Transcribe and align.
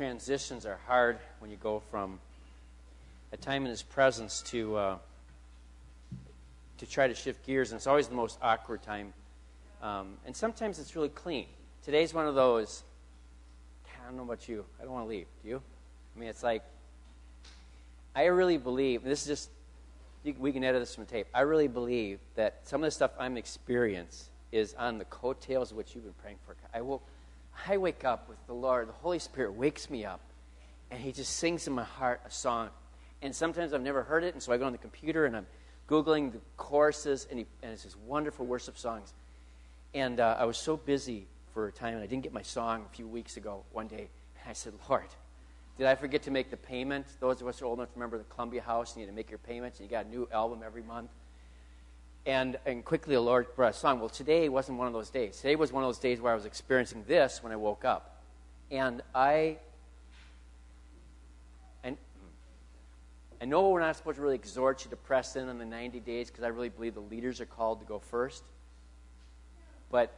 transitions 0.00 0.64
are 0.64 0.78
hard 0.86 1.18
when 1.40 1.50
you 1.50 1.58
go 1.58 1.82
from 1.90 2.18
a 3.32 3.36
time 3.36 3.64
in 3.64 3.70
His 3.70 3.82
presence 3.82 4.40
to 4.46 4.74
uh, 4.74 4.96
to 6.78 6.86
try 6.86 7.06
to 7.06 7.14
shift 7.14 7.44
gears, 7.44 7.70
and 7.70 7.76
it's 7.76 7.86
always 7.86 8.08
the 8.08 8.14
most 8.14 8.38
awkward 8.40 8.82
time. 8.82 9.12
Um, 9.82 10.14
and 10.24 10.34
sometimes 10.34 10.78
it's 10.78 10.96
really 10.96 11.10
clean. 11.10 11.44
Today's 11.84 12.14
one 12.14 12.26
of 12.26 12.34
those. 12.34 12.82
I 13.84 14.06
don't 14.06 14.16
know 14.16 14.22
about 14.22 14.48
you. 14.48 14.64
I 14.80 14.84
don't 14.84 14.92
want 14.94 15.04
to 15.04 15.10
leave. 15.10 15.26
Do 15.42 15.50
you? 15.50 15.62
I 16.16 16.18
mean, 16.18 16.30
it's 16.30 16.42
like 16.42 16.62
I 18.16 18.24
really 18.24 18.56
believe. 18.56 19.04
This 19.04 19.20
is 19.20 19.26
just 19.26 19.50
we 20.38 20.50
can 20.50 20.64
edit 20.64 20.80
this 20.80 20.94
from 20.94 21.04
tape. 21.04 21.26
I 21.34 21.42
really 21.42 21.68
believe 21.68 22.20
that 22.36 22.60
some 22.62 22.82
of 22.82 22.86
the 22.86 22.90
stuff 22.90 23.10
I'm 23.18 23.36
experiencing 23.36 24.28
is 24.50 24.72
on 24.78 24.96
the 24.96 25.04
coattails 25.04 25.72
of 25.72 25.76
what 25.76 25.94
you've 25.94 26.04
been 26.04 26.14
praying 26.22 26.38
for. 26.46 26.56
I 26.72 26.80
will. 26.80 27.02
I 27.68 27.76
wake 27.76 28.04
up 28.04 28.28
with 28.28 28.38
the 28.46 28.54
Lord. 28.54 28.88
The 28.88 28.92
Holy 28.92 29.18
Spirit 29.18 29.52
wakes 29.52 29.90
me 29.90 30.04
up, 30.04 30.20
and 30.90 31.00
He 31.00 31.12
just 31.12 31.36
sings 31.36 31.66
in 31.66 31.72
my 31.72 31.84
heart 31.84 32.20
a 32.26 32.30
song. 32.30 32.70
And 33.22 33.34
sometimes 33.34 33.72
I've 33.72 33.82
never 33.82 34.02
heard 34.02 34.24
it, 34.24 34.34
and 34.34 34.42
so 34.42 34.52
I 34.52 34.56
go 34.56 34.66
on 34.66 34.72
the 34.72 34.78
computer 34.78 35.26
and 35.26 35.36
I'm 35.36 35.46
googling 35.88 36.32
the 36.32 36.40
choruses, 36.56 37.26
and, 37.28 37.40
he, 37.40 37.46
and 37.62 37.72
it's 37.72 37.82
just 37.82 37.98
wonderful 37.98 38.46
worship 38.46 38.78
songs. 38.78 39.12
And 39.92 40.20
uh, 40.20 40.36
I 40.38 40.44
was 40.44 40.56
so 40.56 40.76
busy 40.76 41.26
for 41.52 41.66
a 41.66 41.72
time, 41.72 41.94
and 41.94 42.02
I 42.02 42.06
didn't 42.06 42.22
get 42.22 42.32
my 42.32 42.42
song 42.42 42.86
a 42.90 42.94
few 42.94 43.06
weeks 43.06 43.36
ago. 43.36 43.64
One 43.72 43.88
day, 43.88 44.08
and 44.40 44.48
I 44.48 44.52
said, 44.52 44.72
"Lord, 44.88 45.08
did 45.76 45.86
I 45.86 45.96
forget 45.96 46.22
to 46.22 46.30
make 46.30 46.50
the 46.50 46.56
payment? 46.56 47.06
Those 47.18 47.42
of 47.42 47.48
us 47.48 47.58
who 47.58 47.66
are 47.66 47.68
old 47.68 47.80
enough 47.80 47.90
remember 47.94 48.16
the 48.18 48.24
Columbia 48.24 48.62
House, 48.62 48.96
you 48.96 49.00
need 49.00 49.08
to 49.08 49.12
make 49.14 49.30
your 49.30 49.38
payments, 49.38 49.80
and 49.80 49.88
you 49.88 49.90
got 49.90 50.06
a 50.06 50.08
new 50.08 50.28
album 50.32 50.60
every 50.64 50.82
month." 50.82 51.10
And, 52.26 52.58
and 52.66 52.84
quickly 52.84 53.14
the 53.14 53.20
Lord 53.20 53.46
brought 53.56 53.74
a 53.74 53.76
song. 53.76 53.98
Well, 53.98 54.08
today 54.08 54.48
wasn't 54.48 54.78
one 54.78 54.86
of 54.86 54.92
those 54.92 55.10
days. 55.10 55.36
Today 55.38 55.56
was 55.56 55.72
one 55.72 55.82
of 55.82 55.88
those 55.88 55.98
days 55.98 56.20
where 56.20 56.32
I 56.32 56.34
was 56.34 56.44
experiencing 56.44 57.04
this 57.08 57.42
when 57.42 57.52
I 57.52 57.56
woke 57.56 57.84
up. 57.84 58.22
And 58.70 59.02
I, 59.14 59.56
and 61.82 61.96
I 63.40 63.46
know 63.46 63.70
we're 63.70 63.80
not 63.80 63.96
supposed 63.96 64.16
to 64.16 64.22
really 64.22 64.34
exhort 64.34 64.84
you 64.84 64.90
to 64.90 64.96
press 64.96 65.34
in 65.34 65.48
on 65.48 65.58
the 65.58 65.64
90 65.64 66.00
days 66.00 66.30
because 66.30 66.44
I 66.44 66.48
really 66.48 66.68
believe 66.68 66.94
the 66.94 67.00
leaders 67.00 67.40
are 67.40 67.46
called 67.46 67.80
to 67.80 67.86
go 67.86 67.98
first. 67.98 68.44
But 69.90 70.14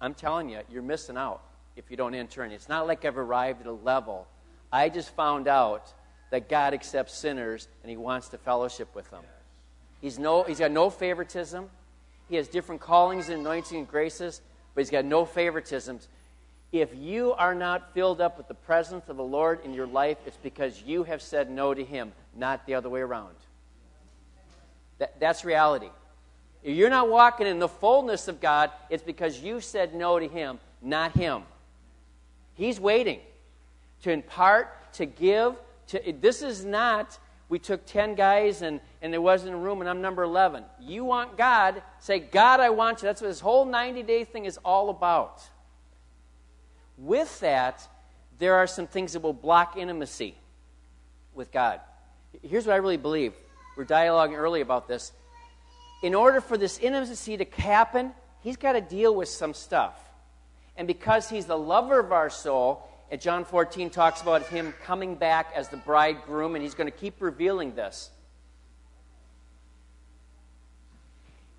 I'm 0.00 0.14
telling 0.14 0.50
you, 0.50 0.60
you're 0.68 0.82
missing 0.82 1.16
out 1.16 1.42
if 1.76 1.90
you 1.90 1.96
don't 1.96 2.14
enter 2.14 2.44
in. 2.44 2.50
It's 2.50 2.68
not 2.68 2.86
like 2.86 3.04
I've 3.04 3.16
arrived 3.16 3.60
at 3.60 3.68
a 3.68 3.72
level. 3.72 4.26
I 4.72 4.88
just 4.88 5.10
found 5.10 5.46
out 5.46 5.92
that 6.30 6.48
God 6.48 6.74
accepts 6.74 7.14
sinners 7.14 7.68
and 7.82 7.90
He 7.90 7.96
wants 7.96 8.28
to 8.30 8.38
fellowship 8.38 8.94
with 8.94 9.08
them. 9.10 9.22
He's, 10.02 10.18
no, 10.18 10.42
he's 10.42 10.58
got 10.58 10.72
no 10.72 10.90
favoritism. 10.90 11.70
He 12.28 12.36
has 12.36 12.48
different 12.48 12.80
callings 12.80 13.28
and 13.28 13.40
anointing 13.40 13.78
and 13.78 13.88
graces, 13.88 14.42
but 14.74 14.82
he's 14.82 14.90
got 14.90 15.04
no 15.04 15.24
favoritisms. 15.24 16.08
If 16.72 16.94
you 16.96 17.32
are 17.34 17.54
not 17.54 17.94
filled 17.94 18.20
up 18.20 18.36
with 18.36 18.48
the 18.48 18.54
presence 18.54 19.08
of 19.08 19.16
the 19.16 19.24
Lord 19.24 19.64
in 19.64 19.72
your 19.72 19.86
life, 19.86 20.18
it's 20.26 20.38
because 20.42 20.82
you 20.82 21.04
have 21.04 21.22
said 21.22 21.50
no 21.50 21.72
to 21.72 21.84
him, 21.84 22.12
not 22.34 22.66
the 22.66 22.74
other 22.74 22.88
way 22.88 23.00
around. 23.00 23.36
That, 24.98 25.20
that's 25.20 25.44
reality. 25.44 25.90
If 26.62 26.76
you're 26.76 26.90
not 26.90 27.08
walking 27.08 27.46
in 27.46 27.58
the 27.58 27.68
fullness 27.68 28.26
of 28.26 28.40
God, 28.40 28.70
it's 28.90 29.02
because 29.02 29.38
you 29.40 29.60
said 29.60 29.94
no 29.94 30.18
to 30.18 30.26
him, 30.26 30.58
not 30.80 31.12
him. 31.12 31.42
He's 32.54 32.80
waiting 32.80 33.20
to 34.02 34.10
impart, 34.10 34.92
to 34.94 35.06
give. 35.06 35.54
To, 35.88 36.14
this 36.20 36.42
is 36.42 36.64
not 36.64 37.18
we 37.52 37.58
took 37.58 37.84
10 37.84 38.14
guys 38.14 38.62
and, 38.62 38.80
and 39.02 39.12
there 39.12 39.20
wasn't 39.20 39.52
a 39.52 39.56
room 39.58 39.82
and 39.82 39.90
I'm 39.90 40.00
number 40.00 40.22
11. 40.22 40.64
You 40.80 41.04
want 41.04 41.36
God, 41.36 41.82
say, 41.98 42.18
God, 42.18 42.60
I 42.60 42.70
want 42.70 43.02
you. 43.02 43.08
That's 43.08 43.20
what 43.20 43.28
this 43.28 43.40
whole 43.40 43.66
90 43.66 44.02
day 44.04 44.24
thing 44.24 44.46
is 44.46 44.58
all 44.64 44.88
about. 44.88 45.42
With 46.96 47.40
that, 47.40 47.86
there 48.38 48.54
are 48.54 48.66
some 48.66 48.86
things 48.86 49.12
that 49.12 49.20
will 49.20 49.34
block 49.34 49.76
intimacy 49.76 50.34
with 51.34 51.52
God. 51.52 51.80
Here's 52.40 52.66
what 52.66 52.72
I 52.72 52.76
really 52.76 52.96
believe. 52.96 53.34
We're 53.76 53.84
dialoguing 53.84 54.38
early 54.38 54.62
about 54.62 54.88
this. 54.88 55.12
In 56.02 56.14
order 56.14 56.40
for 56.40 56.56
this 56.56 56.78
intimacy 56.78 57.36
to 57.36 57.44
happen, 57.60 58.12
He's 58.40 58.56
got 58.56 58.72
to 58.72 58.80
deal 58.80 59.14
with 59.14 59.28
some 59.28 59.52
stuff. 59.52 59.94
And 60.74 60.88
because 60.88 61.28
He's 61.28 61.44
the 61.44 61.58
lover 61.58 62.00
of 62.00 62.12
our 62.12 62.30
soul, 62.30 62.88
and 63.12 63.20
John 63.20 63.44
14 63.44 63.90
talks 63.90 64.22
about 64.22 64.46
him 64.46 64.72
coming 64.84 65.16
back 65.16 65.52
as 65.54 65.68
the 65.68 65.76
bridegroom, 65.76 66.54
and 66.54 66.62
he's 66.62 66.72
going 66.72 66.90
to 66.90 66.96
keep 66.96 67.20
revealing 67.20 67.74
this. 67.74 68.10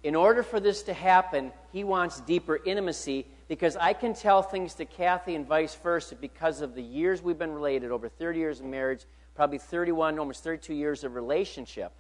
In 0.02 0.16
order 0.16 0.42
for 0.42 0.60
this 0.60 0.82
to 0.84 0.96
happen, 0.96 1.52
he 1.72 1.84
wants 1.84 2.22
deeper 2.22 2.60
intimacy 2.66 3.28
because 3.48 3.76
I 3.76 3.94
can 3.94 4.16
tell 4.16 4.42
things 4.42 4.74
to 4.74 4.86
Kathy 4.86 5.36
and 5.36 5.48
vice 5.48 5.76
versa 5.76 6.16
because 6.16 6.62
of 6.62 6.74
the 6.74 6.82
years 6.82 7.22
we've 7.22 7.38
been 7.38 7.54
related 7.54 7.92
over 7.92 8.10
30 8.10 8.40
years 8.40 8.60
of 8.60 8.66
marriage, 8.66 9.06
probably 9.36 9.60
31, 9.60 10.18
almost 10.18 10.44
32 10.44 10.74
years 10.74 11.04
of 11.04 11.14
relationship. 11.14 11.92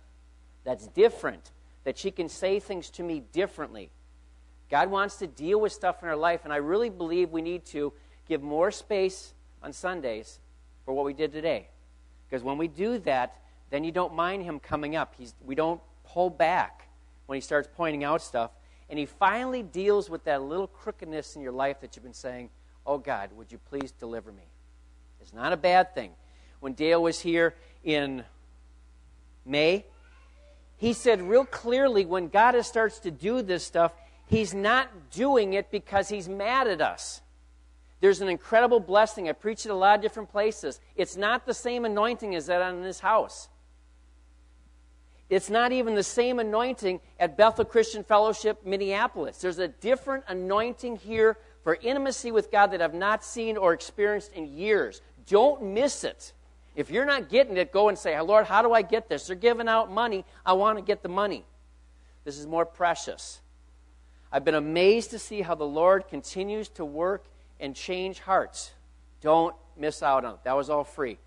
That's 0.63 0.88
different. 0.88 1.52
That 1.84 2.00
she 2.00 2.09
can 2.09 2.28
say 2.28 2.59
things 2.59 2.90
to 2.90 3.03
me 3.03 3.22
differently. 3.31 3.92
God 4.72 4.90
wants 4.90 5.18
to 5.18 5.28
deal 5.28 5.62
with 5.62 5.74
stuff 5.74 6.02
in 6.02 6.09
our 6.09 6.16
life, 6.18 6.42
and 6.44 6.52
I 6.52 6.58
really 6.58 6.90
believe 6.90 7.30
we 7.30 7.44
need 7.44 7.66
to 7.68 7.94
give 8.28 8.42
more 8.42 8.72
space 8.72 9.31
on 9.63 9.74
Sundays 9.74 10.40
for 10.85 10.94
what 10.94 11.06
we 11.06 11.13
did 11.13 11.31
today. 11.31 11.69
Because 12.29 12.44
when 12.44 12.57
we 12.57 12.68
do 12.68 12.97
that, 13.00 13.40
then 13.69 13.84
you 13.84 13.91
don't 13.91 14.13
mind 14.13 14.44
him 14.44 14.59
coming 14.59 14.96
up. 14.96 15.16
He's, 15.18 15.34
we 15.44 15.56
don't 15.56 15.81
pull 16.03 16.29
back 16.29 16.90
when 17.25 17.38
he 17.38 17.41
starts 17.41 17.68
pointing 17.75 18.03
out 18.03 18.22
stuff. 18.22 18.51
And 18.90 19.00
he 19.00 19.06
finally 19.06 19.63
deals 19.63 20.09
with 20.09 20.25
that 20.25 20.44
little 20.44 20.68
crookedness 20.68 21.35
in 21.35 21.41
your 21.41 21.51
life 21.51 21.79
that 21.81 21.96
you've 21.96 22.03
been 22.03 22.13
saying, 22.13 22.50
Oh 22.85 22.97
God, 22.97 23.31
would 23.35 23.51
you 23.51 23.57
please 23.57 23.91
deliver 23.91 24.31
me? 24.31 24.44
It's 25.22 25.34
not 25.34 25.53
a 25.53 25.57
bad 25.57 25.95
thing. 25.95 26.12
When 26.59 26.74
Dale 26.74 27.01
was 27.01 27.19
here 27.19 27.56
in 27.84 28.24
May, 29.45 29.85
he 30.78 30.91
said 30.94 31.22
real 31.22 31.45
clearly 31.45 32.06
when 32.06 32.28
God 32.28 32.59
starts 32.66 33.00
to 33.00 33.12
do 33.12 33.41
this 33.41 33.63
stuff, 33.63 33.94
he's 34.28 34.53
not 34.53 35.12
doing 35.12 35.53
it 35.53 35.72
because 35.72 36.09
he's 36.09 36.28
mad 36.28 36.68
at 36.68 36.81
us. 36.81 37.22
There's 38.03 38.19
an 38.19 38.28
incredible 38.28 38.81
blessing. 38.81 39.30
I 39.30 39.31
preached 39.31 39.66
it 39.66 39.69
a 39.69 39.75
lot 39.75 39.96
of 39.96 40.02
different 40.02 40.28
places. 40.28 40.81
It's 40.97 41.16
not 41.16 41.46
the 41.46 41.53
same 41.53 41.86
anointing 41.86 42.36
as 42.36 42.47
that 42.47 42.62
on 42.62 42.81
this 42.81 43.00
house. 43.00 43.47
It's 45.30 45.50
not 45.50 45.72
even 45.72 45.96
the 45.96 46.03
same 46.03 46.40
anointing 46.40 47.00
at 47.18 47.38
Bethel 47.38 47.63
Christian 47.63 48.03
Fellowship, 48.03 48.66
Minneapolis. 48.66 49.38
There's 49.38 49.59
a 49.59 49.69
different 49.69 50.25
anointing 50.28 50.97
here 50.97 51.38
for 51.63 51.75
intimacy 51.75 52.34
with 52.34 52.52
God 52.52 52.72
that 52.72 52.81
I've 52.81 52.94
not 52.94 53.24
seen 53.24 53.56
or 53.56 53.72
experienced 53.72 54.34
in 54.34 54.47
years. 54.47 55.02
Don't 55.28 55.63
miss 55.74 56.03
it. 56.03 56.34
If 56.75 56.92
you're 56.92 57.06
not 57.06 57.30
getting 57.30 57.56
it, 57.56 57.72
go 57.72 57.88
and 57.88 57.97
say, 57.97 58.19
Lord, 58.19 58.47
how 58.47 58.62
do 58.62 58.74
I 58.74 58.81
get 58.81 59.08
this? 59.08 59.28
They're 59.28 59.38
giving 59.38 59.69
out 59.69 59.90
money. 59.90 60.25
I 60.46 60.52
want 60.52 60.78
to 60.78 60.84
get 60.84 61.03
the 61.03 61.09
money. 61.09 61.46
This 62.25 62.38
is 62.38 62.47
more 62.47 62.66
precious. 62.66 63.40
I've 64.30 64.44
been 64.44 64.56
amazed 64.56 65.12
to 65.12 65.19
see 65.19 65.42
how 65.42 65.56
the 65.56 65.63
Lord 65.63 66.09
continues 66.09 66.68
to 66.72 66.84
work 66.84 67.24
and 67.59 67.75
change 67.75 68.19
hearts. 68.19 68.72
Don't 69.22 69.56
miss 69.78 70.03
out 70.03 70.25
on 70.25 70.36
it. 70.36 70.44
That 70.44 70.56
was 70.56 70.69
all 70.69 70.84
free. 70.84 71.18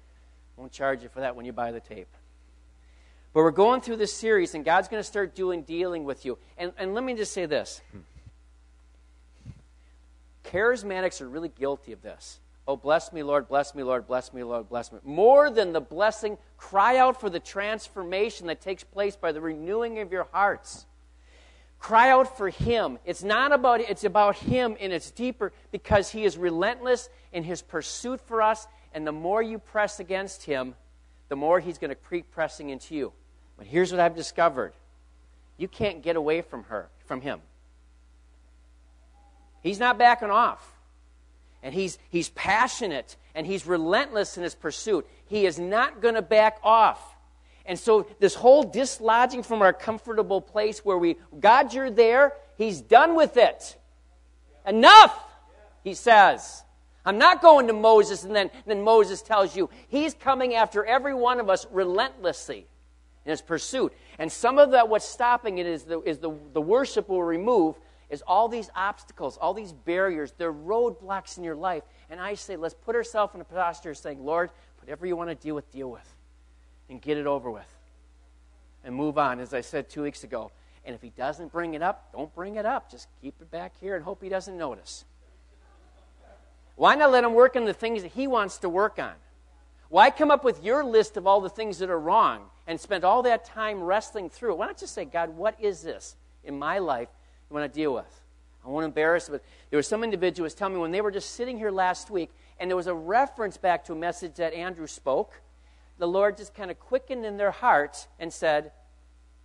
Won't 0.57 0.73
charge 0.73 1.03
you 1.03 1.09
for 1.09 1.21
that 1.21 1.37
when 1.37 1.45
you 1.47 1.53
buy 1.53 1.73
the 1.73 1.81
tape. 1.81 2.09
But 3.33 3.43
we're 3.43 3.51
going 3.51 3.83
through 3.83 3.97
this 3.97 4.15
series, 4.15 4.55
and 4.55 4.65
God's 4.65 4.89
going 4.89 5.01
to 5.01 5.07
start 5.07 5.35
doing 5.35 5.63
dealing 5.63 6.05
with 6.05 6.25
you. 6.25 6.39
And, 6.57 6.73
and 6.79 6.95
let 6.95 7.05
me 7.05 7.15
just 7.15 7.33
say 7.33 7.47
this 7.47 7.83
charismatics 10.45 11.21
are 11.21 11.29
really 11.29 11.49
guilty 11.49 11.93
of 11.93 12.03
this. 12.03 12.39
Oh, 12.69 12.77
bless 12.77 13.13
me, 13.13 13.23
Lord, 13.23 13.49
bless 13.49 13.75
me, 13.75 13.83
Lord, 13.83 14.07
bless 14.07 14.33
me, 14.33 14.43
Lord, 14.43 14.69
bless 14.69 14.91
me. 14.91 14.99
More 15.05 15.51
than 15.51 15.73
the 15.73 15.81
blessing, 15.81 16.37
cry 16.57 16.97
out 16.97 17.21
for 17.21 17.31
the 17.31 17.39
transformation 17.39 18.47
that 18.49 18.61
takes 18.61 18.83
place 18.83 19.15
by 19.17 19.33
the 19.33 19.41
renewing 19.41 20.01
of 20.01 20.11
your 20.11 20.27
hearts. 20.33 20.87
Cry 21.79 22.11
out 22.11 22.37
for 22.37 22.49
Him. 22.49 22.99
It's 23.05 23.23
not 23.23 23.53
about 23.53 23.81
it's 23.81 24.05
about 24.05 24.37
Him 24.37 24.77
and 24.81 24.93
it's 24.93 25.11
deeper 25.11 25.53
because 25.71 26.11
He 26.11 26.25
is 26.25 26.37
relentless 26.37 27.09
in 27.33 27.45
His 27.45 27.63
pursuit 27.63 28.21
for 28.21 28.43
us. 28.43 28.67
And 28.93 29.07
the 29.07 29.13
more 29.13 29.43
you 29.43 29.59
press 29.59 30.01
against 30.01 30.45
Him, 30.45 30.75
the 31.29 31.37
more 31.37 31.61
He's 31.61 31.79
going 31.79 31.91
to 31.91 31.99
keep 32.11 32.31
pressing 32.31 32.71
into 32.71 32.95
you. 32.95 33.13
But 33.57 33.67
here's 33.67 33.93
what 33.93 34.01
I've 34.01 34.17
discovered: 34.17 34.73
you 35.57 35.69
can't 35.69 36.03
get 36.03 36.17
away 36.17 36.43
from 36.43 36.65
her, 36.65 36.89
from 37.07 37.21
Him. 37.21 37.41
He's 39.63 39.81
not 39.81 39.99
backing 39.99 40.31
off. 40.31 40.73
And 41.63 41.75
he's, 41.75 41.99
he's 42.11 42.29
passionate 42.29 43.17
and 43.35 43.45
he's 43.45 43.67
relentless 43.67 44.37
in 44.37 44.45
his 44.45 44.55
pursuit. 44.55 45.05
He 45.27 45.47
is 45.47 45.59
not 45.59 46.01
going 46.01 46.15
to 46.15 46.23
back 46.23 46.59
off. 46.63 47.16
And 47.67 47.79
so, 47.79 48.07
this 48.21 48.35
whole 48.35 48.63
dislodging 48.63 49.43
from 49.43 49.61
our 49.61 49.73
comfortable 49.73 50.41
place 50.41 50.85
where 50.85 50.97
we, 50.97 51.17
God, 51.41 51.75
you're 51.75 51.91
there, 51.91 52.33
He's 52.57 52.81
done 52.81 53.15
with 53.17 53.37
it. 53.37 53.77
Enough, 54.67 55.19
He 55.83 55.95
says. 55.95 56.63
I'm 57.05 57.19
not 57.19 57.41
going 57.41 57.69
to 57.69 57.73
Moses, 57.73 58.25
and 58.25 58.35
then, 58.35 58.51
then 58.67 58.83
Moses 58.83 59.23
tells 59.23 59.57
you, 59.57 59.71
He's 59.89 60.15
coming 60.15 60.55
after 60.55 60.85
every 60.85 61.15
one 61.15 61.39
of 61.39 61.49
us 61.49 61.67
relentlessly 61.71 62.67
in 63.25 63.31
His 63.31 63.43
pursuit. 63.43 63.93
And 64.19 64.31
some 64.31 64.59
of 64.59 64.73
that, 64.73 64.89
what's 64.89 65.09
stopping 65.09 65.59
it 65.59 65.67
is 65.67 65.85
the, 65.85 66.01
is 66.03 66.19
the, 66.19 66.33
the 66.53 66.61
worship 66.61 67.09
will 67.09 67.23
remove, 67.23 67.77
is 68.11 68.23
all 68.27 68.49
these 68.49 68.71
obstacles, 68.75 69.37
all 69.37 69.55
these 69.55 69.73
barriers, 69.73 70.33
they're 70.39 70.53
roadblocks 70.53 71.39
in 71.39 71.45
your 71.45 71.57
life. 71.57 71.83
And 72.11 72.21
I 72.21 72.35
say, 72.35 72.57
let's 72.57 72.75
put 72.75 72.95
ourselves 72.95 73.35
in 73.35 73.41
a 73.41 73.45
posture 73.45 73.91
of 73.91 73.99
saying, 73.99 74.25
Lord, 74.25 74.51
whatever 74.81 75.07
you 75.07 75.17
want 75.17 75.31
to 75.31 75.35
deal 75.35 75.55
with, 75.55 75.71
deal 75.73 75.91
with. 75.91 76.16
And 76.89 77.01
get 77.01 77.17
it 77.19 77.27
over 77.27 77.51
with. 77.51 77.67
And 78.85 78.95
move 78.95 79.19
on, 79.19 79.41
as 79.41 79.53
I 79.53 79.61
said 79.61 79.89
two 79.89 80.03
weeks 80.03 80.23
ago. 80.25 80.53
And 80.85 80.95
if 80.95 81.03
he 81.03 81.11
doesn't 81.11 81.51
bring 81.51 81.75
it 81.75 81.83
up, 81.83 82.13
don't 82.13 82.33
bring 82.35 82.57
it 82.57 82.65
up. 82.65 82.91
Just 82.91 83.09
keep 83.21 83.35
it 83.41 83.51
back 83.51 83.73
here 83.81 83.97
and 83.97 84.05
hope 84.05 84.23
he 84.23 84.29
doesn't 84.29 84.57
notice. 84.57 85.05
Why 86.77 86.95
not 86.95 87.11
let 87.11 87.25
him 87.25 87.35
work 87.35 87.57
on 87.57 87.65
the 87.65 87.75
things 87.75 88.03
that 88.03 88.13
he 88.13 88.27
wants 88.27 88.59
to 88.59 88.69
work 88.69 88.99
on? 88.99 89.15
Why 89.89 90.11
come 90.11 90.31
up 90.31 90.45
with 90.45 90.63
your 90.63 90.85
list 90.85 91.17
of 91.17 91.27
all 91.27 91.41
the 91.41 91.49
things 91.49 91.79
that 91.79 91.91
are 91.91 91.99
wrong 91.99 92.47
and 92.67 92.81
spend 92.81 93.05
all 93.05 93.23
that 93.23 93.45
time 93.45 93.83
wrestling 93.83 94.29
through 94.29 94.53
it? 94.53 94.59
Why 94.59 94.67
not 94.67 94.79
just 94.79 94.95
say, 94.95 95.05
God, 95.05 95.31
what 95.31 95.57
is 95.61 95.83
this 95.83 96.17
in 96.45 96.59
my 96.59 96.79
life 96.79 97.09
you 97.51 97.55
want 97.55 97.73
to 97.73 97.77
deal 97.77 97.95
with? 97.95 98.21
I 98.65 98.69
won't 98.69 98.85
embarrass, 98.85 99.29
but 99.29 99.43
there 99.71 99.77
was 99.77 99.87
some 99.87 100.03
individuals 100.03 100.55
telling 100.55 100.75
me 100.75 100.81
when 100.81 100.91
they 100.91 101.01
were 101.01 101.13
just 101.13 101.31
sitting 101.37 101.57
here 101.57 101.71
last 101.71 102.11
week, 102.11 102.31
and 102.59 102.69
there 102.69 102.77
was 102.77 102.89
a 102.89 102.95
reference 102.95 103.57
back 103.57 103.85
to 103.85 103.93
a 103.93 103.97
message 103.97 104.35
that 104.35 104.53
Andrew 104.53 104.89
spoke. 104.89 105.41
The 105.99 106.09
Lord 106.09 106.37
just 106.37 106.55
kind 106.55 106.71
of 106.71 106.79
quickened 106.79 107.25
in 107.25 107.37
their 107.37 107.51
hearts 107.51 108.09
and 108.19 108.33
said, 108.33 108.73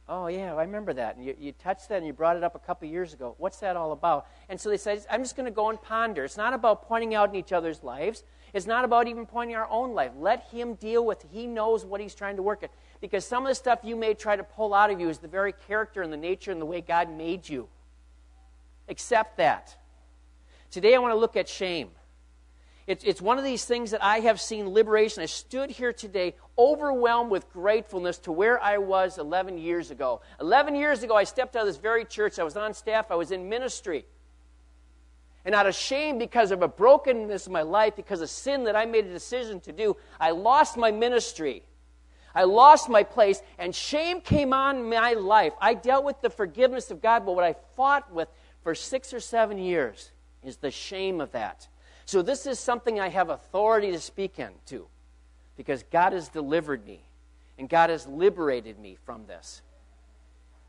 Oh, 0.09 0.27
yeah, 0.27 0.53
I 0.53 0.63
remember 0.63 0.92
that. 0.94 1.15
And 1.15 1.25
you, 1.25 1.36
you 1.39 1.51
touched 1.53 1.88
that 1.88 2.00
and 2.00 2.06
you 2.06 2.12
brought 2.12 2.36
it 2.36 2.44
up 2.44 2.53
a 2.53 2.59
couple 2.59 2.86
years 2.86 3.13
ago. 3.13 3.33
What's 3.38 3.59
that 3.59 3.77
all 3.77 3.94
about? 3.94 4.27
And 4.50 4.59
so 4.59 4.69
they 4.69 4.75
said, 4.75 5.06
I'm 5.09 5.24
just 5.24 5.38
going 5.38 5.45
to 5.45 5.51
go 5.51 5.69
and 5.69 5.81
ponder. 5.81 6.25
It's 6.25 6.36
not 6.36 6.53
about 6.53 6.81
pointing 6.86 7.15
out 7.15 7.30
in 7.30 7.36
each 7.36 7.53
other's 7.53 7.81
lives. 7.81 8.25
It's 8.53 8.65
not 8.65 8.83
about 8.83 9.07
even 9.07 9.25
pointing 9.25 9.56
our 9.56 9.69
own 9.69 9.94
life. 9.94 10.12
Let 10.18 10.50
Him 10.51 10.74
deal 10.74 11.06
with 11.06 11.24
it. 11.24 11.30
He 11.31 11.48
knows 11.48 11.86
what 11.86 12.01
He's 12.01 12.13
trying 12.13 12.36
to 12.36 12.44
work 12.44 12.62
at. 12.62 12.71
Because 13.00 13.25
some 13.25 13.45
of 13.45 13.50
the 13.50 13.56
stuff 13.56 13.80
you 13.83 13.95
may 13.95 14.13
try 14.13 14.36
to 14.36 14.44
pull 14.44 14.74
out 14.74 14.92
of 14.92 15.00
you 15.00 15.07
is 15.07 15.19
the 15.19 15.30
very 15.30 15.53
character 15.53 16.01
and 16.01 16.12
the 16.12 16.18
nature 16.18 16.51
and 16.51 16.59
the 16.59 16.65
way 16.65 16.81
God 16.81 17.09
made 17.09 17.48
you. 17.48 17.69
Accept 18.89 19.38
that. 19.38 19.77
Today 20.71 20.94
I 20.95 20.98
want 20.98 21.13
to 21.13 21.18
look 21.18 21.38
at 21.38 21.48
shame. 21.48 21.92
It's, 22.87 23.03
it's 23.03 23.21
one 23.21 23.37
of 23.37 23.43
these 23.43 23.65
things 23.65 23.91
that 23.91 24.03
I 24.03 24.19
have 24.19 24.41
seen 24.41 24.69
liberation. 24.69 25.21
I 25.21 25.27
stood 25.27 25.69
here 25.69 25.93
today 25.93 26.35
overwhelmed 26.57 27.29
with 27.29 27.49
gratefulness 27.51 28.17
to 28.19 28.31
where 28.31 28.61
I 28.61 28.77
was 28.79 29.17
11 29.17 29.57
years 29.57 29.91
ago. 29.91 30.21
11 30.39 30.75
years 30.75 31.03
ago, 31.03 31.15
I 31.15 31.23
stepped 31.23 31.55
out 31.55 31.61
of 31.61 31.67
this 31.67 31.77
very 31.77 32.05
church. 32.05 32.39
I 32.39 32.43
was 32.43 32.57
on 32.57 32.73
staff, 32.73 33.11
I 33.11 33.15
was 33.15 33.31
in 33.31 33.47
ministry. 33.47 34.05
And 35.45 35.55
out 35.55 35.65
of 35.65 35.75
shame 35.75 36.17
because 36.17 36.51
of 36.51 36.61
a 36.61 36.67
brokenness 36.67 37.47
in 37.47 37.53
my 37.53 37.63
life, 37.63 37.95
because 37.95 38.21
of 38.21 38.29
sin 38.29 38.63
that 38.65 38.75
I 38.75 38.85
made 38.85 39.05
a 39.05 39.13
decision 39.13 39.59
to 39.61 39.71
do, 39.71 39.97
I 40.19 40.31
lost 40.31 40.77
my 40.77 40.91
ministry. 40.91 41.63
I 42.33 42.43
lost 42.43 42.89
my 42.89 43.03
place, 43.03 43.41
and 43.57 43.75
shame 43.75 44.21
came 44.21 44.53
on 44.53 44.89
my 44.89 45.13
life. 45.13 45.53
I 45.59 45.73
dealt 45.73 46.05
with 46.05 46.21
the 46.21 46.29
forgiveness 46.29 46.89
of 46.89 47.01
God, 47.01 47.25
but 47.25 47.35
what 47.35 47.43
I 47.43 47.55
fought 47.75 48.11
with 48.13 48.29
for 48.63 48.73
six 48.73 49.13
or 49.13 49.19
seven 49.19 49.57
years 49.57 50.11
is 50.43 50.57
the 50.57 50.71
shame 50.71 51.19
of 51.19 51.31
that. 51.31 51.67
So, 52.11 52.21
this 52.21 52.45
is 52.45 52.59
something 52.59 52.99
I 52.99 53.07
have 53.07 53.29
authority 53.29 53.89
to 53.93 53.99
speak 54.01 54.37
into 54.37 54.87
because 55.55 55.83
God 55.83 56.11
has 56.11 56.27
delivered 56.27 56.85
me 56.85 57.05
and 57.57 57.69
God 57.69 57.89
has 57.89 58.05
liberated 58.05 58.77
me 58.77 58.97
from 59.05 59.27
this. 59.27 59.61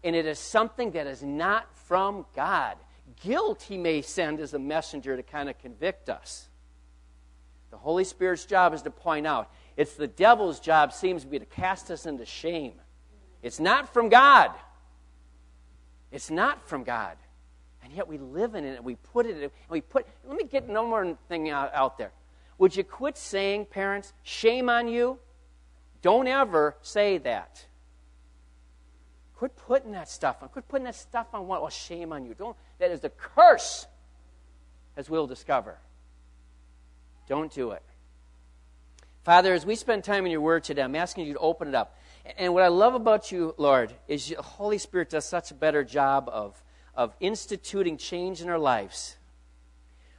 And 0.05 0.15
it 0.15 0.25
is 0.25 0.39
something 0.39 0.93
that 0.93 1.09
is 1.09 1.21
not 1.21 1.67
from 1.77 2.27
God. 2.37 2.77
Guilt, 3.21 3.63
He 3.63 3.77
may 3.77 4.03
send 4.03 4.39
as 4.39 4.55
a 4.55 4.59
messenger 4.61 5.17
to 5.17 5.25
kind 5.25 5.51
of 5.51 5.59
convict 5.59 6.09
us. 6.09 6.49
The 7.73 7.77
Holy 7.77 8.05
Spirit's 8.05 8.45
job 8.45 8.73
is 8.73 8.83
to 8.83 8.93
point 8.93 9.27
out. 9.27 9.51
It's 9.77 9.95
the 9.95 10.07
devil's 10.07 10.61
job, 10.61 10.93
seems 10.93 11.23
to 11.23 11.29
be, 11.29 11.41
to 11.41 11.45
cast 11.45 11.91
us 11.91 12.07
into 12.07 12.25
shame. 12.25 12.75
It's 13.43 13.59
not 13.59 13.93
from 13.93 14.11
God. 14.11 14.53
It's 16.13 16.31
not 16.31 16.69
from 16.69 16.85
God 16.85 17.17
and 17.83 17.93
yet 17.93 18.07
we 18.07 18.19
live 18.19 18.55
in 18.55 18.65
it 18.65 18.77
and 18.77 18.85
we 18.85 18.97
put 18.97 19.27
it 19.27 19.37
in 19.37 19.43
and 19.45 19.53
we 19.69 19.81
put 19.81 20.07
let 20.27 20.37
me 20.37 20.45
get 20.45 20.67
one 20.69 20.89
more 20.89 21.17
thing 21.29 21.51
out, 21.51 21.73
out 21.75 21.99
there. 21.99 22.13
Would 22.59 22.77
you 22.77 22.85
quit 22.85 23.17
saying 23.17 23.67
parents 23.67 24.13
shame 24.23 24.69
on 24.69 24.89
you. 24.89 25.19
Don't 26.01 26.27
ever 26.27 26.77
say 26.83 27.19
that. 27.19 27.67
Quit 29.37 29.57
putting 29.57 29.93
that 29.93 30.09
stuff 30.09 30.43
on 30.43 30.49
quit 30.49 30.69
putting 30.69 30.85
that 30.85 30.95
stuff 30.95 31.29
on 31.33 31.47
what 31.47 31.61
well 31.61 31.71
shame 31.71 32.13
on 32.13 32.25
you. 32.25 32.35
Don't 32.35 32.57
that 32.79 32.91
is 32.91 33.01
the 33.01 33.11
curse 33.11 33.87
as 34.97 35.11
we'll 35.11 35.27
discover. 35.27 35.79
Don't 37.29 37.53
do 37.53 37.73
it. 37.73 37.83
Father 39.25 39.55
as 39.55 39.65
we 39.65 39.75
spend 39.75 40.05
time 40.05 40.25
in 40.27 40.33
your 40.33 40.41
word 40.41 40.65
today 40.65 40.83
i'm 40.83 40.97
asking 40.97 41.27
you 41.27 41.33
to 41.33 41.39
open 41.41 41.69
it 41.69 41.75
up. 41.75 41.99
And 42.39 42.55
what 42.55 42.63
i 42.63 42.69
love 42.69 42.95
about 42.95 43.33
you 43.33 43.55
lord 43.59 43.93
is 44.07 44.29
the 44.29 44.41
holy 44.41 44.79
spirit 44.79 45.11
does 45.11 45.25
such 45.25 45.51
a 45.51 45.55
better 45.55 45.83
job 45.83 46.29
of 46.33 46.63
of 46.95 47.15
instituting 47.21 47.97
change 47.97 48.41
in 48.41 48.49
our 48.49 48.59
lives. 48.59 49.17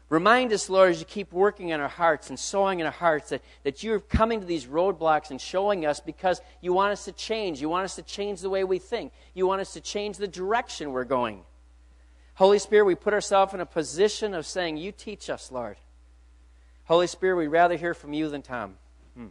Remind 0.09 0.53
us, 0.53 0.69
Lord, 0.69 0.91
as 0.91 0.99
you 0.99 1.05
keep 1.05 1.31
working 1.33 1.69
in 1.69 1.79
our 1.79 1.87
hearts 1.87 2.29
and 2.29 2.37
sowing 2.37 2.79
in 2.79 2.85
our 2.85 2.91
hearts, 2.91 3.29
that, 3.29 3.41
that 3.63 3.81
you're 3.81 3.99
coming 3.99 4.41
to 4.41 4.45
these 4.45 4.67
roadblocks 4.67 5.31
and 5.31 5.41
showing 5.41 5.87
us 5.87 5.99
because 5.99 6.39
you 6.61 6.71
want 6.71 6.91
us 6.91 7.05
to 7.05 7.11
change. 7.11 7.59
You 7.59 7.67
want 7.69 7.85
us 7.85 7.95
to 7.95 8.03
change 8.03 8.41
the 8.41 8.49
way 8.49 8.63
we 8.63 8.77
think. 8.77 9.11
You 9.33 9.47
want 9.47 9.61
us 9.61 9.73
to 9.73 9.81
change 9.81 10.17
the 10.17 10.27
direction 10.27 10.91
we're 10.91 11.03
going. 11.03 11.41
Holy 12.35 12.59
Spirit, 12.59 12.85
we 12.85 12.95
put 12.95 13.13
ourselves 13.13 13.53
in 13.55 13.59
a 13.59 13.65
position 13.65 14.33
of 14.33 14.45
saying, 14.45 14.77
You 14.77 14.91
teach 14.91 15.31
us, 15.31 15.51
Lord. 15.51 15.77
Holy 16.85 17.07
Spirit, 17.07 17.37
we'd 17.37 17.47
rather 17.47 17.75
hear 17.75 17.93
from 17.93 18.13
you 18.13 18.29
than 18.29 18.41
Tom. 18.41 18.75
Hmm. 19.15 19.27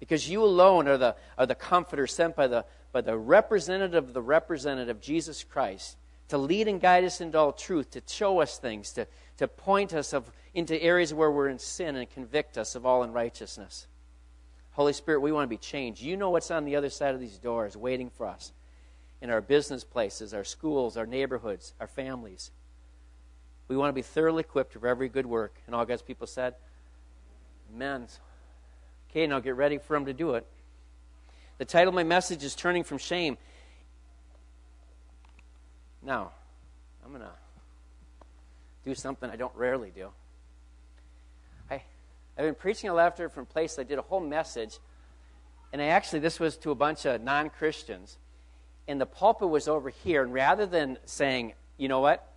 Because 0.00 0.28
you 0.28 0.42
alone 0.42 0.88
are 0.88 0.98
the, 0.98 1.14
are 1.36 1.46
the 1.46 1.54
comforter 1.54 2.06
sent 2.06 2.34
by 2.34 2.46
the, 2.46 2.64
but 2.94 3.06
the 3.06 3.18
representative 3.18 4.04
of 4.04 4.14
the 4.14 4.22
representative, 4.22 5.00
Jesus 5.00 5.42
Christ, 5.42 5.96
to 6.28 6.38
lead 6.38 6.68
and 6.68 6.80
guide 6.80 7.02
us 7.02 7.20
into 7.20 7.36
all 7.36 7.50
truth, 7.52 7.90
to 7.90 8.02
show 8.06 8.40
us 8.40 8.56
things, 8.56 8.92
to, 8.92 9.08
to 9.38 9.48
point 9.48 9.92
us 9.92 10.12
of, 10.12 10.30
into 10.54 10.80
areas 10.80 11.12
where 11.12 11.32
we're 11.32 11.48
in 11.48 11.58
sin 11.58 11.96
and 11.96 12.08
convict 12.08 12.56
us 12.56 12.76
of 12.76 12.86
all 12.86 13.02
unrighteousness. 13.02 13.88
Holy 14.74 14.92
Spirit, 14.92 15.22
we 15.22 15.32
want 15.32 15.42
to 15.42 15.48
be 15.48 15.56
changed. 15.56 16.02
You 16.02 16.16
know 16.16 16.30
what's 16.30 16.52
on 16.52 16.64
the 16.64 16.76
other 16.76 16.88
side 16.88 17.16
of 17.16 17.20
these 17.20 17.36
doors 17.36 17.76
waiting 17.76 18.10
for 18.10 18.28
us 18.28 18.52
in 19.20 19.28
our 19.28 19.40
business 19.40 19.82
places, 19.82 20.32
our 20.32 20.44
schools, 20.44 20.96
our 20.96 21.04
neighborhoods, 21.04 21.74
our 21.80 21.88
families. 21.88 22.52
We 23.66 23.76
want 23.76 23.88
to 23.88 23.92
be 23.92 24.02
thoroughly 24.02 24.42
equipped 24.42 24.74
for 24.74 24.86
every 24.86 25.08
good 25.08 25.26
work. 25.26 25.56
And 25.66 25.74
all 25.74 25.84
God's 25.84 26.02
people 26.02 26.28
said, 26.28 26.54
Amen. 27.74 28.06
Okay, 29.10 29.26
now 29.26 29.40
get 29.40 29.56
ready 29.56 29.78
for 29.78 29.96
Him 29.96 30.04
to 30.04 30.12
do 30.12 30.34
it. 30.34 30.46
The 31.56 31.64
title 31.64 31.90
of 31.90 31.94
my 31.94 32.02
message 32.02 32.42
is 32.42 32.56
Turning 32.56 32.82
from 32.82 32.98
Shame. 32.98 33.38
Now, 36.02 36.32
I'm 37.04 37.10
going 37.10 37.22
to 37.22 37.30
do 38.84 38.92
something 38.96 39.30
I 39.30 39.36
don't 39.36 39.54
rarely 39.54 39.92
do. 39.94 40.08
I, 41.70 41.74
I've 42.36 42.44
been 42.44 42.56
preaching 42.56 42.90
a 42.90 42.94
lot 42.94 43.16
from 43.32 43.46
place. 43.46 43.78
I 43.78 43.84
did 43.84 44.00
a 44.00 44.02
whole 44.02 44.18
message, 44.18 44.80
and 45.72 45.80
I 45.80 45.86
actually, 45.86 46.18
this 46.18 46.40
was 46.40 46.56
to 46.58 46.72
a 46.72 46.74
bunch 46.74 47.06
of 47.06 47.20
non 47.20 47.50
Christians. 47.50 48.18
And 48.88 49.00
the 49.00 49.06
pulpit 49.06 49.48
was 49.48 49.68
over 49.68 49.90
here, 49.90 50.24
and 50.24 50.34
rather 50.34 50.66
than 50.66 50.98
saying, 51.04 51.52
you 51.78 51.86
know 51.86 52.00
what, 52.00 52.28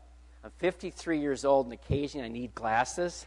I'm 0.43 0.51
53 0.59 1.19
years 1.19 1.43
old, 1.43 1.65
and 1.65 1.73
occasionally 1.73 2.27
I 2.27 2.29
need 2.29 2.53
glasses, 2.53 3.25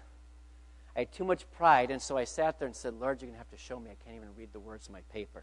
I 0.94 1.00
had 1.00 1.12
too 1.12 1.24
much 1.24 1.50
pride, 1.50 1.90
and 1.90 2.00
so 2.00 2.16
I 2.16 2.24
sat 2.24 2.60
there 2.60 2.66
and 2.66 2.76
said, 2.76 2.94
Lord, 2.94 3.20
you're 3.20 3.26
going 3.26 3.34
to 3.34 3.38
have 3.38 3.50
to 3.50 3.58
show 3.58 3.80
me. 3.80 3.90
I 3.90 4.04
can't 4.04 4.16
even 4.16 4.28
read 4.38 4.52
the 4.52 4.60
words 4.60 4.86
of 4.86 4.92
my 4.92 5.00
paper. 5.12 5.42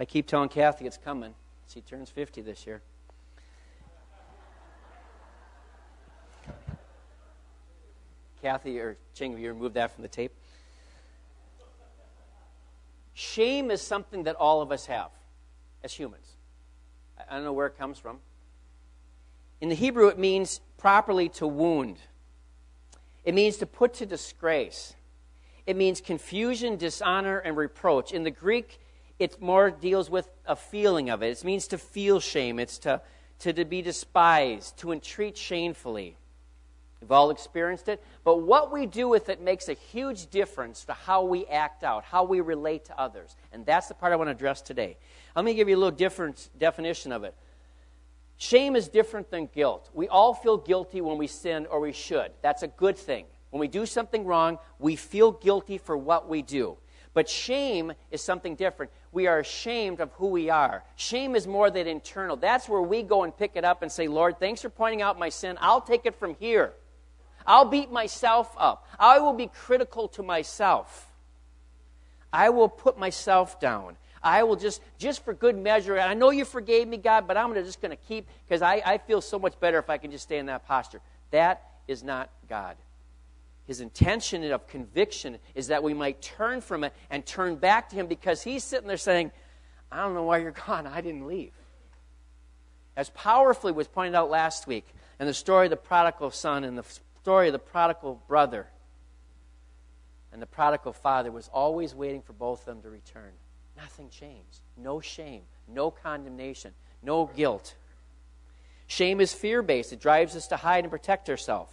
I 0.00 0.06
keep 0.06 0.26
telling 0.26 0.48
Kathy 0.48 0.86
it's 0.86 0.96
coming. 0.96 1.34
She 1.68 1.82
turns 1.82 2.08
50 2.08 2.40
this 2.40 2.66
year. 2.66 2.80
Kathy 8.40 8.80
or 8.80 8.96
Ching, 9.14 9.38
you 9.38 9.52
remove 9.52 9.74
that 9.74 9.94
from 9.94 10.00
the 10.00 10.08
tape. 10.08 10.32
Shame 13.12 13.70
is 13.70 13.82
something 13.82 14.22
that 14.22 14.36
all 14.36 14.62
of 14.62 14.72
us 14.72 14.86
have 14.86 15.10
as 15.84 15.92
humans. 15.92 16.26
I 17.30 17.34
don't 17.34 17.44
know 17.44 17.52
where 17.52 17.66
it 17.66 17.76
comes 17.76 17.98
from. 17.98 18.20
In 19.60 19.68
the 19.68 19.74
Hebrew, 19.74 20.08
it 20.08 20.18
means 20.18 20.62
properly 20.78 21.28
to 21.28 21.46
wound, 21.46 21.98
it 23.22 23.34
means 23.34 23.58
to 23.58 23.66
put 23.66 23.92
to 23.94 24.06
disgrace, 24.06 24.94
it 25.66 25.76
means 25.76 26.00
confusion, 26.00 26.78
dishonor, 26.78 27.38
and 27.38 27.54
reproach. 27.54 28.12
In 28.12 28.24
the 28.24 28.30
Greek, 28.30 28.80
it 29.20 29.40
more 29.40 29.70
deals 29.70 30.10
with 30.10 30.28
a 30.46 30.56
feeling 30.56 31.10
of 31.10 31.22
it. 31.22 31.38
It 31.38 31.44
means 31.44 31.68
to 31.68 31.78
feel 31.78 32.18
shame. 32.18 32.58
It's 32.58 32.78
to, 32.78 33.02
to, 33.40 33.52
to 33.52 33.64
be 33.66 33.82
despised, 33.82 34.78
to 34.78 34.92
entreat 34.92 35.36
shamefully. 35.36 36.16
We've 37.02 37.12
all 37.12 37.30
experienced 37.30 37.88
it. 37.88 38.02
But 38.24 38.38
what 38.38 38.72
we 38.72 38.86
do 38.86 39.08
with 39.08 39.28
it 39.28 39.42
makes 39.42 39.68
a 39.68 39.74
huge 39.74 40.30
difference 40.30 40.84
to 40.86 40.94
how 40.94 41.22
we 41.22 41.46
act 41.46 41.84
out, 41.84 42.04
how 42.04 42.24
we 42.24 42.40
relate 42.40 42.86
to 42.86 42.98
others. 42.98 43.36
And 43.52 43.64
that's 43.64 43.88
the 43.88 43.94
part 43.94 44.12
I 44.12 44.16
want 44.16 44.28
to 44.28 44.32
address 44.32 44.62
today. 44.62 44.96
Let 45.36 45.44
me 45.44 45.54
give 45.54 45.68
you 45.68 45.76
a 45.76 45.78
little 45.78 45.96
different 45.96 46.48
definition 46.58 47.12
of 47.12 47.22
it. 47.22 47.34
Shame 48.38 48.74
is 48.74 48.88
different 48.88 49.30
than 49.30 49.50
guilt. 49.54 49.90
We 49.92 50.08
all 50.08 50.32
feel 50.32 50.56
guilty 50.56 51.02
when 51.02 51.18
we 51.18 51.26
sin 51.26 51.66
or 51.66 51.78
we 51.78 51.92
should. 51.92 52.32
That's 52.40 52.62
a 52.62 52.68
good 52.68 52.96
thing. 52.96 53.26
When 53.50 53.60
we 53.60 53.68
do 53.68 53.84
something 53.84 54.24
wrong, 54.24 54.58
we 54.78 54.96
feel 54.96 55.32
guilty 55.32 55.76
for 55.76 55.94
what 55.94 56.26
we 56.26 56.40
do. 56.40 56.78
But 57.12 57.28
shame 57.28 57.92
is 58.10 58.22
something 58.22 58.54
different. 58.54 58.92
We 59.10 59.26
are 59.26 59.40
ashamed 59.40 60.00
of 60.00 60.12
who 60.12 60.28
we 60.28 60.48
are. 60.48 60.84
Shame 60.94 61.34
is 61.34 61.46
more 61.46 61.70
than 61.70 61.86
internal. 61.86 62.36
That's 62.36 62.68
where 62.68 62.82
we 62.82 63.02
go 63.02 63.24
and 63.24 63.36
pick 63.36 63.52
it 63.54 63.64
up 63.64 63.82
and 63.82 63.90
say, 63.90 64.06
Lord, 64.06 64.38
thanks 64.38 64.62
for 64.62 64.68
pointing 64.68 65.02
out 65.02 65.18
my 65.18 65.28
sin. 65.28 65.58
I'll 65.60 65.80
take 65.80 66.06
it 66.06 66.14
from 66.14 66.36
here. 66.38 66.72
I'll 67.46 67.64
beat 67.64 67.90
myself 67.90 68.54
up. 68.56 68.86
I 68.98 69.18
will 69.18 69.32
be 69.32 69.48
critical 69.48 70.08
to 70.08 70.22
myself. 70.22 71.10
I 72.32 72.50
will 72.50 72.68
put 72.68 72.96
myself 72.96 73.58
down. 73.58 73.96
I 74.22 74.42
will 74.42 74.56
just, 74.56 74.82
just 74.98 75.24
for 75.24 75.32
good 75.32 75.56
measure, 75.56 75.98
I 75.98 76.14
know 76.14 76.30
you 76.30 76.44
forgave 76.44 76.86
me, 76.86 76.98
God, 76.98 77.26
but 77.26 77.36
I'm 77.36 77.54
just 77.54 77.80
going 77.80 77.90
to 77.90 78.02
keep, 78.08 78.28
because 78.46 78.62
I, 78.62 78.82
I 78.84 78.98
feel 78.98 79.20
so 79.20 79.38
much 79.38 79.58
better 79.58 79.78
if 79.78 79.88
I 79.88 79.98
can 79.98 80.10
just 80.10 80.24
stay 80.24 80.38
in 80.38 80.46
that 80.46 80.66
posture. 80.66 81.00
That 81.30 81.62
is 81.88 82.04
not 82.04 82.30
God. 82.48 82.76
His 83.70 83.80
intention 83.80 84.42
of 84.50 84.66
conviction 84.66 85.38
is 85.54 85.68
that 85.68 85.84
we 85.84 85.94
might 85.94 86.20
turn 86.20 86.60
from 86.60 86.82
it 86.82 86.92
and 87.08 87.24
turn 87.24 87.54
back 87.54 87.88
to 87.90 87.94
Him 87.94 88.08
because 88.08 88.42
He's 88.42 88.64
sitting 88.64 88.88
there 88.88 88.96
saying, 88.96 89.30
I 89.92 89.98
don't 89.98 90.12
know 90.12 90.24
why 90.24 90.38
you're 90.38 90.50
gone. 90.66 90.88
I 90.88 91.00
didn't 91.00 91.28
leave. 91.28 91.52
As 92.96 93.10
powerfully 93.10 93.70
was 93.70 93.86
pointed 93.86 94.16
out 94.16 94.28
last 94.28 94.66
week 94.66 94.88
in 95.20 95.28
the 95.28 95.32
story 95.32 95.66
of 95.66 95.70
the 95.70 95.76
prodigal 95.76 96.32
son 96.32 96.64
and 96.64 96.76
the 96.76 96.82
story 97.22 97.46
of 97.46 97.52
the 97.52 97.60
prodigal 97.60 98.20
brother 98.26 98.66
and 100.32 100.42
the 100.42 100.46
prodigal 100.46 100.92
father 100.92 101.30
was 101.30 101.48
always 101.52 101.94
waiting 101.94 102.22
for 102.22 102.32
both 102.32 102.62
of 102.62 102.66
them 102.66 102.82
to 102.82 102.90
return. 102.90 103.30
Nothing 103.76 104.08
changed. 104.10 104.62
No 104.76 104.98
shame, 104.98 105.42
no 105.68 105.92
condemnation, 105.92 106.72
no 107.04 107.30
guilt. 107.36 107.76
Shame 108.88 109.20
is 109.20 109.32
fear 109.32 109.62
based, 109.62 109.92
it 109.92 110.00
drives 110.00 110.34
us 110.34 110.48
to 110.48 110.56
hide 110.56 110.82
and 110.82 110.90
protect 110.90 111.30
ourselves. 111.30 111.70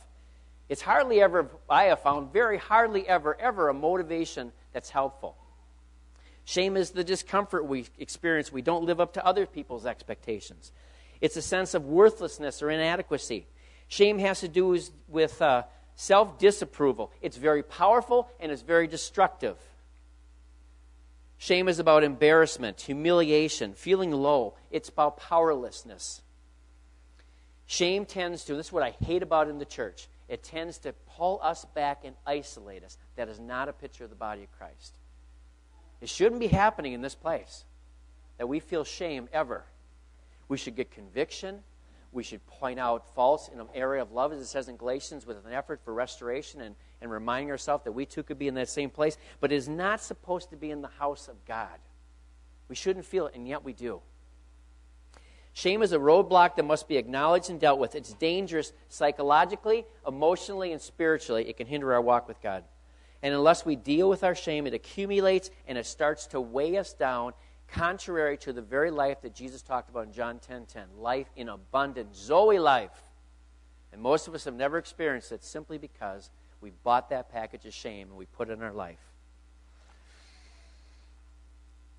It's 0.70 0.82
hardly 0.82 1.22
ever, 1.22 1.50
I 1.70 1.86
have 1.86 2.02
found, 2.02 2.34
very 2.34 2.58
hardly 2.58 3.08
ever, 3.08 3.40
ever 3.40 3.70
a 3.70 3.74
motivation 3.74 4.52
that's 4.74 4.90
helpful. 4.90 5.38
Shame 6.44 6.78
is 6.78 6.92
the 6.92 7.04
discomfort 7.04 7.66
we 7.66 7.86
experience. 7.98 8.52
We 8.52 8.62
don't 8.62 8.86
live 8.86 9.00
up 9.00 9.14
to 9.14 9.26
other 9.26 9.46
people's 9.46 9.86
expectations. 9.86 10.72
It's 11.20 11.36
a 11.36 11.42
sense 11.42 11.74
of 11.74 11.86
worthlessness 11.86 12.62
or 12.62 12.70
inadequacy. 12.70 13.48
Shame 13.88 14.20
has 14.20 14.42
to 14.42 14.48
do 14.48 14.80
with 15.08 15.42
uh, 15.42 15.64
self 15.96 16.38
disapproval. 16.38 17.12
It's 17.22 17.38
very 17.38 17.64
powerful 17.64 18.30
and 18.40 18.52
it's 18.52 18.62
very 18.62 18.88
destructive. 18.88 19.58
Shame 21.38 21.68
is 21.68 21.80
about 21.80 22.04
embarrassment, 22.04 22.82
humiliation, 22.82 23.74
feeling 23.74 24.12
low. 24.12 24.56
It's 24.72 24.90
about 24.90 25.18
powerlessness. 25.18 26.22
Shame 27.68 28.06
tends 28.06 28.44
to, 28.46 28.56
this 28.56 28.68
is 28.68 28.72
what 28.72 28.84
I 28.84 28.96
hate 29.04 29.22
about 29.22 29.50
in 29.50 29.60
the 29.60 29.66
church, 29.66 30.08
it 30.28 30.44
tends 30.44 30.78
to 30.80 30.94
pull 31.16 31.40
us 31.42 31.66
back 31.74 32.02
and 32.04 32.16
isolate 32.26 32.84
us. 32.84 32.98
That 33.16 33.30
is 33.30 33.40
not 33.40 33.70
a 33.70 33.74
picture 33.74 34.04
of 34.04 34.10
the 34.10 34.16
body 34.16 34.44
of 34.44 34.52
Christ. 34.52 34.98
It 36.02 36.10
shouldn't 36.10 36.40
be 36.40 36.48
happening 36.48 36.94
in 36.94 37.02
this 37.02 37.16
place 37.16 37.66
that 38.38 38.48
we 38.48 38.60
feel 38.60 38.84
shame 38.84 39.30
ever. 39.34 39.64
We 40.48 40.58
should 40.58 40.76
get 40.76 40.92
conviction 40.92 41.64
we 42.12 42.24
should 42.24 42.46
point 42.48 42.80
out 42.80 43.14
faults 43.14 43.50
in 43.54 43.60
an 43.60 43.68
area 43.76 44.02
of 44.02 44.12
love, 44.12 44.32
as 44.32 44.40
it 44.40 44.46
says 44.46 44.70
in 44.70 44.78
Galatians, 44.78 45.26
with 45.26 45.46
an 45.46 45.54
effort 45.54 45.82
for 45.84 45.94
restoration 45.94 46.62
and, 46.62 46.76
and 47.02 47.12
reminding 47.12 47.52
ourselves 47.52 47.84
that 47.84 47.92
we 47.92 48.06
too 48.06 48.24
could 48.24 48.40
be 48.40 48.48
in 48.48 48.56
that 48.56 48.70
same 48.70 48.90
place. 48.90 49.18
But 49.40 49.52
it 49.52 49.56
is 49.56 49.68
not 49.68 50.02
supposed 50.02 50.50
to 50.52 50.56
be 50.56 50.72
in 50.72 50.82
the 50.82 50.88
house 50.88 51.28
of 51.28 51.44
God. 51.46 51.78
We 52.70 52.76
shouldn't 52.76 53.06
feel 53.06 53.28
it, 53.28 53.36
and 53.36 53.48
yet 53.48 53.64
we 53.64 53.74
do. 53.74 54.02
Shame 55.58 55.82
is 55.82 55.92
a 55.92 55.98
roadblock 55.98 56.56
that 56.58 56.66
must 56.66 56.88
be 56.88 56.98
acknowledged 56.98 57.50
and 57.50 57.60
dealt 57.60 57.80
with. 57.80 57.96
It's 57.96 58.14
dangerous 58.14 58.74
psychologically, 58.90 59.86
emotionally, 60.06 60.72
and 60.72 60.80
spiritually. 60.80 61.50
It 61.50 61.58
can 61.58 61.66
hinder 61.66 61.96
our 61.96 62.02
walk 62.02 62.28
with 62.28 62.40
God. 62.44 62.64
And 63.24 63.34
unless 63.34 63.66
we 63.66 63.76
deal 63.76 64.08
with 64.08 64.24
our 64.24 64.36
shame, 64.36 64.68
it 64.68 64.76
accumulates 64.76 65.50
and 65.68 65.76
it 65.76 65.88
starts 65.88 66.28
to 66.28 66.40
weigh 66.40 66.78
us 66.78 66.94
down 66.94 67.34
contrary 67.68 68.38
to 68.38 68.54
the 68.54 68.62
very 68.62 68.92
life 68.92 69.22
that 69.24 69.34
Jesus 69.34 69.64
talked 69.64 69.90
about 69.90 70.06
in 70.06 70.14
John 70.14 70.36
10:10, 70.36 70.42
10, 70.48 70.66
10, 70.68 70.88
life 71.00 71.32
in 71.36 71.50
abundant 71.50 72.16
Zoe 72.16 72.60
life. 72.60 73.02
And 73.92 74.00
most 74.00 74.28
of 74.28 74.36
us 74.36 74.46
have 74.46 74.54
never 74.54 74.78
experienced 74.78 75.32
it 75.32 75.44
simply 75.44 75.80
because 75.80 76.30
we 76.62 76.70
bought 76.84 77.10
that 77.10 77.32
package 77.32 77.66
of 77.66 77.74
shame 77.74 78.10
and 78.10 78.18
we 78.18 78.28
put 78.28 78.52
it 78.52 78.54
in 78.54 78.62
our 78.62 78.74
life. 78.74 79.17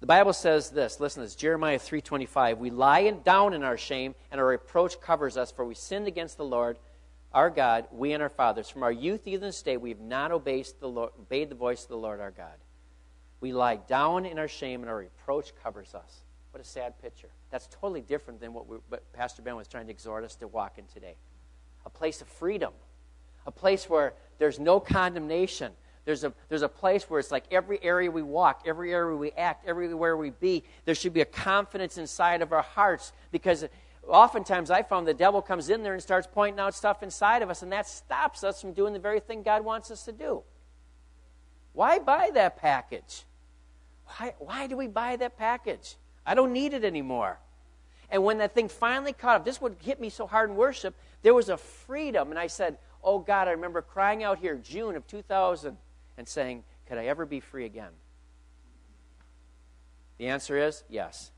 The 0.01 0.07
Bible 0.07 0.33
says 0.33 0.71
this, 0.71 1.01
listen 1.01 1.23
to 1.23 1.27
this, 1.27 1.35
Jeremiah 1.35 1.79
3:25, 1.79 2.59
we 2.59 2.71
lie 2.71 3.11
down 3.11 3.53
in 3.53 3.65
our 3.65 3.77
shame 3.77 4.15
and 4.31 4.41
our 4.41 4.47
reproach 4.47 5.01
covers 5.01 5.37
us 5.37 5.51
for 5.51 5.65
we 5.65 5.75
sinned 5.75 6.07
against 6.07 6.37
the 6.37 6.45
Lord 6.45 6.79
our 7.33 7.51
God, 7.51 7.87
we 7.91 8.13
and 8.13 8.23
our 8.23 8.29
fathers. 8.29 8.71
From 8.71 8.85
our 8.85 8.93
youth 8.93 9.27
even 9.27 9.49
this 9.49 9.61
day 9.61 9.77
we 9.77 9.91
have 9.91 10.01
not 10.01 10.31
obeyed 10.31 10.69
the, 10.79 10.89
Lord, 10.89 11.11
obeyed 11.19 11.51
the 11.51 11.57
voice 11.57 11.83
of 11.83 11.89
the 11.89 11.97
Lord 11.97 12.21
our 12.21 12.31
God. 12.31 12.55
We 13.41 13.53
lie 13.53 13.77
down 13.77 14.25
in 14.25 14.39
our 14.39 14.49
shame 14.49 14.83
and 14.83 14.89
our 14.89 14.99
reproach 14.99 15.53
covers 15.63 15.95
us. 15.95 16.23
What 16.53 16.61
a 16.61 16.65
sad 16.65 17.01
picture. 17.03 17.29
That's 17.51 17.67
totally 17.67 18.01
different 18.01 18.41
than 18.41 18.53
what, 18.53 18.69
we, 18.69 18.79
what 18.89 19.13
Pastor 19.13 19.43
Ben 19.43 19.57
was 19.57 19.67
trying 19.67 19.87
to 19.87 19.91
exhort 19.91 20.25
us 20.25 20.37
to 20.37 20.47
walk 20.47 20.79
in 20.79 20.87
today. 20.87 21.17
A 21.85 21.91
place 21.91 22.21
of 22.21 22.29
freedom, 22.29 22.73
a 23.47 23.51
place 23.51 23.89
where 23.91 24.15
there's 24.39 24.59
no 24.59 24.79
condemnation. 24.79 25.73
There's 26.09 26.25
a, 26.25 26.33
there's 26.49 26.63
a 26.63 26.71
place 26.71 27.05
where 27.11 27.21
it's 27.21 27.31
like 27.31 27.45
every 27.51 27.85
area 27.85 28.11
we 28.11 28.23
walk, 28.23 28.63
every 28.65 28.95
area 28.95 29.15
we 29.15 29.31
act, 29.33 29.69
everywhere 29.69 30.17
we 30.17 30.31
be, 30.31 30.65
there 30.87 30.95
should 30.95 31.13
be 31.13 31.21
a 31.21 31.27
confidence 31.27 31.99
inside 31.99 32.41
of 32.41 32.51
our 32.51 32.63
hearts 32.63 33.13
because 33.31 33.67
oftentimes 34.09 34.71
I 34.71 34.83
found 34.83 35.07
the 35.07 35.13
devil 35.13 35.43
comes 35.43 35.69
in 35.69 35.83
there 35.83 35.93
and 35.93 36.03
starts 36.03 36.27
pointing 36.27 36.61
out 36.61 36.75
stuff 36.75 37.03
inside 37.03 37.43
of 37.43 37.51
us, 37.51 37.61
and 37.61 37.71
that 37.73 37.87
stops 37.87 38.43
us 38.43 38.59
from 38.59 38.73
doing 38.73 38.95
the 38.95 38.99
very 38.99 39.21
thing 39.21 39.43
God 39.43 39.67
wants 39.67 39.91
us 39.91 40.07
to 40.07 40.13
do. 40.13 40.45
Why 41.75 41.99
buy 41.99 42.31
that 42.33 42.57
package? 42.57 43.25
Why, 44.07 44.35
why 44.39 44.67
do 44.67 44.79
we 44.79 44.87
buy 44.87 45.17
that 45.17 45.37
package? 45.37 45.97
I 46.25 46.35
don't 46.35 46.55
need 46.55 46.73
it 46.73 46.85
anymore. 46.85 47.39
And 48.09 48.25
when 48.25 48.39
that 48.39 48.55
thing 48.55 48.71
finally 48.71 49.13
caught 49.13 49.37
up, 49.37 49.45
this 49.45 49.61
would 49.61 49.77
hit 49.83 50.01
me 50.01 50.09
so 50.09 50.27
hard 50.27 50.49
in 50.49 50.57
worship, 50.57 50.95
there 51.21 51.35
was 51.35 51.51
a 51.51 51.59
freedom. 51.59 52.31
And 52.31 52.39
I 52.39 52.47
said, 52.47 52.79
Oh 53.05 53.19
God, 53.19 53.47
I 53.47 53.51
remember 53.51 53.83
crying 53.83 54.25
out 54.25 54.39
here 54.39 54.57
June 54.57 54.97
of 54.97 55.07
2000 55.07 55.77
and 56.19 56.29
saying, 56.29 56.65
Could 56.87 56.99
I 56.99 57.07
ever 57.07 57.25
be 57.25 57.41
free 57.41 57.65
again? 57.65 57.93
The 60.19 60.27
answer 60.27 60.59
is 60.59 60.85
yes. 60.91 61.31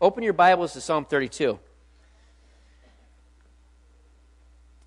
Open 0.00 0.22
your 0.22 0.32
Bibles 0.32 0.72
to 0.74 0.80
Psalm 0.80 1.04
32. 1.04 1.58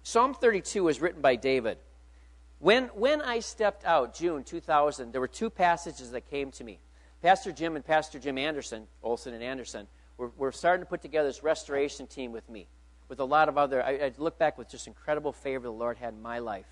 Psalm 0.03 0.33
32 0.33 0.83
was 0.85 1.01
written 1.01 1.21
by 1.21 1.35
David. 1.35 1.77
When, 2.59 2.85
when 2.87 3.21
I 3.21 3.39
stepped 3.39 3.85
out, 3.85 4.15
June 4.15 4.43
2000, 4.43 5.11
there 5.11 5.21
were 5.21 5.27
two 5.27 5.49
passages 5.49 6.11
that 6.11 6.29
came 6.29 6.51
to 6.51 6.63
me. 6.63 6.79
Pastor 7.21 7.51
Jim 7.51 7.75
and 7.75 7.85
Pastor 7.85 8.19
Jim 8.19 8.37
Anderson, 8.37 8.87
Olson 9.03 9.33
and 9.33 9.43
Anderson, 9.43 9.87
were, 10.17 10.31
were 10.37 10.51
starting 10.51 10.83
to 10.83 10.89
put 10.89 11.01
together 11.01 11.27
this 11.27 11.43
restoration 11.43 12.07
team 12.07 12.31
with 12.31 12.47
me, 12.49 12.67
with 13.07 13.19
a 13.19 13.25
lot 13.25 13.49
of 13.49 13.57
other. 13.57 13.83
I, 13.83 13.91
I 13.91 14.11
look 14.17 14.37
back 14.37 14.57
with 14.57 14.69
just 14.69 14.87
incredible 14.87 15.31
favor 15.31 15.63
the 15.63 15.71
Lord 15.71 15.97
had 15.97 16.13
in 16.13 16.21
my 16.21 16.39
life, 16.39 16.65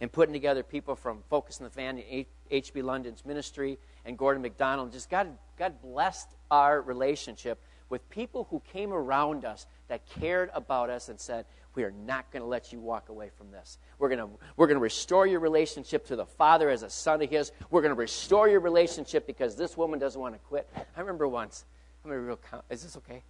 and 0.00 0.10
putting 0.10 0.32
together 0.32 0.62
people 0.62 0.94
from 0.94 1.22
Focus 1.28 1.60
on 1.60 1.64
the 1.64 1.70
Family, 1.70 2.26
H.B. 2.50 2.82
London's 2.82 3.24
ministry, 3.24 3.78
and 4.04 4.16
Gordon 4.16 4.42
MacDonald. 4.42 4.92
Just 4.92 5.10
God, 5.10 5.28
God 5.58 5.80
blessed 5.82 6.28
our 6.50 6.80
relationship 6.80 7.60
with 7.90 8.08
people 8.08 8.46
who 8.50 8.62
came 8.72 8.92
around 8.92 9.44
us 9.44 9.66
that 9.88 10.06
cared 10.06 10.50
about 10.54 10.90
us 10.90 11.08
and 11.08 11.20
said, 11.20 11.44
we 11.74 11.84
are 11.84 11.90
not 11.90 12.30
going 12.32 12.42
to 12.42 12.48
let 12.48 12.72
you 12.72 12.80
walk 12.80 13.10
away 13.10 13.30
from 13.36 13.50
this. 13.50 13.78
We're 13.98 14.08
going 14.08 14.18
to, 14.18 14.28
we're 14.56 14.66
going 14.66 14.76
to 14.76 14.82
restore 14.82 15.26
your 15.26 15.40
relationship 15.40 16.06
to 16.06 16.16
the 16.16 16.26
Father 16.26 16.68
as 16.70 16.82
a 16.82 16.90
son 16.90 17.22
of 17.22 17.30
His. 17.30 17.52
We're 17.70 17.82
going 17.82 17.94
to 17.94 17.98
restore 17.98 18.48
your 18.48 18.60
relationship 18.60 19.26
because 19.26 19.54
this 19.56 19.76
woman 19.76 19.98
doesn't 19.98 20.20
want 20.20 20.34
to 20.34 20.40
quit. 20.40 20.68
I 20.96 21.00
remember 21.00 21.28
once, 21.28 21.64
I'm 22.04 22.10
going 22.10 22.22
to 22.22 22.26
real, 22.26 22.64
is 22.70 22.82
this 22.82 22.96
okay? 22.96 23.22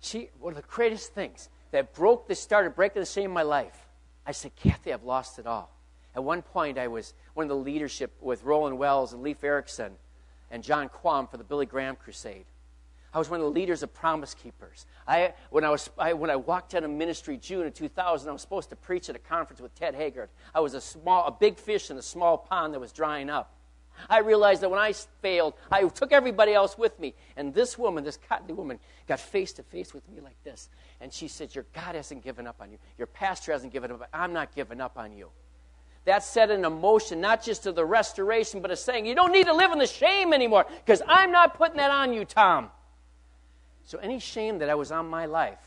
She, 0.00 0.30
one 0.40 0.54
of 0.54 0.56
the 0.56 0.68
greatest 0.68 1.14
things 1.14 1.48
that 1.70 1.94
broke 1.94 2.28
the 2.28 2.34
started 2.34 2.74
breaking 2.74 3.00
the 3.00 3.06
shame 3.06 3.26
in 3.26 3.30
my 3.30 3.42
life. 3.42 3.86
I 4.26 4.32
said, 4.32 4.54
Kathy, 4.56 4.92
I've 4.92 5.04
lost 5.04 5.38
it 5.38 5.46
all. 5.46 5.70
At 6.14 6.24
one 6.24 6.42
point, 6.42 6.78
I 6.78 6.88
was 6.88 7.14
one 7.34 7.44
of 7.44 7.48
the 7.48 7.56
leadership 7.56 8.12
with 8.20 8.44
Roland 8.44 8.78
Wells 8.78 9.12
and 9.12 9.22
Leif 9.22 9.42
Erickson 9.42 9.92
and 10.50 10.62
John 10.62 10.88
Quam 10.88 11.26
for 11.26 11.38
the 11.38 11.44
Billy 11.44 11.66
Graham 11.66 11.96
Crusade. 11.96 12.44
I 13.14 13.18
was 13.18 13.28
one 13.28 13.40
of 13.40 13.44
the 13.44 13.52
leaders 13.52 13.82
of 13.82 13.92
Promise 13.92 14.34
Keepers. 14.34 14.86
I, 15.06 15.34
when, 15.50 15.64
I 15.64 15.70
was, 15.70 15.90
I, 15.98 16.14
when 16.14 16.30
I 16.30 16.36
walked 16.36 16.74
out 16.74 16.82
of 16.82 16.90
ministry 16.90 17.36
June 17.36 17.66
of 17.66 17.74
2000, 17.74 18.28
I 18.28 18.32
was 18.32 18.40
supposed 18.40 18.70
to 18.70 18.76
preach 18.76 19.10
at 19.10 19.16
a 19.16 19.18
conference 19.18 19.60
with 19.60 19.74
Ted 19.74 19.94
Haggard. 19.94 20.30
I 20.54 20.60
was 20.60 20.72
a, 20.72 20.80
small, 20.80 21.26
a 21.26 21.30
big 21.30 21.58
fish 21.58 21.90
in 21.90 21.98
a 21.98 22.02
small 22.02 22.38
pond 22.38 22.72
that 22.72 22.80
was 22.80 22.92
drying 22.92 23.28
up. 23.28 23.54
I 24.08 24.20
realized 24.20 24.62
that 24.62 24.70
when 24.70 24.80
I 24.80 24.94
failed, 25.20 25.54
I 25.70 25.86
took 25.88 26.12
everybody 26.12 26.54
else 26.54 26.78
with 26.78 26.98
me. 26.98 27.14
And 27.36 27.52
this 27.52 27.76
woman, 27.76 28.04
this 28.04 28.18
godly 28.28 28.54
woman, 28.54 28.78
got 29.06 29.20
face 29.20 29.52
to 29.54 29.62
face 29.62 29.92
with 29.92 30.08
me 30.08 30.20
like 30.20 30.42
this. 30.44 30.70
And 31.00 31.12
she 31.12 31.28
said, 31.28 31.54
Your 31.54 31.66
God 31.74 31.94
hasn't 31.94 32.24
given 32.24 32.46
up 32.46 32.56
on 32.60 32.70
you. 32.70 32.78
Your 32.96 33.06
pastor 33.06 33.52
hasn't 33.52 33.72
given 33.72 33.90
up. 33.90 34.08
I'm 34.12 34.32
not 34.32 34.54
giving 34.54 34.80
up 34.80 34.96
on 34.96 35.12
you. 35.12 35.28
That 36.04 36.24
set 36.24 36.50
an 36.50 36.64
emotion, 36.64 37.20
not 37.20 37.42
just 37.42 37.62
to 37.62 37.72
the 37.72 37.84
restoration, 37.84 38.60
but 38.60 38.70
a 38.70 38.76
saying, 38.76 39.06
You 39.06 39.14
don't 39.14 39.32
need 39.32 39.46
to 39.46 39.54
live 39.54 39.72
in 39.72 39.78
the 39.78 39.86
shame 39.86 40.32
anymore 40.32 40.66
because 40.84 41.02
I'm 41.06 41.30
not 41.30 41.54
putting 41.54 41.76
that 41.76 41.90
on 41.90 42.12
you, 42.12 42.24
Tom. 42.24 42.70
So 43.84 43.98
any 43.98 44.18
shame 44.18 44.58
that 44.58 44.68
I 44.68 44.74
was 44.74 44.90
on 44.90 45.08
my 45.08 45.26
life 45.26 45.60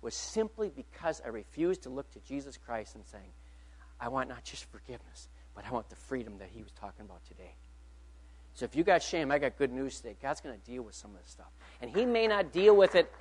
was 0.00 0.14
simply 0.14 0.70
because 0.74 1.22
I 1.24 1.28
refused 1.28 1.82
to 1.82 1.90
look 1.90 2.10
to 2.12 2.20
Jesus 2.20 2.58
Christ 2.58 2.94
and 2.94 3.04
saying, 3.06 3.32
I 4.00 4.08
want 4.08 4.28
not 4.28 4.44
just 4.44 4.70
forgiveness, 4.70 5.28
but 5.54 5.64
I 5.66 5.70
want 5.70 5.88
the 5.88 5.96
freedom 5.96 6.38
that 6.38 6.48
he 6.52 6.62
was 6.62 6.72
talking 6.72 7.04
about 7.04 7.24
today. 7.26 7.54
So 8.54 8.64
if 8.64 8.76
you 8.76 8.84
got 8.84 9.02
shame, 9.02 9.32
I 9.32 9.38
got 9.38 9.58
good 9.58 9.72
news 9.72 9.96
today. 9.96 10.14
God's 10.22 10.40
going 10.40 10.58
to 10.58 10.64
deal 10.70 10.82
with 10.82 10.94
some 10.94 11.10
of 11.10 11.20
this 11.20 11.30
stuff. 11.30 11.50
And 11.82 11.90
He 11.90 12.06
may 12.06 12.28
not 12.28 12.52
deal 12.52 12.76
with 12.76 12.94
it, 12.94 13.12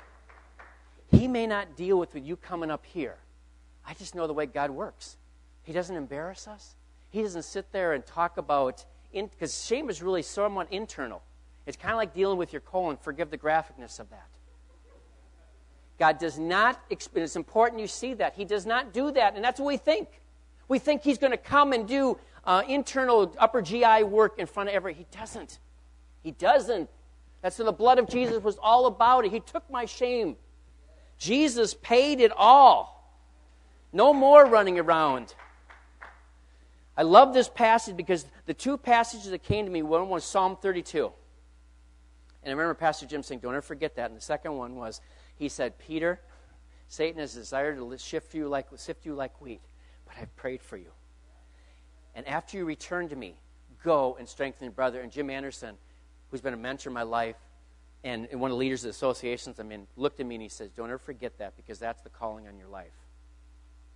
He 1.11 1.27
may 1.27 1.47
not 1.47 1.75
deal 1.75 1.97
with 1.97 2.15
you 2.15 2.35
coming 2.35 2.69
up 2.69 2.85
here. 2.85 3.17
I 3.85 3.95
just 3.95 4.13
know 4.15 4.27
the 4.27 4.33
way 4.33 4.45
God 4.45 4.69
works. 4.69 5.17
He 5.63 5.73
doesn't 5.73 5.95
embarrass 5.95 6.47
us. 6.47 6.75
He 7.09 7.21
doesn't 7.21 7.43
sit 7.43 7.71
there 7.71 7.93
and 7.93 8.05
talk 8.05 8.37
about, 8.37 8.85
because 9.11 9.63
shame 9.63 9.89
is 9.89 10.01
really 10.01 10.21
somewhat 10.21 10.71
internal. 10.71 11.21
It's 11.65 11.77
kind 11.77 11.93
of 11.93 11.97
like 11.97 12.13
dealing 12.13 12.37
with 12.37 12.51
your 12.51 12.61
colon. 12.61 12.97
Forgive 12.97 13.29
the 13.29 13.37
graphicness 13.37 13.99
of 13.99 14.09
that. 14.09 14.27
God 15.99 16.17
does 16.17 16.37
not, 16.39 16.81
it's 16.89 17.35
important 17.35 17.79
you 17.79 17.87
see 17.87 18.13
that. 18.15 18.33
He 18.33 18.45
does 18.45 18.65
not 18.65 18.93
do 18.93 19.11
that, 19.11 19.35
and 19.35 19.43
that's 19.43 19.59
what 19.59 19.67
we 19.67 19.77
think. 19.77 20.09
We 20.67 20.79
think 20.79 21.03
He's 21.03 21.17
going 21.17 21.31
to 21.31 21.37
come 21.37 21.71
and 21.71 21.87
do 21.87 22.17
uh, 22.45 22.63
internal 22.67 23.33
upper 23.37 23.61
GI 23.61 24.03
work 24.03 24.39
in 24.39 24.47
front 24.47 24.69
of 24.69 24.75
every. 24.75 24.93
He 24.93 25.05
doesn't. 25.11 25.59
He 26.23 26.31
doesn't. 26.31 26.89
That's 27.41 27.59
what 27.59 27.65
the 27.65 27.73
blood 27.73 27.99
of 27.99 28.09
Jesus 28.09 28.41
was 28.41 28.57
all 28.61 28.87
about. 28.87 29.25
It. 29.25 29.31
He 29.31 29.39
took 29.39 29.69
my 29.69 29.85
shame. 29.85 30.35
Jesus 31.17 31.73
paid 31.73 32.19
it 32.19 32.31
all. 32.35 33.21
No 33.91 34.13
more 34.13 34.45
running 34.45 34.79
around. 34.79 35.35
I 36.95 37.03
love 37.03 37.33
this 37.33 37.49
passage 37.49 37.97
because 37.97 38.25
the 38.45 38.53
two 38.53 38.77
passages 38.77 39.31
that 39.31 39.43
came 39.43 39.65
to 39.65 39.71
me 39.71 39.81
one 39.81 40.09
was 40.09 40.23
Psalm 40.23 40.57
32. 40.61 41.11
And 42.43 42.49
I 42.49 42.51
remember 42.51 42.73
Pastor 42.73 43.05
Jim 43.05 43.23
saying, 43.23 43.39
Don't 43.39 43.53
ever 43.53 43.61
forget 43.61 43.95
that. 43.95 44.09
And 44.09 44.17
the 44.17 44.23
second 44.23 44.55
one 44.55 44.75
was, 44.75 45.01
he 45.35 45.49
said, 45.49 45.79
Peter, 45.79 46.19
Satan 46.87 47.19
has 47.19 47.33
desired 47.33 47.77
to 47.77 47.97
shift 47.97 48.35
you 48.35 48.47
like, 48.47 48.67
sift 48.75 49.05
you 49.05 49.15
like 49.15 49.41
wheat, 49.41 49.61
but 50.05 50.15
I've 50.19 50.35
prayed 50.35 50.61
for 50.61 50.77
you. 50.77 50.91
And 52.13 52.27
after 52.27 52.57
you 52.57 52.65
return 52.65 53.09
to 53.09 53.15
me, 53.15 53.35
go 53.83 54.15
and 54.19 54.29
strengthen 54.29 54.65
your 54.65 54.73
brother. 54.73 55.01
And 55.01 55.11
Jim 55.11 55.29
Anderson, 55.29 55.75
who's 56.29 56.41
been 56.41 56.53
a 56.53 56.57
mentor 56.57 56.89
in 56.89 56.93
my 56.93 57.03
life 57.03 57.37
and 58.03 58.27
one 58.33 58.51
of 58.51 58.55
the 58.55 58.59
leaders 58.59 58.81
of 58.81 58.87
the 58.87 58.89
associations 58.91 59.57
I'm 59.59 59.71
in, 59.71 59.87
looked 59.95 60.19
at 60.19 60.25
me 60.25 60.35
and 60.35 60.41
he 60.41 60.49
says, 60.49 60.69
Don't 60.71 60.89
ever 60.89 60.97
forget 60.97 61.37
that 61.39 61.55
because 61.55 61.79
that's 61.79 62.01
the 62.01 62.09
calling 62.09 62.47
on 62.47 62.57
your 62.57 62.67
life. 62.67 62.91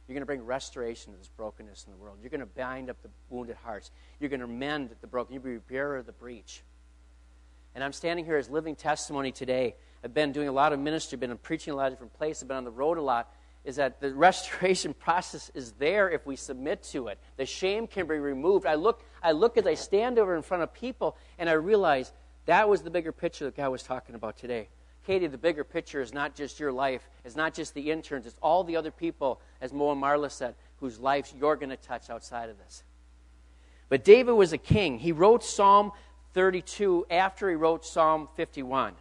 You're 0.08 0.14
going 0.14 0.22
to 0.22 0.28
bring 0.28 0.46
restoration 0.46 1.12
to 1.14 1.20
this 1.20 1.30
brokenness 1.36 1.86
in 1.86 1.92
the 1.92 1.98
world. 1.98 2.18
You're 2.22 2.30
going 2.30 2.40
to 2.40 2.46
bind 2.46 2.90
up 2.90 3.02
the 3.04 3.10
wounded 3.30 3.58
hearts. 3.58 3.92
You're 4.20 4.30
going 4.30 4.40
to 4.40 4.48
mend 4.48 4.90
the 5.02 5.08
broken. 5.08 5.34
You'll 5.34 5.44
be 5.44 5.52
repairer 5.52 5.98
of 5.98 6.06
the 6.06 6.14
breach. 6.14 6.64
And 7.76 7.84
I'm 7.84 7.94
standing 7.94 8.26
here 8.26 8.38
as 8.38 8.50
living 8.50 8.76
testimony 8.76 9.32
today. 9.32 9.76
I've 10.04 10.14
been 10.14 10.32
doing 10.32 10.48
a 10.48 10.52
lot 10.52 10.72
of 10.72 10.80
ministry, 10.80 11.18
been 11.18 11.38
preaching 11.38 11.74
a 11.74 11.76
lot 11.76 11.88
of 11.88 11.94
different 11.94 12.14
places, 12.14 12.46
been 12.46 12.58
on 12.58 12.64
the 12.64 12.72
road 12.72 12.98
a 12.98 13.02
lot 13.02 13.34
is 13.68 13.76
that 13.76 14.00
the 14.00 14.14
restoration 14.16 14.94
process 14.94 15.52
is 15.54 15.74
there 15.74 16.10
if 16.10 16.26
we 16.26 16.36
submit 16.36 16.82
to 16.82 17.10
it. 17.10 17.20
The 17.36 17.46
shame 17.46 17.86
can 17.86 18.08
be 18.08 18.16
removed. 18.16 18.66
I 18.66 18.76
look, 18.76 19.04
I 19.22 19.34
look 19.34 19.58
as 19.58 19.68
I 19.68 19.76
stand 19.76 20.18
over 20.18 20.36
in 20.36 20.42
front 20.42 20.64
of 20.64 20.74
people 20.74 21.18
and 21.38 21.50
I 21.50 21.54
realize 21.54 22.14
that 22.46 22.68
was 22.70 22.82
the 22.82 22.90
bigger 22.90 23.12
picture 23.12 23.44
that 23.46 23.58
God 23.58 23.70
was 23.70 23.84
talking 23.84 24.16
about 24.16 24.38
today. 24.38 24.70
Katie, 25.06 25.28
the 25.28 25.38
bigger 25.38 25.64
picture 25.64 26.02
is 26.02 26.14
not 26.14 26.34
just 26.34 26.60
your 26.60 26.72
life, 26.72 27.10
it's 27.24 27.36
not 27.36 27.54
just 27.54 27.74
the 27.74 27.92
interns, 27.92 28.26
it's 28.26 28.38
all 28.42 28.64
the 28.64 28.76
other 28.76 28.92
people, 28.92 29.40
as 29.62 29.74
Mo 29.74 29.92
and 29.92 30.02
Marla 30.02 30.32
said, 30.32 30.56
whose 30.80 31.00
lives 31.00 31.34
you're 31.38 31.56
going 31.56 31.70
to 31.70 31.78
touch 31.78 32.10
outside 32.10 32.50
of 32.50 32.58
this. 32.58 32.84
But 33.90 34.04
David 34.04 34.34
was 34.34 34.54
a 34.54 34.58
king. 34.58 35.00
He 35.00 35.12
wrote 35.12 35.44
Psalm 35.44 35.92
32 36.34 37.08
after 37.10 37.50
he 37.50 37.56
wrote 37.56 37.86
Psalm 37.86 38.28
51. 38.36 38.94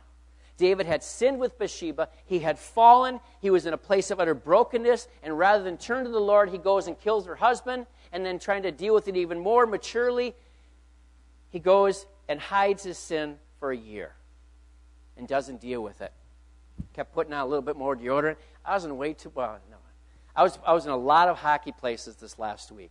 David 0.56 0.86
had 0.86 1.02
sinned 1.02 1.38
with 1.38 1.58
Bathsheba. 1.58 2.08
He 2.25 2.38
had 2.38 2.58
fallen. 2.58 3.20
He 3.42 3.50
was 3.50 3.66
in 3.66 3.75
a 3.75 3.78
place 3.78 4.10
of 4.10 4.20
utter 4.20 4.34
brokenness. 4.34 5.08
And 5.22 5.38
rather 5.38 5.62
than 5.62 5.76
turn 5.76 6.04
to 6.04 6.10
the 6.10 6.20
Lord, 6.20 6.50
he 6.50 6.58
goes 6.58 6.86
and 6.86 6.98
kills 6.98 7.26
her 7.26 7.36
husband. 7.36 7.86
And 8.12 8.25
then, 8.25 8.38
trying 8.38 8.62
to 8.62 8.72
deal 8.72 8.94
with 8.94 9.08
it 9.08 9.16
even 9.16 9.38
more 9.38 9.66
maturely, 9.66 10.34
he 11.50 11.58
goes 11.58 12.06
and 12.28 12.40
hides 12.40 12.84
his 12.84 12.96
sin 12.96 13.36
for 13.58 13.70
a 13.72 13.76
year 13.76 14.12
and 15.16 15.28
doesn't 15.28 15.60
deal 15.60 15.82
with 15.82 16.00
it. 16.00 16.12
Kept 16.94 17.12
putting 17.12 17.32
out 17.32 17.44
a 17.46 17.48
little 17.48 17.62
bit 17.62 17.76
more 17.76 17.96
deodorant. 17.96 18.36
I 18.64 18.75
was 18.75 18.84
in 18.84 18.96
way 18.96 19.12
too, 19.12 19.32
well, 19.34 19.58
no. 19.70 19.75
I 20.37 20.43
was, 20.43 20.59
I 20.66 20.75
was 20.75 20.85
in 20.85 20.93
a 20.93 20.97
lot 20.97 21.28
of 21.28 21.38
hockey 21.38 21.73
places 21.73 22.16
this 22.16 22.38
last 22.38 22.71
week. 22.71 22.90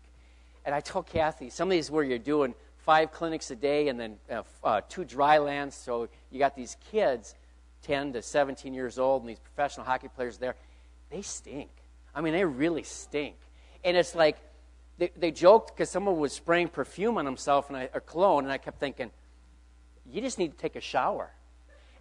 And 0.66 0.74
I 0.74 0.80
told 0.80 1.06
Kathy, 1.06 1.50
some 1.52 1.68
of 1.68 1.72
these 1.72 1.92
where 1.92 2.04
you're 2.04 2.18
doing 2.18 2.56
five 2.78 3.12
clinics 3.12 3.52
a 3.52 3.56
day 3.56 3.88
and 3.88 4.00
then 4.00 4.18
uh, 4.32 4.42
uh, 4.64 4.82
two 4.90 5.06
dry 5.06 5.38
lands. 5.38 5.76
So 5.76 6.10
you 6.32 6.40
got 6.40 6.56
these 6.56 6.76
kids 6.92 7.36
10 7.84 8.14
to 8.14 8.22
17 8.22 8.74
years 8.74 8.98
old 8.98 9.22
and 9.22 9.30
these 9.30 9.40
professional 9.40 9.86
hockey 9.86 10.08
players 10.08 10.38
there, 10.38 10.56
they 11.12 11.22
stink. 11.22 11.70
I 12.16 12.22
mean, 12.22 12.34
they 12.34 12.46
really 12.46 12.84
stink. 12.84 13.36
And 13.84 13.96
it's 13.96 14.16
like, 14.16 14.38
they, 14.98 15.12
they 15.16 15.32
joked 15.32 15.76
because 15.76 15.90
someone 15.90 16.18
was 16.18 16.34
spraying 16.34 16.70
perfume 16.70 17.18
on 17.18 17.26
himself 17.26 17.70
and 17.70 17.78
I, 17.78 17.90
or 17.94 18.00
cologne, 18.00 18.46
and 18.46 18.52
I 18.52 18.58
kept 18.58 18.80
thinking, 18.80 19.12
you 20.12 20.22
just 20.22 20.40
need 20.40 20.52
to 20.52 20.58
take 20.58 20.76
a 20.76 20.82
shower. 20.82 21.32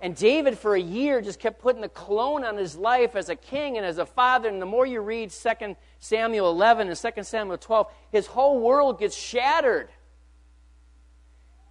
And 0.00 0.14
David, 0.14 0.58
for 0.58 0.74
a 0.74 0.80
year, 0.80 1.20
just 1.20 1.40
kept 1.40 1.60
putting 1.60 1.80
the 1.80 1.88
cologne 1.88 2.44
on 2.44 2.56
his 2.56 2.76
life 2.76 3.16
as 3.16 3.28
a 3.28 3.36
king 3.36 3.76
and 3.76 3.86
as 3.86 3.98
a 3.98 4.04
father. 4.04 4.48
And 4.48 4.60
the 4.60 4.66
more 4.66 4.84
you 4.84 5.00
read 5.00 5.30
2 5.30 5.76
Samuel 5.98 6.50
11 6.50 6.88
and 6.88 6.96
2 6.96 7.22
Samuel 7.22 7.58
12, 7.58 7.90
his 8.10 8.26
whole 8.26 8.60
world 8.60 8.98
gets 8.98 9.16
shattered. 9.16 9.88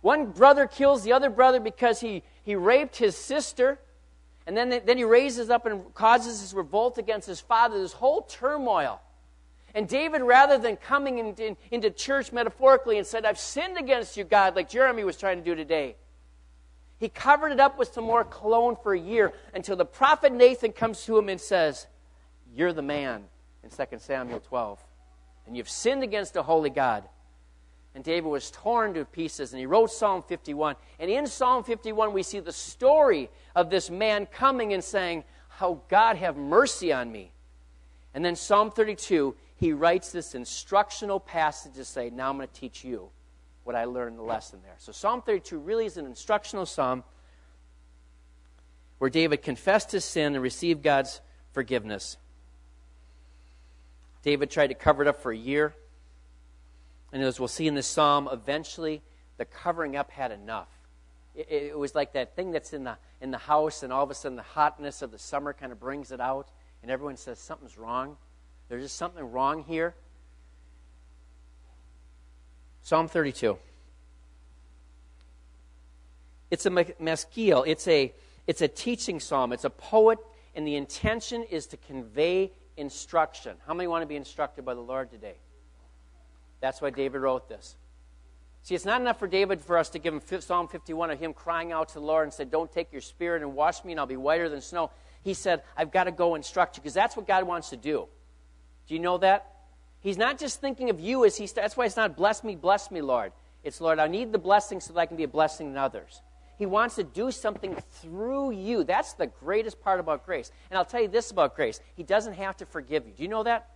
One 0.02 0.32
brother 0.32 0.68
kills 0.68 1.04
the 1.04 1.14
other 1.14 1.30
brother 1.30 1.60
because 1.60 2.02
he, 2.02 2.24
he 2.44 2.56
raped 2.56 2.98
his 2.98 3.16
sister. 3.16 3.80
And 4.46 4.58
then, 4.58 4.82
then 4.86 4.98
he 4.98 5.04
raises 5.04 5.50
up 5.50 5.66
and 5.66 5.94
causes 5.94 6.42
this 6.42 6.54
revolt 6.54 6.98
against 6.98 7.28
his 7.28 7.40
father, 7.40 7.80
this 7.80 7.94
whole 7.94 8.24
turmoil. 8.24 9.00
And 9.74 9.88
David, 9.88 10.22
rather 10.22 10.58
than 10.58 10.76
coming 10.76 11.20
in, 11.20 11.34
in, 11.36 11.58
into 11.72 11.90
church 11.90 12.32
metaphorically 12.32 12.98
and 12.98 13.08
said, 13.08 13.26
I've 13.26 13.40
sinned 13.40 13.78
against 13.78 14.18
you, 14.18 14.24
God, 14.24 14.56
like 14.56 14.70
Jeremy 14.70 15.04
was 15.04 15.18
trying 15.18 15.38
to 15.38 15.44
do 15.44 15.56
today, 15.56 15.96
he 17.04 17.10
covered 17.10 17.52
it 17.52 17.60
up 17.60 17.78
with 17.78 17.94
some 17.94 18.06
more 18.06 18.24
cologne 18.24 18.78
for 18.82 18.94
a 18.94 19.00
year 19.00 19.34
until 19.54 19.76
the 19.76 19.86
prophet 19.86 20.34
Nathan 20.34 20.72
comes 20.72 21.04
to 21.06 21.18
him 21.18 21.30
and 21.30 21.40
says, 21.40 21.88
You're 22.56 22.74
the 22.74 22.82
man 22.82 23.26
in 23.64 23.70
2 23.70 23.98
Samuel 24.00 24.40
12. 24.40 24.80
And 25.46 25.58
you've 25.58 25.70
sinned 25.70 26.04
against 26.04 26.34
the 26.34 26.44
holy 26.44 26.70
God 26.70 27.04
and 27.96 28.04
David 28.04 28.28
was 28.28 28.50
torn 28.50 28.96
to 28.96 29.06
pieces, 29.06 29.54
and 29.54 29.60
he 29.60 29.66
wrote 29.66 29.92
Psalm 29.92 30.24
51. 30.24 30.76
And 31.00 31.12
in 31.12 31.28
Psalm 31.28 31.64
51, 31.64 32.12
we 32.12 32.24
see 32.24 32.40
the 32.40 32.52
story 32.52 33.30
of 33.56 33.70
this 33.70 33.90
man 33.90 34.26
coming 34.26 34.74
and 34.74 34.84
saying, 34.84 35.24
How 35.48 35.82
God 35.90 36.18
have 36.18 36.36
mercy 36.36 36.92
on 36.92 37.12
me. 37.12 37.32
And 38.16 38.26
then 38.26 38.36
Psalm 38.36 38.72
32, 38.72 39.36
he 39.58 39.74
writes 39.74 40.12
this 40.12 40.34
instructional 40.34 41.20
passage 41.20 41.74
to 41.74 41.86
say, 41.86 42.10
Now 42.10 42.30
I'm 42.30 42.38
going 42.38 42.48
to 42.48 42.54
teach 42.60 42.84
you 42.84 43.10
what 43.64 43.76
I 43.76 43.86
learned 43.86 44.18
the 44.18 44.24
lesson 44.24 44.60
there. 44.64 44.76
So 44.78 44.92
Psalm 44.92 45.22
32 45.22 45.58
really 45.58 45.86
is 45.86 45.98
an 45.98 46.06
instructional 46.06 46.66
psalm 46.66 47.04
where 48.98 49.10
David 49.10 49.42
confessed 49.42 49.92
his 49.92 50.06
sin 50.06 50.34
and 50.36 50.44
received 50.44 50.84
God's 50.84 51.22
forgiveness. 51.52 52.18
David 54.24 54.50
tried 54.50 54.68
to 54.68 54.74
cover 54.74 55.02
it 55.02 55.08
up 55.08 55.22
for 55.22 55.32
a 55.32 55.38
year. 55.38 55.74
And 57.12 57.22
as 57.22 57.40
we'll 57.40 57.48
see 57.48 57.68
in 57.68 57.76
this 57.76 57.88
psalm, 57.88 58.30
eventually 58.32 59.02
the 59.38 59.46
covering 59.46 59.96
up 59.96 60.10
had 60.10 60.32
enough. 60.32 60.70
It, 61.36 61.48
it, 61.50 61.78
was 61.78 61.96
like 61.96 62.14
that 62.14 62.36
thing 62.36 62.52
that's 62.52 62.74
in 62.74 62.84
the, 62.84 62.98
in 63.22 63.32
the 63.32 63.38
house, 63.38 63.84
and 63.84 63.92
all 63.92 64.04
of 64.04 64.12
a 64.12 64.14
sudden 64.14 64.36
the 64.36 64.44
hotness 64.44 65.02
of 65.02 65.12
the 65.12 65.18
summer 65.18 65.54
kind 65.54 65.72
of 65.72 65.80
brings 65.80 66.12
it 66.12 66.20
out, 66.20 66.48
and 66.82 66.92
everyone 66.92 67.18
says 67.18 67.40
something's 67.40 67.78
wrong. 67.78 68.18
There's 68.70 68.84
just 68.84 68.96
something 68.96 69.24
wrong 69.32 69.64
here. 69.64 69.96
Psalm 72.84 73.08
32. 73.08 73.58
It's 76.52 76.66
a 76.66 76.70
maskil. 76.70 77.64
It's 77.66 77.88
a, 77.88 78.14
it's 78.46 78.62
a 78.62 78.68
teaching 78.68 79.20
psalm. 79.20 79.54
It's 79.54 79.64
a 79.64 79.70
poet, 79.70 80.20
and 80.54 80.68
the 80.68 80.76
intention 80.76 81.44
is 81.44 81.66
to 81.68 81.78
convey 81.78 82.52
instruction. 82.78 83.56
How 83.66 83.74
many 83.74 83.88
want 83.88 84.04
to 84.04 84.06
be 84.06 84.18
instructed 84.18 84.66
by 84.66 84.74
the 84.74 84.82
Lord 84.82 85.10
today? 85.10 85.36
That's 86.60 86.82
why 86.82 86.90
David 86.90 87.22
wrote 87.22 87.50
this. 87.50 87.76
See, 88.64 88.76
it's 88.76 88.86
not 88.86 89.02
enough 89.02 89.20
for 89.20 89.28
David 89.28 89.62
for 89.62 89.78
us 89.78 89.90
to 89.90 90.00
give 90.00 90.14
him 90.14 90.22
Psalm 90.42 90.68
51 90.68 91.12
of 91.12 91.20
him 91.20 91.34
crying 91.34 91.72
out 91.72 91.90
to 91.90 91.96
the 91.96 92.00
Lord 92.02 92.24
and 92.24 92.34
said, 92.34 92.52
Don't 92.52 92.72
take 92.72 92.92
your 92.92 93.02
spirit 93.02 93.42
and 93.42 93.56
wash 93.56 93.84
me, 93.84 93.94
and 93.94 94.00
I'll 94.00 94.06
be 94.06 94.18
whiter 94.18 94.48
than 94.50 94.62
snow. 94.62 94.92
He 95.24 95.34
said, 95.34 95.64
I've 95.76 95.92
got 95.92 96.06
to 96.06 96.12
go 96.12 96.36
instruct 96.36 96.78
you, 96.78 96.84
because 96.84 96.94
that's 96.94 97.16
what 97.16 97.28
God 97.28 97.46
wants 97.46 97.70
to 97.72 97.78
do. 97.78 98.08
Do 98.88 98.94
you 98.94 99.00
know 99.00 99.18
that? 99.20 99.53
He's 100.04 100.18
not 100.18 100.38
just 100.38 100.60
thinking 100.60 100.90
of 100.90 101.00
you 101.00 101.26
as 101.26 101.38
he 101.38 101.48
that's 101.48 101.78
why 101.78 101.86
it's 101.86 101.96
not 101.96 102.18
bless 102.18 102.44
me, 102.44 102.56
bless 102.56 102.92
me, 102.92 103.02
Lord. 103.02 103.32
It's 103.64 103.80
Lord, 103.80 104.00
I 104.00 104.08
need 104.08 104.34
the 104.34 104.38
blessing 104.38 104.82
so 104.82 104.94
that 104.94 105.00
I 105.00 105.06
can 105.06 105.16
be 105.16 105.24
a 105.24 105.28
blessing 105.30 105.74
to 105.74 105.80
others. 105.80 106.22
He 106.60 106.66
wants 106.66 106.96
to 106.96 107.04
do 107.04 107.32
something 107.32 107.76
through 108.02 108.52
you. 108.52 108.84
That's 108.84 109.14
the 109.14 109.28
greatest 109.28 109.82
part 109.82 110.00
about 110.00 110.26
grace. 110.26 110.52
And 110.70 110.78
I'll 110.78 110.86
tell 110.86 111.02
you 111.02 111.08
this 111.08 111.32
about 111.32 111.56
grace. 111.56 111.80
He 111.96 112.04
doesn't 112.04 112.34
have 112.34 112.58
to 112.58 112.66
forgive 112.66 113.08
you. 113.08 113.14
Do 113.14 113.24
you 113.24 113.30
know 113.30 113.44
that? 113.44 113.70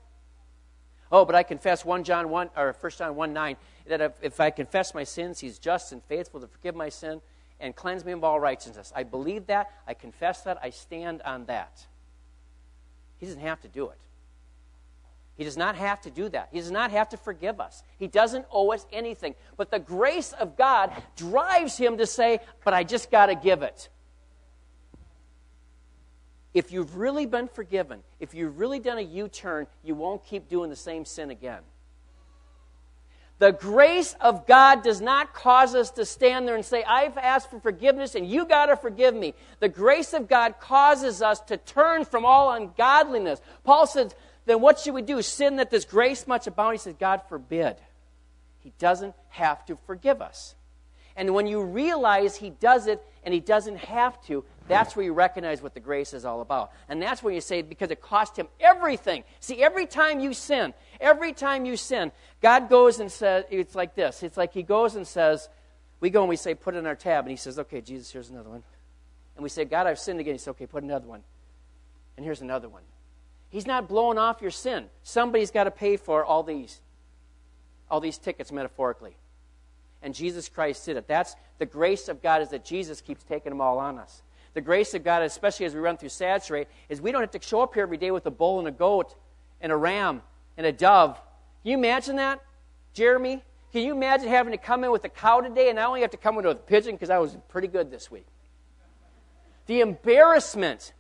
Oh, 1.12 1.24
but 1.24 1.36
I 1.36 1.44
confess 1.44 1.86
1 1.86 2.04
John 2.04 2.30
1 2.30 2.50
or 2.56 2.76
1 2.80 2.92
John 2.98 3.16
1 3.16 3.34
9 3.34 3.56
that 3.88 4.02
if, 4.02 4.12
if 4.22 4.40
I 4.40 4.50
confess 4.50 4.94
my 4.94 5.06
sins, 5.06 5.40
he's 5.40 5.58
just 5.58 5.94
and 5.94 6.04
faithful 6.04 6.42
to 6.42 6.48
forgive 6.48 6.76
my 6.76 6.90
sin 6.90 7.22
and 7.60 7.76
cleanse 7.76 8.04
me 8.04 8.12
of 8.12 8.24
all 8.24 8.40
righteousness. 8.40 8.92
I 8.96 9.04
believe 9.04 9.48
that, 9.48 9.72
I 9.88 9.94
confess 9.94 10.42
that, 10.42 10.60
I 10.62 10.70
stand 10.70 11.22
on 11.22 11.46
that. 11.46 11.88
He 13.18 13.26
doesn't 13.26 13.42
have 13.42 13.62
to 13.62 13.68
do 13.68 13.90
it. 13.90 13.98
He 15.38 15.44
does 15.44 15.58
not 15.58 15.76
have 15.76 16.02
to 16.02 16.10
do 16.10 16.30
that. 16.30 16.50
He 16.52 16.60
does 16.60 16.72
not 16.72 16.90
have 16.92 17.10
to 17.10 17.18
forgive 17.18 17.62
us. 17.62 17.84
He 18.00 18.08
doesn't 18.08 18.46
owe 18.52 18.72
us 18.74 18.86
anything. 18.92 19.36
But 19.56 19.70
the 19.70 19.80
grace 19.80 20.34
of 20.34 20.58
God 20.58 20.92
drives 21.16 21.78
him 21.78 21.98
to 22.00 22.08
say, 22.08 22.40
But 22.66 22.74
I 22.74 22.84
just 22.84 23.12
got 23.12 23.28
to 23.28 23.36
give 23.36 23.62
it. 23.62 23.90
If 26.56 26.72
you've 26.72 26.98
really 26.98 27.28
been 27.28 27.48
forgiven, 27.48 28.00
if 28.20 28.34
you've 28.34 28.58
really 28.58 28.80
done 28.80 28.98
a 28.98 29.02
U 29.02 29.28
turn, 29.28 29.68
you 29.84 29.94
won't 29.94 30.26
keep 30.26 30.50
doing 30.50 30.72
the 30.72 30.76
same 30.76 31.06
sin 31.06 31.30
again. 31.30 31.62
The 33.40 33.52
grace 33.52 34.16
of 34.20 34.48
God 34.48 34.82
does 34.82 35.00
not 35.00 35.36
cause 35.36 35.76
us 35.76 35.92
to 35.92 36.06
stand 36.06 36.48
there 36.48 36.56
and 36.56 36.66
say, 36.66 36.84
I've 36.84 37.18
asked 37.20 37.52
for 37.52 37.60
forgiveness 37.60 38.16
and 38.16 38.28
you 38.28 38.48
got 38.48 38.68
to 38.68 38.76
forgive 38.76 39.14
me. 39.14 39.36
The 39.60 39.70
grace 39.70 40.14
of 40.14 40.28
God 40.28 40.60
causes 40.60 41.22
us 41.22 41.40
to 41.42 41.58
turn 41.58 42.04
from 42.06 42.26
all 42.26 42.52
ungodliness. 42.52 43.40
Paul 43.64 43.86
says, 43.86 44.16
then 44.48 44.62
what 44.62 44.80
should 44.80 44.94
we 44.94 45.02
do? 45.02 45.22
Sin 45.22 45.58
that 45.58 45.70
this 45.70 45.86
grace 45.86 46.26
much 46.26 46.48
abound? 46.48 46.74
He 46.74 46.80
says, 46.80 46.96
God 47.00 47.22
forbid. 47.30 47.76
He 48.60 48.74
doesn't 48.80 49.14
have 49.30 49.66
to 49.68 49.78
forgive 49.86 50.22
us. 50.22 50.56
And 51.16 51.34
when 51.34 51.48
you 51.48 51.64
realize 51.64 52.36
He 52.36 52.50
does 52.50 52.88
it 52.88 53.04
and 53.24 53.34
He 53.34 53.40
doesn't 53.40 53.78
have 53.78 54.22
to, 54.28 54.46
that's 54.68 54.96
where 54.96 55.04
you 55.04 55.14
recognize 55.14 55.62
what 55.62 55.74
the 55.74 55.80
grace 55.80 56.14
is 56.14 56.26
all 56.26 56.42
about. 56.42 56.72
And 56.88 57.02
that's 57.02 57.22
where 57.22 57.34
you 57.34 57.42
say, 57.42 57.62
because 57.62 57.92
it 57.92 58.02
cost 58.02 58.38
Him 58.38 58.48
everything. 58.60 59.24
See, 59.40 59.62
every 59.62 59.86
time 59.86 60.20
you 60.20 60.34
sin, 60.34 60.74
every 61.02 61.34
time 61.34 61.66
you 61.66 61.76
sin, 61.76 62.12
God 62.42 62.70
goes 62.70 63.00
and 63.00 63.12
says, 63.12 63.46
it's 63.50 63.76
like 63.76 63.96
this. 63.96 64.24
It's 64.24 64.38
like 64.38 64.54
He 64.54 64.64
goes 64.64 64.96
and 64.96 65.06
says, 65.06 65.50
we 66.00 66.10
go 66.10 66.22
and 66.22 66.30
we 66.30 66.36
say, 66.36 66.54
put 66.54 66.76
it 66.76 66.78
in 66.78 66.86
our 66.86 66.96
tab. 66.96 67.26
And 67.26 67.32
He 67.32 67.38
says, 67.38 67.60
okay, 67.60 67.82
Jesus, 67.82 68.12
here's 68.12 68.30
another 68.30 68.50
one. 68.50 68.64
And 69.36 69.44
we 69.44 69.50
say, 69.50 69.66
God, 69.66 69.88
I've 69.88 70.00
sinned 70.00 70.20
again. 70.20 70.36
He 70.36 70.40
says, 70.40 70.50
okay, 70.50 70.68
put 70.68 70.84
another 70.84 71.08
one. 71.08 71.24
And 72.16 72.26
here's 72.26 72.42
another 72.42 72.70
one. 72.70 72.84
He's 73.50 73.66
not 73.66 73.88
blowing 73.88 74.18
off 74.18 74.42
your 74.42 74.52
sin. 74.52 74.88
Somebody's 75.04 75.52
got 75.52 75.66
to 75.66 75.72
pay 75.72 75.98
for 75.98 76.26
all 76.26 76.44
these, 76.44 76.82
all 77.90 78.00
these 78.00 78.18
tickets 78.18 78.52
metaphorically. 78.52 79.16
And 80.02 80.14
Jesus 80.14 80.50
Christ 80.50 80.86
did 80.86 80.98
it. 80.98 81.08
That's 81.08 81.36
the 81.58 81.66
grace 81.66 82.08
of 82.08 82.22
God 82.22 82.42
is 82.42 82.50
that 82.50 82.66
Jesus 82.66 83.02
keeps 83.02 83.24
taking 83.24 83.52
them 83.52 83.62
all 83.62 83.80
on 83.80 83.98
us. 83.98 84.22
The 84.54 84.62
grace 84.62 84.94
of 84.94 85.04
God, 85.04 85.22
especially 85.22 85.66
as 85.66 85.74
we 85.74 85.80
run 85.80 85.98
through 85.98 86.10
Saturate, 86.10 86.68
is 86.90 87.02
we 87.02 87.12
don't 87.12 87.22
have 87.22 87.32
to 87.32 87.42
show 87.42 87.62
up 87.62 87.74
here 87.74 87.84
every 87.84 87.98
day 87.98 88.12
with 88.12 88.26
a 88.26 88.32
bull 88.32 88.60
and 88.60 88.68
a 88.68 88.72
goat 88.72 89.16
and 89.62 89.72
a 89.72 89.76
ram 89.76 90.22
and 90.58 90.66
a 90.66 90.72
dove. 90.72 91.16
Can 91.64 91.72
you 91.72 91.78
imagine 91.78 92.16
that, 92.18 92.42
Jeremy? 92.94 93.44
Can 93.72 93.84
you 93.84 93.94
imagine 93.94 94.30
having 94.30 94.52
to 94.52 94.58
come 94.58 94.84
in 94.84 94.92
with 94.92 95.04
a 95.04 95.10
cow 95.10 95.42
today 95.42 95.70
and 95.70 95.80
I 95.80 95.86
only 95.86 96.02
have 96.02 96.12
to 96.12 96.18
come 96.18 96.38
in 96.38 96.46
with 96.46 96.58
a 96.58 96.62
pigeon 96.62 96.96
because 96.96 97.10
I 97.10 97.20
was 97.20 97.38
pretty 97.50 97.68
good 97.68 97.92
this 97.92 98.10
week? 98.10 98.26
The 99.68 99.82
embarrassment 99.82 100.94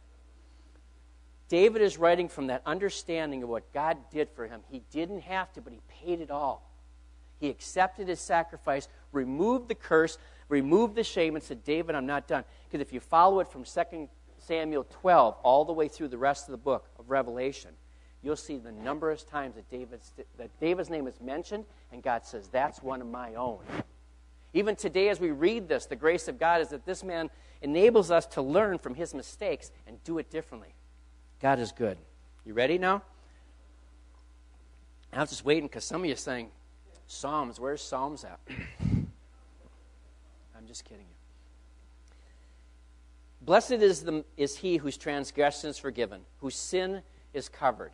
David 1.49 1.81
is 1.81 1.97
writing 1.97 2.27
from 2.27 2.47
that 2.47 2.61
understanding 2.65 3.43
of 3.43 3.49
what 3.49 3.71
God 3.73 3.97
did 4.11 4.29
for 4.29 4.47
him. 4.47 4.61
He 4.69 4.81
didn't 4.91 5.21
have 5.21 5.51
to, 5.53 5.61
but 5.61 5.71
he 5.71 5.79
paid 5.87 6.19
it 6.19 6.29
all. 6.29 6.69
He 7.39 7.49
accepted 7.49 8.07
his 8.07 8.19
sacrifice, 8.19 8.87
removed 9.11 9.69
the 9.69 9.75
curse, 9.75 10.17
removed 10.49 10.95
the 10.95 11.03
shame, 11.03 11.35
and 11.35 11.43
said, 11.43 11.63
David, 11.63 11.95
I'm 11.95 12.05
not 12.05 12.27
done. 12.27 12.43
Because 12.65 12.81
if 12.81 12.91
you 12.91 12.99
follow 12.99 13.39
it 13.39 13.47
from 13.47 13.63
2 13.63 14.09
Samuel 14.39 14.85
12 14.89 15.35
all 15.43 15.63
the 15.63 15.73
way 15.73 15.87
through 15.87 16.09
the 16.09 16.17
rest 16.17 16.47
of 16.47 16.51
the 16.51 16.57
book 16.57 16.89
of 16.99 17.09
Revelation, 17.09 17.71
you'll 18.23 18.35
see 18.35 18.57
the 18.57 18.71
number 18.71 19.11
of 19.11 19.25
times 19.25 19.55
that 19.55 19.69
David's, 19.69 20.11
that 20.37 20.59
David's 20.59 20.89
name 20.89 21.07
is 21.07 21.21
mentioned, 21.21 21.65
and 21.91 22.01
God 22.01 22.25
says, 22.25 22.47
That's 22.47 22.81
one 22.81 23.01
of 23.01 23.07
my 23.07 23.35
own. 23.35 23.59
Even 24.53 24.75
today, 24.75 25.09
as 25.09 25.19
we 25.19 25.31
read 25.31 25.67
this, 25.67 25.85
the 25.85 25.95
grace 25.95 26.27
of 26.27 26.39
God 26.39 26.61
is 26.61 26.69
that 26.69 26.85
this 26.85 27.03
man 27.03 27.29
enables 27.61 28.09
us 28.09 28.25
to 28.27 28.41
learn 28.41 28.79
from 28.79 28.95
his 28.95 29.13
mistakes 29.13 29.71
and 29.85 30.03
do 30.03 30.17
it 30.17 30.31
differently. 30.31 30.73
God 31.41 31.59
is 31.59 31.71
good. 31.71 31.97
You 32.45 32.53
ready 32.53 32.77
now? 32.77 33.03
I 35.13 35.21
was 35.21 35.29
just 35.29 35.45
waiting 35.45 35.67
because 35.67 35.83
some 35.83 36.01
of 36.01 36.05
you 36.07 36.13
are 36.13 36.17
saying, 36.17 36.49
Psalms, 37.07 37.59
where's 37.59 37.81
Psalms 37.81 38.23
at? 38.23 38.39
I'm 38.79 39.07
just 40.67 40.83
kidding 40.83 41.05
you. 41.07 41.17
Blessed 43.41 43.71
is, 43.73 44.03
the, 44.03 44.25
is 44.35 44.57
he 44.57 44.77
whose 44.77 44.97
transgression 44.97 45.69
is 45.69 45.77
forgiven, 45.77 46.21
whose 46.39 46.55
sin 46.55 47.01
is 47.33 47.47
covered, 47.47 47.91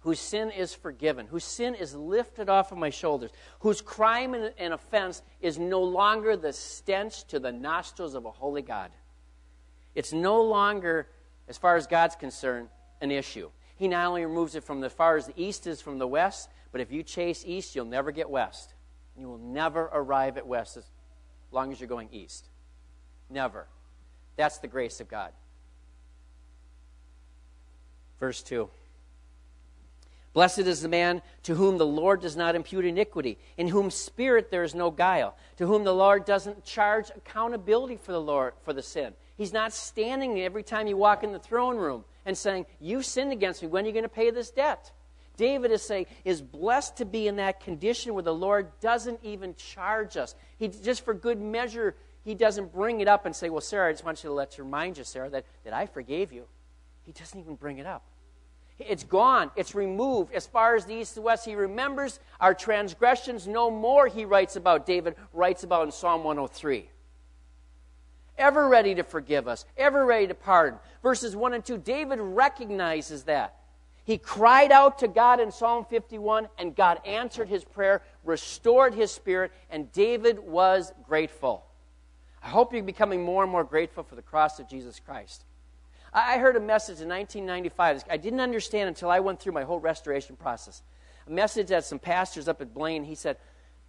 whose 0.00 0.20
sin 0.20 0.50
is 0.50 0.74
forgiven, 0.74 1.26
whose 1.26 1.44
sin 1.44 1.74
is 1.74 1.94
lifted 1.94 2.48
off 2.48 2.70
of 2.70 2.78
my 2.78 2.90
shoulders, 2.90 3.30
whose 3.60 3.80
crime 3.80 4.34
and, 4.34 4.52
and 4.58 4.72
offense 4.72 5.22
is 5.40 5.58
no 5.58 5.82
longer 5.82 6.36
the 6.36 6.52
stench 6.52 7.24
to 7.24 7.40
the 7.40 7.50
nostrils 7.50 8.14
of 8.14 8.26
a 8.26 8.30
holy 8.30 8.62
God. 8.62 8.92
It's 9.94 10.12
no 10.12 10.40
longer 10.42 11.08
as 11.50 11.58
far 11.58 11.74
as 11.74 11.88
God's 11.88 12.14
concerned, 12.14 12.68
an 13.00 13.10
issue. 13.10 13.50
He 13.76 13.88
not 13.88 14.06
only 14.06 14.24
removes 14.24 14.54
it 14.54 14.62
from 14.62 14.84
as 14.84 14.92
far 14.92 15.16
as 15.16 15.26
the 15.26 15.34
east 15.36 15.66
is 15.66 15.80
from 15.80 15.98
the 15.98 16.06
west, 16.06 16.48
but 16.70 16.80
if 16.80 16.92
you 16.92 17.02
chase 17.02 17.42
east, 17.44 17.74
you'll 17.74 17.86
never 17.86 18.12
get 18.12 18.30
west. 18.30 18.72
You 19.18 19.26
will 19.26 19.38
never 19.38 19.90
arrive 19.92 20.36
at 20.36 20.46
west 20.46 20.76
as 20.76 20.84
long 21.50 21.72
as 21.72 21.80
you're 21.80 21.88
going 21.88 22.08
east. 22.12 22.46
Never. 23.28 23.66
That's 24.36 24.58
the 24.58 24.68
grace 24.68 25.00
of 25.00 25.08
God. 25.08 25.32
Verse 28.20 28.42
2. 28.44 28.70
Blessed 30.32 30.60
is 30.60 30.82
the 30.82 30.88
man 30.88 31.20
to 31.42 31.56
whom 31.56 31.78
the 31.78 31.86
Lord 31.86 32.20
does 32.20 32.36
not 32.36 32.54
impute 32.54 32.84
iniquity, 32.84 33.38
in 33.56 33.66
whom 33.66 33.90
spirit 33.90 34.52
there 34.52 34.62
is 34.62 34.76
no 34.76 34.92
guile, 34.92 35.34
to 35.56 35.66
whom 35.66 35.82
the 35.82 35.94
Lord 35.94 36.24
doesn't 36.24 36.64
charge 36.64 37.10
accountability 37.10 37.96
for 37.96 38.12
the 38.12 38.20
Lord 38.20 38.54
for 38.62 38.72
the 38.72 38.82
sin. 38.82 39.14
He's 39.40 39.54
not 39.54 39.72
standing 39.72 40.38
every 40.42 40.62
time 40.62 40.86
you 40.86 40.98
walk 40.98 41.24
in 41.24 41.32
the 41.32 41.38
throne 41.38 41.78
room 41.78 42.04
and 42.26 42.36
saying, 42.36 42.66
You 42.78 43.00
sinned 43.00 43.32
against 43.32 43.62
me. 43.62 43.68
When 43.68 43.84
are 43.84 43.86
you 43.86 43.92
going 43.94 44.02
to 44.02 44.08
pay 44.10 44.30
this 44.30 44.50
debt? 44.50 44.92
David 45.38 45.70
is 45.70 45.80
saying, 45.80 46.04
is 46.26 46.42
blessed 46.42 46.98
to 46.98 47.06
be 47.06 47.26
in 47.26 47.36
that 47.36 47.60
condition 47.60 48.12
where 48.12 48.22
the 48.22 48.34
Lord 48.34 48.68
doesn't 48.82 49.18
even 49.22 49.54
charge 49.54 50.18
us. 50.18 50.34
He 50.58 50.68
just 50.68 51.06
for 51.06 51.14
good 51.14 51.40
measure, 51.40 51.96
he 52.22 52.34
doesn't 52.34 52.70
bring 52.70 53.00
it 53.00 53.08
up 53.08 53.24
and 53.24 53.34
say, 53.34 53.48
Well, 53.48 53.62
Sarah, 53.62 53.88
I 53.88 53.92
just 53.92 54.04
want 54.04 54.22
you 54.22 54.28
to 54.28 54.34
let 54.34 54.58
you 54.58 54.64
remind 54.64 54.98
you, 54.98 55.04
Sarah, 55.04 55.30
that, 55.30 55.46
that 55.64 55.72
I 55.72 55.86
forgave 55.86 56.34
you. 56.34 56.44
He 57.04 57.12
doesn't 57.12 57.40
even 57.40 57.54
bring 57.54 57.78
it 57.78 57.86
up. 57.86 58.02
It's 58.78 59.04
gone. 59.04 59.50
It's 59.56 59.74
removed. 59.74 60.34
As 60.34 60.46
far 60.46 60.76
as 60.76 60.84
the 60.84 60.96
east 60.96 61.16
and 61.16 61.24
west, 61.24 61.46
he 61.46 61.54
remembers 61.54 62.20
our 62.40 62.52
transgressions 62.52 63.48
no 63.48 63.70
more, 63.70 64.06
he 64.06 64.26
writes 64.26 64.56
about. 64.56 64.84
David 64.84 65.14
writes 65.32 65.64
about 65.64 65.86
in 65.86 65.92
Psalm 65.92 66.24
103 66.24 66.90
ever 68.40 68.66
ready 68.66 68.94
to 68.96 69.04
forgive 69.04 69.46
us, 69.46 69.66
ever 69.76 70.04
ready 70.04 70.26
to 70.26 70.34
pardon. 70.34 70.78
Verses 71.02 71.36
1 71.36 71.54
and 71.54 71.64
2, 71.64 71.78
David 71.78 72.18
recognizes 72.18 73.24
that. 73.24 73.56
He 74.04 74.18
cried 74.18 74.72
out 74.72 74.98
to 75.00 75.08
God 75.08 75.38
in 75.38 75.52
Psalm 75.52 75.84
51, 75.84 76.48
and 76.58 76.74
God 76.74 77.00
answered 77.06 77.48
his 77.48 77.62
prayer, 77.62 78.02
restored 78.24 78.94
his 78.94 79.12
spirit, 79.12 79.52
and 79.70 79.92
David 79.92 80.38
was 80.40 80.92
grateful. 81.06 81.64
I 82.42 82.48
hope 82.48 82.72
you're 82.72 82.82
becoming 82.82 83.22
more 83.22 83.42
and 83.42 83.52
more 83.52 83.62
grateful 83.62 84.02
for 84.02 84.16
the 84.16 84.22
cross 84.22 84.58
of 84.58 84.68
Jesus 84.68 84.98
Christ. 84.98 85.44
I 86.12 86.38
heard 86.38 86.56
a 86.56 86.60
message 86.60 87.00
in 87.00 87.08
1995. 87.08 88.04
I 88.10 88.16
didn't 88.16 88.40
understand 88.40 88.88
until 88.88 89.10
I 89.10 89.20
went 89.20 89.38
through 89.38 89.52
my 89.52 89.62
whole 89.62 89.78
restoration 89.78 90.34
process. 90.34 90.82
A 91.28 91.30
message 91.30 91.68
that 91.68 91.84
some 91.84 92.00
pastors 92.00 92.48
up 92.48 92.60
at 92.60 92.74
Blaine, 92.74 93.04
he 93.04 93.14
said, 93.14 93.36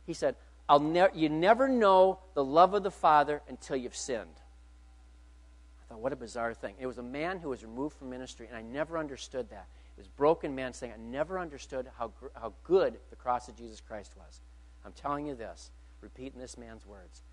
he 0.06 0.14
said, 0.14 0.36
I'll 0.70 0.80
ne- 0.80 1.08
you 1.16 1.30
never 1.30 1.68
know 1.68 2.20
the 2.36 2.44
love 2.44 2.76
of 2.76 2.84
the 2.84 2.92
Father 2.92 3.42
until 3.48 3.76
you've 3.76 3.96
sinned 3.96 4.40
thought, 5.91 6.01
what 6.01 6.13
a 6.13 6.15
bizarre 6.15 6.54
thing. 6.54 6.75
It 6.80 6.88
was 6.88 6.97
a 6.97 7.04
man 7.04 7.39
who 7.39 7.49
was 7.49 7.63
removed 7.63 7.97
from 7.97 8.10
ministry, 8.10 8.47
and 8.47 8.56
I 8.56 8.62
never 8.62 8.97
understood 8.97 9.49
that. 9.49 9.67
It 9.97 9.99
was 9.99 10.08
broken 10.08 10.56
man 10.56 10.73
saying, 10.73 10.93
I 10.93 11.01
never 11.01 11.38
understood 11.38 11.88
how, 11.97 12.12
how 12.34 12.54
good 12.63 12.97
the 13.10 13.15
cross 13.15 13.49
of 13.49 13.58
Jesus 13.58 13.82
Christ 13.82 14.13
was. 14.15 14.39
I'm 14.86 14.93
telling 14.93 15.27
you 15.27 15.36
this, 15.36 15.69
repeating 15.99 16.39
this 16.39 16.58
man's 16.58 16.86
words. 16.86 17.23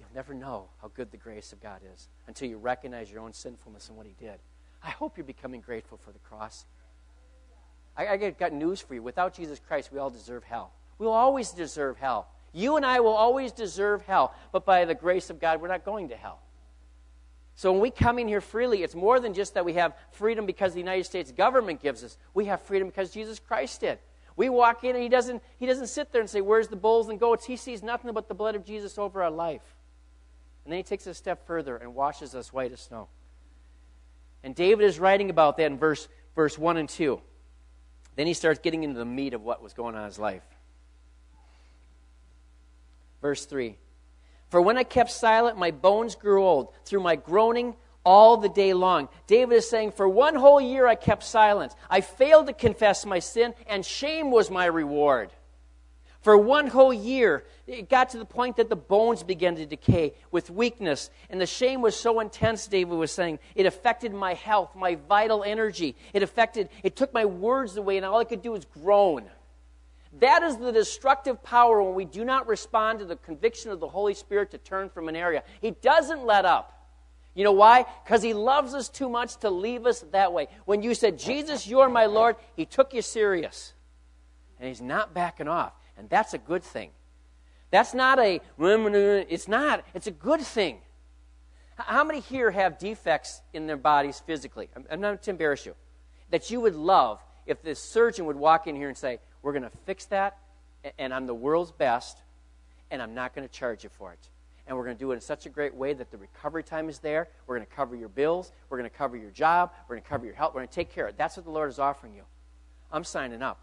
You'll 0.00 0.08
never 0.14 0.32
know 0.32 0.68
how 0.80 0.88
good 0.88 1.10
the 1.10 1.16
grace 1.16 1.52
of 1.52 1.60
God 1.60 1.80
is 1.94 2.08
until 2.26 2.48
you 2.48 2.56
recognize 2.56 3.10
your 3.10 3.20
own 3.20 3.32
sinfulness 3.32 3.88
and 3.88 3.96
what 3.96 4.06
he 4.06 4.14
did. 4.18 4.38
I 4.82 4.90
hope 4.90 5.16
you're 5.16 5.24
becoming 5.24 5.60
grateful 5.60 5.98
for 5.98 6.12
the 6.12 6.18
cross. 6.20 6.64
I, 7.96 8.08
I 8.08 8.30
got 8.30 8.52
news 8.52 8.80
for 8.80 8.94
you. 8.94 9.02
Without 9.02 9.34
Jesus 9.34 9.60
Christ, 9.66 9.92
we 9.92 9.98
all 9.98 10.10
deserve 10.10 10.44
hell. 10.44 10.72
We'll 10.98 11.10
always 11.10 11.50
deserve 11.50 11.98
hell. 11.98 12.28
You 12.52 12.76
and 12.76 12.86
I 12.86 13.00
will 13.00 13.12
always 13.12 13.52
deserve 13.52 14.02
hell, 14.02 14.34
but 14.52 14.64
by 14.64 14.84
the 14.84 14.94
grace 14.94 15.30
of 15.30 15.40
God, 15.40 15.60
we're 15.60 15.68
not 15.68 15.84
going 15.84 16.08
to 16.08 16.16
hell. 16.16 16.40
So 17.58 17.72
when 17.72 17.80
we 17.80 17.90
come 17.90 18.20
in 18.20 18.28
here 18.28 18.40
freely, 18.40 18.84
it's 18.84 18.94
more 18.94 19.18
than 19.18 19.34
just 19.34 19.54
that 19.54 19.64
we 19.64 19.72
have 19.72 19.92
freedom 20.12 20.46
because 20.46 20.74
the 20.74 20.78
United 20.78 21.02
States 21.06 21.32
government 21.32 21.82
gives 21.82 22.04
us. 22.04 22.16
We 22.32 22.44
have 22.44 22.62
freedom 22.62 22.86
because 22.86 23.10
Jesus 23.10 23.40
Christ 23.40 23.80
did. 23.80 23.98
We 24.36 24.48
walk 24.48 24.84
in 24.84 24.94
and 24.94 25.02
he 25.02 25.08
doesn't, 25.08 25.42
he 25.58 25.66
doesn't 25.66 25.88
sit 25.88 26.12
there 26.12 26.20
and 26.20 26.30
say, 26.30 26.40
Where's 26.40 26.68
the 26.68 26.76
bulls 26.76 27.08
and 27.08 27.18
goats? 27.18 27.46
He 27.46 27.56
sees 27.56 27.82
nothing 27.82 28.14
but 28.14 28.28
the 28.28 28.34
blood 28.34 28.54
of 28.54 28.64
Jesus 28.64 28.96
over 28.96 29.24
our 29.24 29.30
life. 29.32 29.74
And 30.64 30.72
then 30.72 30.76
he 30.76 30.84
takes 30.84 31.08
a 31.08 31.14
step 31.14 31.48
further 31.48 31.76
and 31.76 31.96
washes 31.96 32.32
us 32.36 32.52
white 32.52 32.70
as 32.70 32.78
snow. 32.78 33.08
And 34.44 34.54
David 34.54 34.84
is 34.84 35.00
writing 35.00 35.28
about 35.28 35.56
that 35.56 35.66
in 35.66 35.78
verse, 35.78 36.06
verse 36.36 36.56
1 36.56 36.76
and 36.76 36.88
2. 36.88 37.20
Then 38.14 38.28
he 38.28 38.34
starts 38.34 38.60
getting 38.60 38.84
into 38.84 39.00
the 39.00 39.04
meat 39.04 39.34
of 39.34 39.42
what 39.42 39.64
was 39.64 39.72
going 39.72 39.96
on 39.96 40.02
in 40.02 40.06
his 40.06 40.20
life. 40.20 40.44
Verse 43.20 43.44
3 43.46 43.76
for 44.48 44.60
when 44.60 44.78
I 44.78 44.84
kept 44.84 45.10
silent, 45.10 45.58
my 45.58 45.70
bones 45.70 46.14
grew 46.14 46.44
old. 46.44 46.72
Through 46.84 47.00
my 47.00 47.16
groaning, 47.16 47.74
all 48.04 48.38
the 48.38 48.48
day 48.48 48.72
long. 48.72 49.08
David 49.26 49.56
is 49.56 49.68
saying, 49.68 49.92
For 49.92 50.08
one 50.08 50.34
whole 50.34 50.60
year 50.60 50.86
I 50.86 50.94
kept 50.94 51.24
silence. 51.24 51.74
I 51.90 52.00
failed 52.00 52.46
to 52.46 52.54
confess 52.54 53.04
my 53.04 53.18
sin, 53.18 53.54
and 53.66 53.84
shame 53.84 54.30
was 54.30 54.50
my 54.50 54.64
reward. 54.64 55.30
For 56.22 56.36
one 56.36 56.66
whole 56.66 56.92
year, 56.92 57.44
it 57.66 57.88
got 57.88 58.10
to 58.10 58.18
the 58.18 58.24
point 58.24 58.56
that 58.56 58.68
the 58.68 58.76
bones 58.76 59.22
began 59.22 59.56
to 59.56 59.66
decay 59.66 60.14
with 60.30 60.50
weakness. 60.50 61.10
And 61.30 61.40
the 61.40 61.46
shame 61.46 61.80
was 61.80 61.94
so 61.94 62.20
intense, 62.20 62.66
David 62.66 62.94
was 62.94 63.12
saying, 63.12 63.38
it 63.54 63.66
affected 63.66 64.12
my 64.12 64.34
health, 64.34 64.74
my 64.74 64.96
vital 65.08 65.44
energy. 65.44 65.94
It 66.12 66.22
affected, 66.22 66.70
it 66.82 66.96
took 66.96 67.12
my 67.14 67.24
words 67.24 67.76
away, 67.76 67.98
and 67.98 68.06
all 68.06 68.18
I 68.18 68.24
could 68.24 68.42
do 68.42 68.52
was 68.52 68.64
groan. 68.64 69.30
That 70.20 70.42
is 70.42 70.56
the 70.56 70.72
destructive 70.72 71.42
power 71.42 71.82
when 71.82 71.94
we 71.94 72.04
do 72.04 72.24
not 72.24 72.46
respond 72.46 72.98
to 72.98 73.04
the 73.04 73.16
conviction 73.16 73.70
of 73.70 73.80
the 73.80 73.88
Holy 73.88 74.14
Spirit 74.14 74.50
to 74.50 74.58
turn 74.58 74.88
from 74.88 75.08
an 75.08 75.16
area. 75.16 75.44
He 75.60 75.70
doesn't 75.70 76.24
let 76.24 76.44
up. 76.44 76.74
You 77.34 77.44
know 77.44 77.52
why? 77.52 77.84
Because 78.04 78.22
he 78.22 78.34
loves 78.34 78.74
us 78.74 78.88
too 78.88 79.08
much 79.08 79.36
to 79.38 79.50
leave 79.50 79.86
us 79.86 80.00
that 80.10 80.32
way. 80.32 80.48
When 80.64 80.82
you 80.82 80.94
said, 80.94 81.18
Jesus, 81.18 81.68
you're 81.68 81.88
my 81.88 82.06
Lord, 82.06 82.34
he 82.56 82.66
took 82.66 82.92
you 82.92 83.02
serious. 83.02 83.74
And 84.58 84.66
he's 84.66 84.80
not 84.80 85.14
backing 85.14 85.46
off. 85.46 85.72
And 85.96 86.10
that's 86.10 86.34
a 86.34 86.38
good 86.38 86.64
thing. 86.64 86.90
That's 87.70 87.94
not 87.94 88.18
a, 88.18 88.40
it's 88.58 89.46
not, 89.46 89.84
it's 89.94 90.08
a 90.08 90.12
good 90.12 90.40
thing. 90.40 90.78
How 91.76 92.02
many 92.02 92.18
here 92.18 92.50
have 92.50 92.78
defects 92.78 93.40
in 93.52 93.68
their 93.68 93.76
bodies 93.76 94.20
physically? 94.26 94.68
I'm 94.90 95.00
not 95.00 95.22
to 95.22 95.30
embarrass 95.30 95.64
you. 95.64 95.76
That 96.30 96.50
you 96.50 96.60
would 96.60 96.74
love 96.74 97.20
if 97.46 97.62
the 97.62 97.76
surgeon 97.76 98.26
would 98.26 98.36
walk 98.36 98.66
in 98.66 98.74
here 98.74 98.88
and 98.88 98.96
say, 98.96 99.20
We're 99.42 99.52
going 99.52 99.62
to 99.62 99.76
fix 99.86 100.06
that, 100.06 100.38
and 100.98 101.12
I'm 101.12 101.26
the 101.26 101.34
world's 101.34 101.72
best, 101.72 102.18
and 102.90 103.00
I'm 103.00 103.14
not 103.14 103.34
going 103.34 103.46
to 103.46 103.52
charge 103.52 103.84
you 103.84 103.90
for 103.90 104.12
it 104.12 104.28
and 104.68 104.76
we're 104.76 104.84
going 104.84 104.96
to 104.96 105.00
do 105.00 105.10
it 105.12 105.14
in 105.14 105.20
such 105.20 105.46
a 105.46 105.48
great 105.48 105.74
way 105.74 105.94
that 105.94 106.10
the 106.10 106.18
recovery 106.18 106.62
time 106.62 106.90
is 106.90 106.98
there. 106.98 107.28
We're 107.46 107.56
going 107.56 107.66
to 107.66 107.74
cover 107.74 107.96
your 107.96 108.10
bills. 108.10 108.52
We're 108.68 108.76
going 108.76 108.88
to 108.88 108.96
cover 108.96 109.16
your 109.16 109.30
job. 109.30 109.72
We're 109.88 109.96
going 109.96 110.04
to 110.04 110.08
cover 110.08 110.26
your 110.26 110.34
health. 110.34 110.54
We're 110.54 110.60
going 110.60 110.68
to 110.68 110.74
take 110.74 110.92
care 110.92 111.06
of 111.06 111.14
it. 111.14 111.18
That's 111.18 111.36
what 111.36 111.46
the 111.46 111.50
Lord 111.50 111.70
is 111.70 111.78
offering 111.78 112.14
you. 112.14 112.22
I'm 112.92 113.02
signing 113.02 113.42
up. 113.42 113.58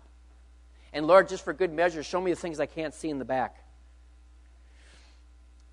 And 0.92 1.06
Lord, 1.06 1.30
just 1.30 1.46
for 1.46 1.54
good 1.54 1.72
measure, 1.72 2.02
show 2.02 2.20
me 2.20 2.32
the 2.32 2.40
things 2.40 2.60
I 2.60 2.66
can't 2.66 2.94
see 2.94 3.10
in 3.10 3.20
the 3.20 3.26
back. 3.26 3.64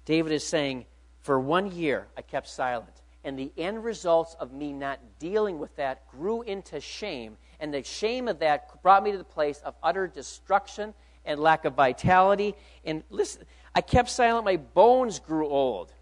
David 0.04 0.32
is 0.32 0.46
saying, 0.46 0.84
For 1.22 1.40
one 1.40 1.72
year 1.72 2.08
I 2.16 2.22
kept 2.22 2.48
silent. 2.48 2.92
And 3.24 3.38
the 3.38 3.52
end 3.56 3.84
results 3.84 4.36
of 4.38 4.52
me 4.52 4.72
not 4.72 4.98
dealing 5.18 5.58
with 5.58 5.74
that 5.76 6.08
grew 6.10 6.42
into 6.42 6.80
shame. 6.80 7.38
And 7.62 7.72
the 7.72 7.84
shame 7.84 8.26
of 8.26 8.40
that 8.40 8.82
brought 8.82 9.04
me 9.04 9.12
to 9.12 9.18
the 9.18 9.22
place 9.22 9.60
of 9.64 9.76
utter 9.84 10.08
destruction 10.08 10.92
and 11.24 11.38
lack 11.38 11.64
of 11.64 11.74
vitality. 11.74 12.56
And 12.84 13.04
listen, 13.08 13.44
I 13.72 13.80
kept 13.82 14.10
silent. 14.10 14.44
My 14.44 14.56
bones 14.56 15.20
grew 15.20 15.46
old. 15.46 15.92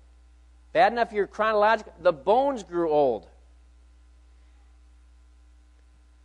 Bad 0.72 0.90
enough 0.90 1.12
you're 1.12 1.26
chronological. 1.26 1.92
The 2.00 2.14
bones 2.14 2.62
grew 2.62 2.88
old. 2.88 3.28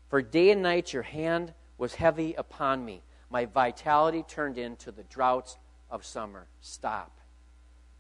For 0.10 0.22
day 0.22 0.52
and 0.52 0.62
night 0.62 0.94
your 0.94 1.04
hand 1.04 1.54
was 1.78 1.96
heavy 1.96 2.34
upon 2.36 2.86
me. 2.86 3.02
My 3.30 3.44
vitality 3.44 4.24
turned 4.26 4.58
into 4.58 4.90
the 4.90 5.04
droughts 5.04 5.58
of 5.92 6.06
summer. 6.06 6.48
Stop. 6.62 7.12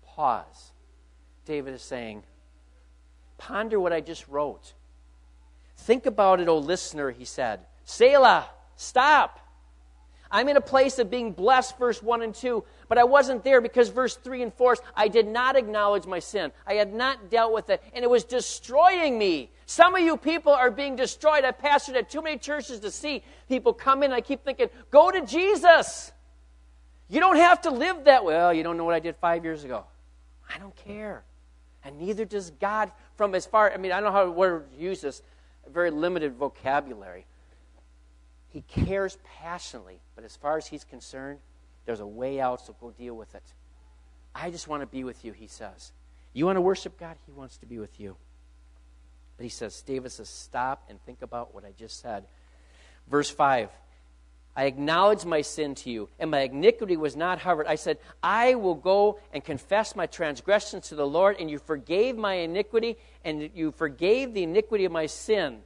Pause. 0.05 0.71
David 1.43 1.73
is 1.73 1.81
saying, 1.81 2.23
Ponder 3.37 3.77
what 3.77 3.91
I 3.91 3.99
just 3.99 4.25
wrote. 4.29 4.71
Think 5.77 6.05
about 6.05 6.39
it, 6.39 6.47
O 6.47 6.57
listener, 6.57 7.11
he 7.11 7.25
said. 7.25 7.61
Selah, 7.83 8.47
stop. 8.75 9.39
I'm 10.31 10.49
in 10.49 10.57
a 10.57 10.61
place 10.61 10.99
of 10.99 11.09
being 11.09 11.31
blessed, 11.31 11.77
verse 11.77 12.01
1 12.01 12.21
and 12.21 12.33
2, 12.33 12.63
but 12.89 12.97
I 12.97 13.03
wasn't 13.03 13.43
there 13.43 13.61
because 13.61 13.89
verse 13.89 14.15
3 14.15 14.41
and 14.41 14.53
4, 14.53 14.77
I 14.95 15.07
did 15.07 15.27
not 15.27 15.55
acknowledge 15.55 16.05
my 16.05 16.19
sin. 16.19 16.51
I 16.65 16.73
had 16.73 16.93
not 16.93 17.29
dealt 17.29 17.53
with 17.53 17.69
it, 17.69 17.81
and 17.93 18.03
it 18.03 18.09
was 18.09 18.23
destroying 18.23 19.17
me. 19.17 19.51
Some 19.65 19.95
of 19.95 20.01
you 20.01 20.17
people 20.17 20.51
are 20.51 20.71
being 20.71 20.95
destroyed. 20.95 21.45
I 21.45 21.51
pastored 21.51 21.95
at 21.95 22.09
too 22.09 22.21
many 22.21 22.37
churches 22.37 22.79
to 22.81 22.91
see 22.91 23.23
people 23.47 23.73
come 23.73 24.03
in. 24.03 24.11
I 24.11 24.21
keep 24.21 24.43
thinking, 24.43 24.69
go 24.91 25.11
to 25.11 25.21
Jesus. 25.25 26.11
You 27.07 27.19
don't 27.19 27.37
have 27.37 27.61
to 27.61 27.71
live 27.71 28.05
that 28.05 28.25
way. 28.25 28.33
Well, 28.33 28.53
you 28.53 28.63
don't 28.63 28.77
know 28.77 28.83
what 28.83 28.95
I 28.95 28.99
did 28.99 29.15
five 29.17 29.43
years 29.43 29.63
ago. 29.63 29.85
I 30.53 30.57
don't 30.57 30.75
care. 30.75 31.23
And 31.83 31.99
neither 31.99 32.25
does 32.25 32.49
God 32.49 32.91
from 33.15 33.35
as 33.35 33.45
far, 33.45 33.71
I 33.71 33.77
mean, 33.77 33.91
I 33.91 34.01
don't 34.01 34.11
know 34.11 34.33
how 34.35 34.45
to 34.45 34.63
use 34.77 35.01
this, 35.01 35.21
very 35.71 35.91
limited 35.91 36.35
vocabulary. 36.35 37.25
He 38.49 38.61
cares 38.61 39.17
passionately, 39.41 39.99
but 40.15 40.23
as 40.23 40.35
far 40.35 40.57
as 40.57 40.67
he's 40.67 40.83
concerned, 40.83 41.39
there's 41.85 41.99
a 41.99 42.07
way 42.07 42.39
out, 42.39 42.61
so 42.61 42.75
go 42.79 42.91
deal 42.91 43.15
with 43.15 43.35
it. 43.35 43.43
I 44.33 44.49
just 44.49 44.67
want 44.67 44.81
to 44.81 44.87
be 44.87 45.03
with 45.03 45.23
you, 45.23 45.33
he 45.33 45.47
says. 45.47 45.91
You 46.33 46.45
want 46.45 46.57
to 46.57 46.61
worship 46.61 46.99
God? 46.99 47.15
He 47.25 47.31
wants 47.31 47.57
to 47.57 47.65
be 47.65 47.79
with 47.79 47.99
you. 47.99 48.15
But 49.37 49.43
he 49.43 49.49
says, 49.49 49.81
David 49.81 50.11
says, 50.11 50.29
stop 50.29 50.83
and 50.89 50.99
think 51.05 51.21
about 51.21 51.53
what 51.53 51.65
I 51.65 51.71
just 51.77 52.01
said. 52.01 52.25
Verse 53.07 53.29
5 53.29 53.69
I 54.55 54.65
acknowledged 54.65 55.25
my 55.25 55.41
sin 55.41 55.75
to 55.75 55.89
you, 55.89 56.07
and 56.17 56.31
my 56.31 56.41
iniquity 56.41 56.95
was 56.95 57.15
not 57.15 57.41
covered. 57.41 57.67
I 57.67 57.75
said, 57.75 57.97
I 58.23 58.55
will 58.55 58.75
go 58.75 59.19
and 59.33 59.43
confess 59.43 59.95
my 59.95 60.05
transgressions 60.05 60.87
to 60.89 60.95
the 60.95 61.05
Lord, 61.05 61.35
and 61.39 61.51
you 61.51 61.59
forgave 61.59 62.15
my 62.15 62.35
iniquity, 62.35 62.97
and 63.25 63.49
you 63.53 63.71
forgave 63.71 64.33
the 64.33 64.43
iniquity 64.43 64.85
of 64.85 64.93
my 64.93 65.07
sin. 65.07 65.59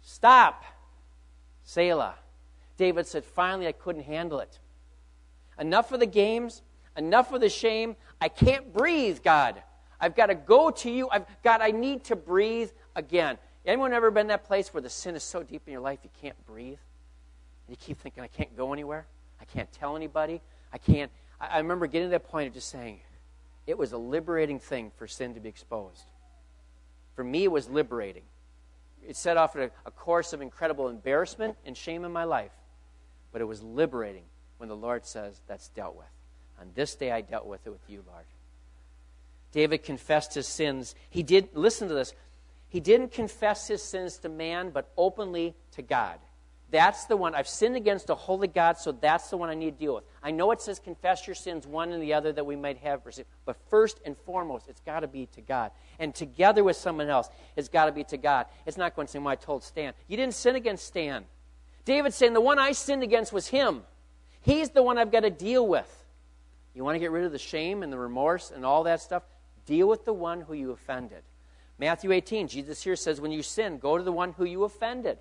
Stop. 0.00 0.64
Selah. 1.62 2.14
David 2.78 3.06
said, 3.06 3.24
Finally, 3.24 3.66
I 3.66 3.72
couldn't 3.72 4.04
handle 4.04 4.40
it. 4.40 4.58
Enough 5.58 5.92
of 5.92 6.00
the 6.00 6.06
games, 6.06 6.62
enough 6.96 7.32
of 7.32 7.42
the 7.42 7.50
shame. 7.50 7.96
I 8.18 8.28
can't 8.28 8.72
breathe, 8.72 9.18
God. 9.22 9.62
I've 10.00 10.16
got 10.16 10.26
to 10.26 10.34
go 10.34 10.70
to 10.70 10.90
you. 10.90 11.08
I've, 11.10 11.26
God, 11.44 11.60
I 11.60 11.70
need 11.70 12.04
to 12.04 12.16
breathe 12.16 12.70
again. 12.96 13.36
Anyone 13.66 13.92
ever 13.92 14.10
been 14.10 14.28
that 14.28 14.44
place 14.44 14.72
where 14.72 14.80
the 14.80 14.90
sin 14.90 15.14
is 15.14 15.22
so 15.22 15.42
deep 15.42 15.62
in 15.66 15.72
your 15.72 15.82
life 15.82 16.00
you 16.02 16.10
can't 16.20 16.46
breathe? 16.46 16.78
And 17.66 17.76
you 17.76 17.76
keep 17.76 17.98
thinking, 17.98 18.22
I 18.22 18.28
can't 18.28 18.56
go 18.56 18.72
anywhere. 18.72 19.06
I 19.40 19.44
can't 19.44 19.70
tell 19.72 19.96
anybody. 19.96 20.40
I 20.72 20.78
can't. 20.78 21.10
I, 21.40 21.46
I 21.46 21.58
remember 21.58 21.86
getting 21.86 22.08
to 22.08 22.12
that 22.12 22.28
point 22.28 22.48
of 22.48 22.54
just 22.54 22.68
saying, 22.68 23.00
it 23.66 23.78
was 23.78 23.92
a 23.92 23.98
liberating 23.98 24.58
thing 24.58 24.90
for 24.96 25.06
sin 25.06 25.34
to 25.34 25.40
be 25.40 25.48
exposed. 25.48 26.04
For 27.14 27.24
me, 27.24 27.44
it 27.44 27.52
was 27.52 27.68
liberating. 27.68 28.24
It 29.06 29.16
set 29.16 29.36
off 29.36 29.56
a, 29.56 29.70
a 29.84 29.90
course 29.90 30.32
of 30.32 30.40
incredible 30.40 30.88
embarrassment 30.88 31.56
and 31.66 31.76
shame 31.76 32.04
in 32.04 32.12
my 32.12 32.24
life. 32.24 32.52
But 33.32 33.40
it 33.40 33.46
was 33.46 33.62
liberating 33.62 34.24
when 34.58 34.68
the 34.68 34.76
Lord 34.76 35.04
says, 35.06 35.40
That's 35.46 35.68
dealt 35.68 35.96
with. 35.96 36.06
On 36.60 36.70
this 36.74 36.94
day 36.94 37.10
I 37.10 37.20
dealt 37.20 37.46
with 37.46 37.66
it 37.66 37.70
with 37.70 37.88
you, 37.88 38.04
Lord. 38.06 38.24
David 39.52 39.82
confessed 39.82 40.34
his 40.34 40.46
sins. 40.46 40.94
He 41.10 41.22
did, 41.22 41.48
listen 41.54 41.88
to 41.88 41.94
this, 41.94 42.14
he 42.68 42.80
didn't 42.80 43.12
confess 43.12 43.68
his 43.68 43.82
sins 43.82 44.16
to 44.18 44.28
man, 44.28 44.70
but 44.70 44.90
openly 44.96 45.54
to 45.72 45.82
God. 45.82 46.18
That's 46.72 47.04
the 47.04 47.18
one. 47.18 47.34
I've 47.34 47.46
sinned 47.46 47.76
against 47.76 48.08
a 48.08 48.14
holy 48.14 48.48
God, 48.48 48.78
so 48.78 48.92
that's 48.92 49.28
the 49.28 49.36
one 49.36 49.50
I 49.50 49.54
need 49.54 49.78
to 49.78 49.78
deal 49.78 49.94
with. 49.94 50.04
I 50.22 50.30
know 50.30 50.50
it 50.52 50.62
says 50.62 50.78
confess 50.78 51.26
your 51.26 51.34
sins, 51.34 51.66
one 51.66 51.92
and 51.92 52.02
the 52.02 52.14
other, 52.14 52.32
that 52.32 52.46
we 52.46 52.56
might 52.56 52.78
have 52.78 53.04
received. 53.04 53.28
But 53.44 53.56
first 53.68 54.00
and 54.06 54.16
foremost, 54.16 54.68
it's 54.68 54.80
got 54.80 55.00
to 55.00 55.06
be 55.06 55.26
to 55.34 55.42
God. 55.42 55.70
And 55.98 56.14
together 56.14 56.64
with 56.64 56.76
someone 56.76 57.10
else, 57.10 57.28
it's 57.56 57.68
got 57.68 57.84
to 57.84 57.92
be 57.92 58.04
to 58.04 58.16
God. 58.16 58.46
It's 58.64 58.78
not 58.78 58.96
going 58.96 59.06
to 59.06 59.12
say, 59.12 59.18
well, 59.18 59.28
I 59.28 59.34
told 59.34 59.62
Stan. 59.62 59.92
You 60.08 60.16
didn't 60.16 60.32
sin 60.32 60.56
against 60.56 60.86
Stan. 60.86 61.24
David's 61.84 62.16
saying 62.16 62.32
the 62.32 62.40
one 62.40 62.58
I 62.58 62.72
sinned 62.72 63.02
against 63.02 63.34
was 63.34 63.48
him. 63.48 63.82
He's 64.40 64.70
the 64.70 64.82
one 64.82 64.96
I've 64.96 65.12
got 65.12 65.20
to 65.20 65.30
deal 65.30 65.68
with. 65.68 66.04
You 66.74 66.84
want 66.84 66.94
to 66.94 67.00
get 67.00 67.10
rid 67.10 67.24
of 67.24 67.32
the 67.32 67.38
shame 67.38 67.82
and 67.82 67.92
the 67.92 67.98
remorse 67.98 68.50
and 68.50 68.64
all 68.64 68.84
that 68.84 69.02
stuff? 69.02 69.24
Deal 69.66 69.86
with 69.86 70.06
the 70.06 70.14
one 70.14 70.40
who 70.40 70.54
you 70.54 70.70
offended. 70.70 71.22
Matthew 71.78 72.12
18, 72.12 72.48
Jesus 72.48 72.82
here 72.82 72.96
says, 72.96 73.20
when 73.20 73.30
you 73.30 73.42
sin, 73.42 73.76
go 73.76 73.98
to 73.98 74.04
the 74.04 74.12
one 74.12 74.32
who 74.32 74.44
you 74.46 74.64
offended. 74.64 75.18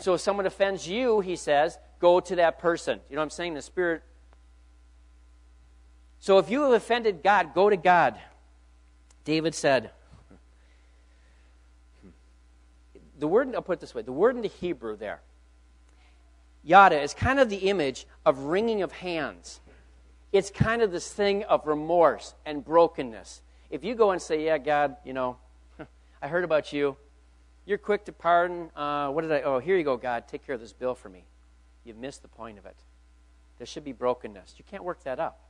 So 0.00 0.14
if 0.14 0.20
someone 0.20 0.46
offends 0.46 0.88
you, 0.88 1.20
he 1.20 1.36
says, 1.36 1.78
go 2.00 2.20
to 2.20 2.36
that 2.36 2.58
person. 2.58 3.00
You 3.08 3.16
know 3.16 3.20
what 3.20 3.26
I'm 3.26 3.30
saying? 3.30 3.54
The 3.54 3.62
Spirit. 3.62 4.02
So 6.20 6.38
if 6.38 6.50
you 6.50 6.62
have 6.62 6.72
offended 6.72 7.22
God, 7.22 7.54
go 7.54 7.70
to 7.70 7.76
God. 7.76 8.18
David 9.24 9.54
said, 9.54 9.90
the 13.18 13.28
word, 13.28 13.54
I'll 13.54 13.62
put 13.62 13.74
it 13.74 13.80
this 13.80 13.94
way 13.94 14.02
the 14.02 14.12
word 14.12 14.36
in 14.36 14.42
the 14.42 14.48
Hebrew 14.48 14.96
there, 14.96 15.20
yada, 16.62 17.00
is 17.00 17.14
kind 17.14 17.38
of 17.38 17.48
the 17.48 17.56
image 17.56 18.06
of 18.26 18.38
wringing 18.40 18.82
of 18.82 18.92
hands. 18.92 19.60
It's 20.32 20.50
kind 20.50 20.82
of 20.82 20.90
this 20.90 21.12
thing 21.12 21.44
of 21.44 21.66
remorse 21.66 22.34
and 22.44 22.64
brokenness. 22.64 23.40
If 23.70 23.84
you 23.84 23.94
go 23.94 24.10
and 24.10 24.20
say, 24.20 24.44
Yeah, 24.44 24.58
God, 24.58 24.96
you 25.04 25.12
know, 25.12 25.36
I 26.22 26.28
heard 26.28 26.44
about 26.44 26.72
you. 26.72 26.96
You're 27.66 27.78
quick 27.78 28.04
to 28.06 28.12
pardon. 28.12 28.70
Uh, 28.76 29.08
what 29.08 29.22
did 29.22 29.32
I? 29.32 29.40
Oh, 29.42 29.58
here 29.58 29.76
you 29.76 29.84
go, 29.84 29.96
God. 29.96 30.28
Take 30.28 30.46
care 30.46 30.54
of 30.54 30.60
this 30.60 30.72
bill 30.72 30.94
for 30.94 31.08
me. 31.08 31.24
You've 31.84 31.96
missed 31.96 32.22
the 32.22 32.28
point 32.28 32.58
of 32.58 32.66
it. 32.66 32.76
There 33.58 33.66
should 33.66 33.84
be 33.84 33.92
brokenness. 33.92 34.54
You 34.58 34.64
can't 34.70 34.84
work 34.84 35.02
that 35.04 35.20
up. 35.20 35.40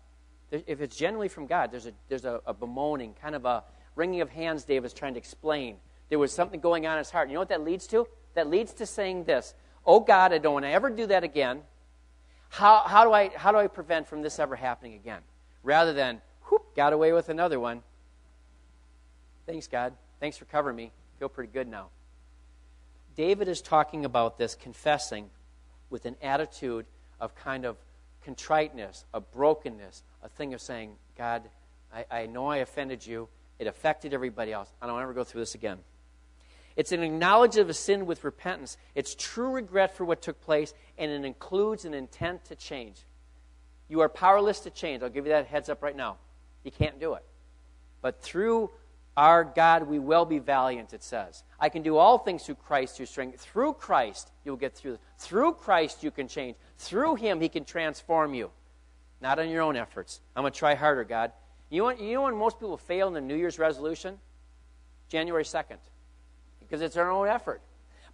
If 0.50 0.80
it's 0.80 0.96
genuinely 0.96 1.28
from 1.28 1.46
God, 1.46 1.72
there's 1.72 1.86
a, 1.86 1.92
there's 2.08 2.24
a, 2.24 2.40
a 2.46 2.54
bemoaning, 2.54 3.14
kind 3.20 3.34
of 3.34 3.44
a 3.44 3.64
wringing 3.96 4.20
of 4.20 4.30
hands, 4.30 4.64
David's 4.64 4.94
trying 4.94 5.14
to 5.14 5.18
explain 5.18 5.76
there 6.08 6.18
was 6.18 6.32
something 6.32 6.60
going 6.60 6.86
on 6.86 6.92
in 6.92 6.98
his 6.98 7.10
heart. 7.10 7.28
You 7.28 7.34
know 7.34 7.40
what 7.40 7.48
that 7.48 7.62
leads 7.62 7.86
to? 7.88 8.06
That 8.34 8.48
leads 8.48 8.72
to 8.74 8.86
saying 8.86 9.24
this 9.24 9.54
Oh 9.86 10.00
God, 10.00 10.32
I 10.32 10.38
don't 10.38 10.54
want 10.54 10.64
to 10.64 10.70
ever 10.70 10.90
do 10.90 11.06
that 11.06 11.24
again. 11.24 11.62
How, 12.48 12.82
how, 12.86 13.04
do 13.04 13.12
I, 13.12 13.30
how 13.34 13.50
do 13.50 13.58
I 13.58 13.66
prevent 13.66 14.06
from 14.06 14.22
this 14.22 14.38
ever 14.38 14.54
happening 14.54 14.94
again? 14.94 15.22
Rather 15.62 15.92
than, 15.92 16.20
whoop, 16.44 16.76
got 16.76 16.92
away 16.92 17.12
with 17.12 17.28
another 17.28 17.58
one. 17.58 17.82
Thanks, 19.46 19.66
God. 19.66 19.92
Thanks 20.20 20.36
for 20.36 20.44
covering 20.44 20.76
me. 20.76 20.92
Feel 21.18 21.28
pretty 21.28 21.52
good 21.52 21.68
now. 21.68 21.88
David 23.16 23.48
is 23.48 23.60
talking 23.60 24.04
about 24.04 24.38
this 24.38 24.54
confessing 24.54 25.30
with 25.90 26.06
an 26.06 26.16
attitude 26.22 26.86
of 27.20 27.34
kind 27.34 27.64
of 27.64 27.76
contriteness, 28.22 29.04
a 29.14 29.20
brokenness, 29.20 30.02
a 30.22 30.28
thing 30.28 30.54
of 30.54 30.60
saying, 30.60 30.92
God, 31.16 31.42
I, 31.92 32.04
I 32.10 32.26
know 32.26 32.46
I 32.46 32.58
offended 32.58 33.06
you. 33.06 33.28
It 33.58 33.66
affected 33.66 34.12
everybody 34.12 34.52
else. 34.52 34.72
I 34.82 34.86
don't 34.86 35.00
ever 35.00 35.12
go 35.12 35.24
through 35.24 35.42
this 35.42 35.54
again. 35.54 35.78
It's 36.76 36.90
an 36.90 37.02
acknowledgement 37.02 37.66
of 37.66 37.70
a 37.70 37.74
sin 37.74 38.04
with 38.06 38.24
repentance. 38.24 38.76
It's 38.96 39.14
true 39.14 39.50
regret 39.50 39.96
for 39.96 40.04
what 40.04 40.22
took 40.22 40.40
place, 40.40 40.74
and 40.98 41.10
it 41.10 41.24
includes 41.24 41.84
an 41.84 41.94
intent 41.94 42.46
to 42.46 42.56
change. 42.56 42.96
You 43.88 44.00
are 44.00 44.08
powerless 44.08 44.60
to 44.60 44.70
change. 44.70 45.02
I'll 45.02 45.08
give 45.08 45.26
you 45.26 45.32
that 45.32 45.46
heads 45.46 45.68
up 45.68 45.82
right 45.82 45.94
now. 45.94 46.16
You 46.64 46.72
can't 46.72 46.98
do 46.98 47.14
it. 47.14 47.24
But 48.00 48.20
through 48.20 48.70
our 49.16 49.44
God, 49.44 49.84
we 49.84 49.98
will 49.98 50.24
be 50.24 50.38
valiant, 50.38 50.92
it 50.92 51.02
says. 51.02 51.44
I 51.60 51.68
can 51.68 51.82
do 51.82 51.96
all 51.96 52.18
things 52.18 52.44
through 52.44 52.56
Christ 52.56 52.98
who 52.98 53.06
strength. 53.06 53.40
Through 53.40 53.74
Christ, 53.74 54.32
you'll 54.44 54.56
get 54.56 54.74
through. 54.74 54.98
Through 55.18 55.54
Christ, 55.54 56.02
you 56.02 56.10
can 56.10 56.26
change. 56.26 56.56
Through 56.78 57.16
Him, 57.16 57.40
He 57.40 57.48
can 57.48 57.64
transform 57.64 58.34
you. 58.34 58.50
Not 59.20 59.38
on 59.38 59.48
your 59.48 59.62
own 59.62 59.76
efforts. 59.76 60.20
I'm 60.34 60.42
going 60.42 60.52
to 60.52 60.58
try 60.58 60.74
harder, 60.74 61.04
God. 61.04 61.32
You 61.70 61.82
know, 61.82 61.90
you 61.90 62.14
know 62.14 62.22
when 62.22 62.36
most 62.36 62.58
people 62.58 62.76
fail 62.76 63.08
in 63.08 63.14
the 63.14 63.20
New 63.20 63.36
Year's 63.36 63.58
resolution? 63.58 64.18
January 65.08 65.44
2nd. 65.44 65.78
Because 66.58 66.80
it's 66.80 66.96
our 66.96 67.10
own 67.10 67.28
effort. 67.28 67.62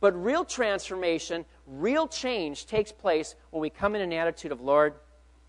But 0.01 0.13
real 0.23 0.45
transformation, 0.45 1.45
real 1.67 2.09
change 2.09 2.67
takes 2.67 2.93
place 2.93 3.35
when 3.51 3.61
we 3.61 3.71
come 3.71 3.95
in 3.95 4.01
an 4.03 4.13
attitude 4.13 4.53
of, 4.53 4.61
Lord, 4.61 4.95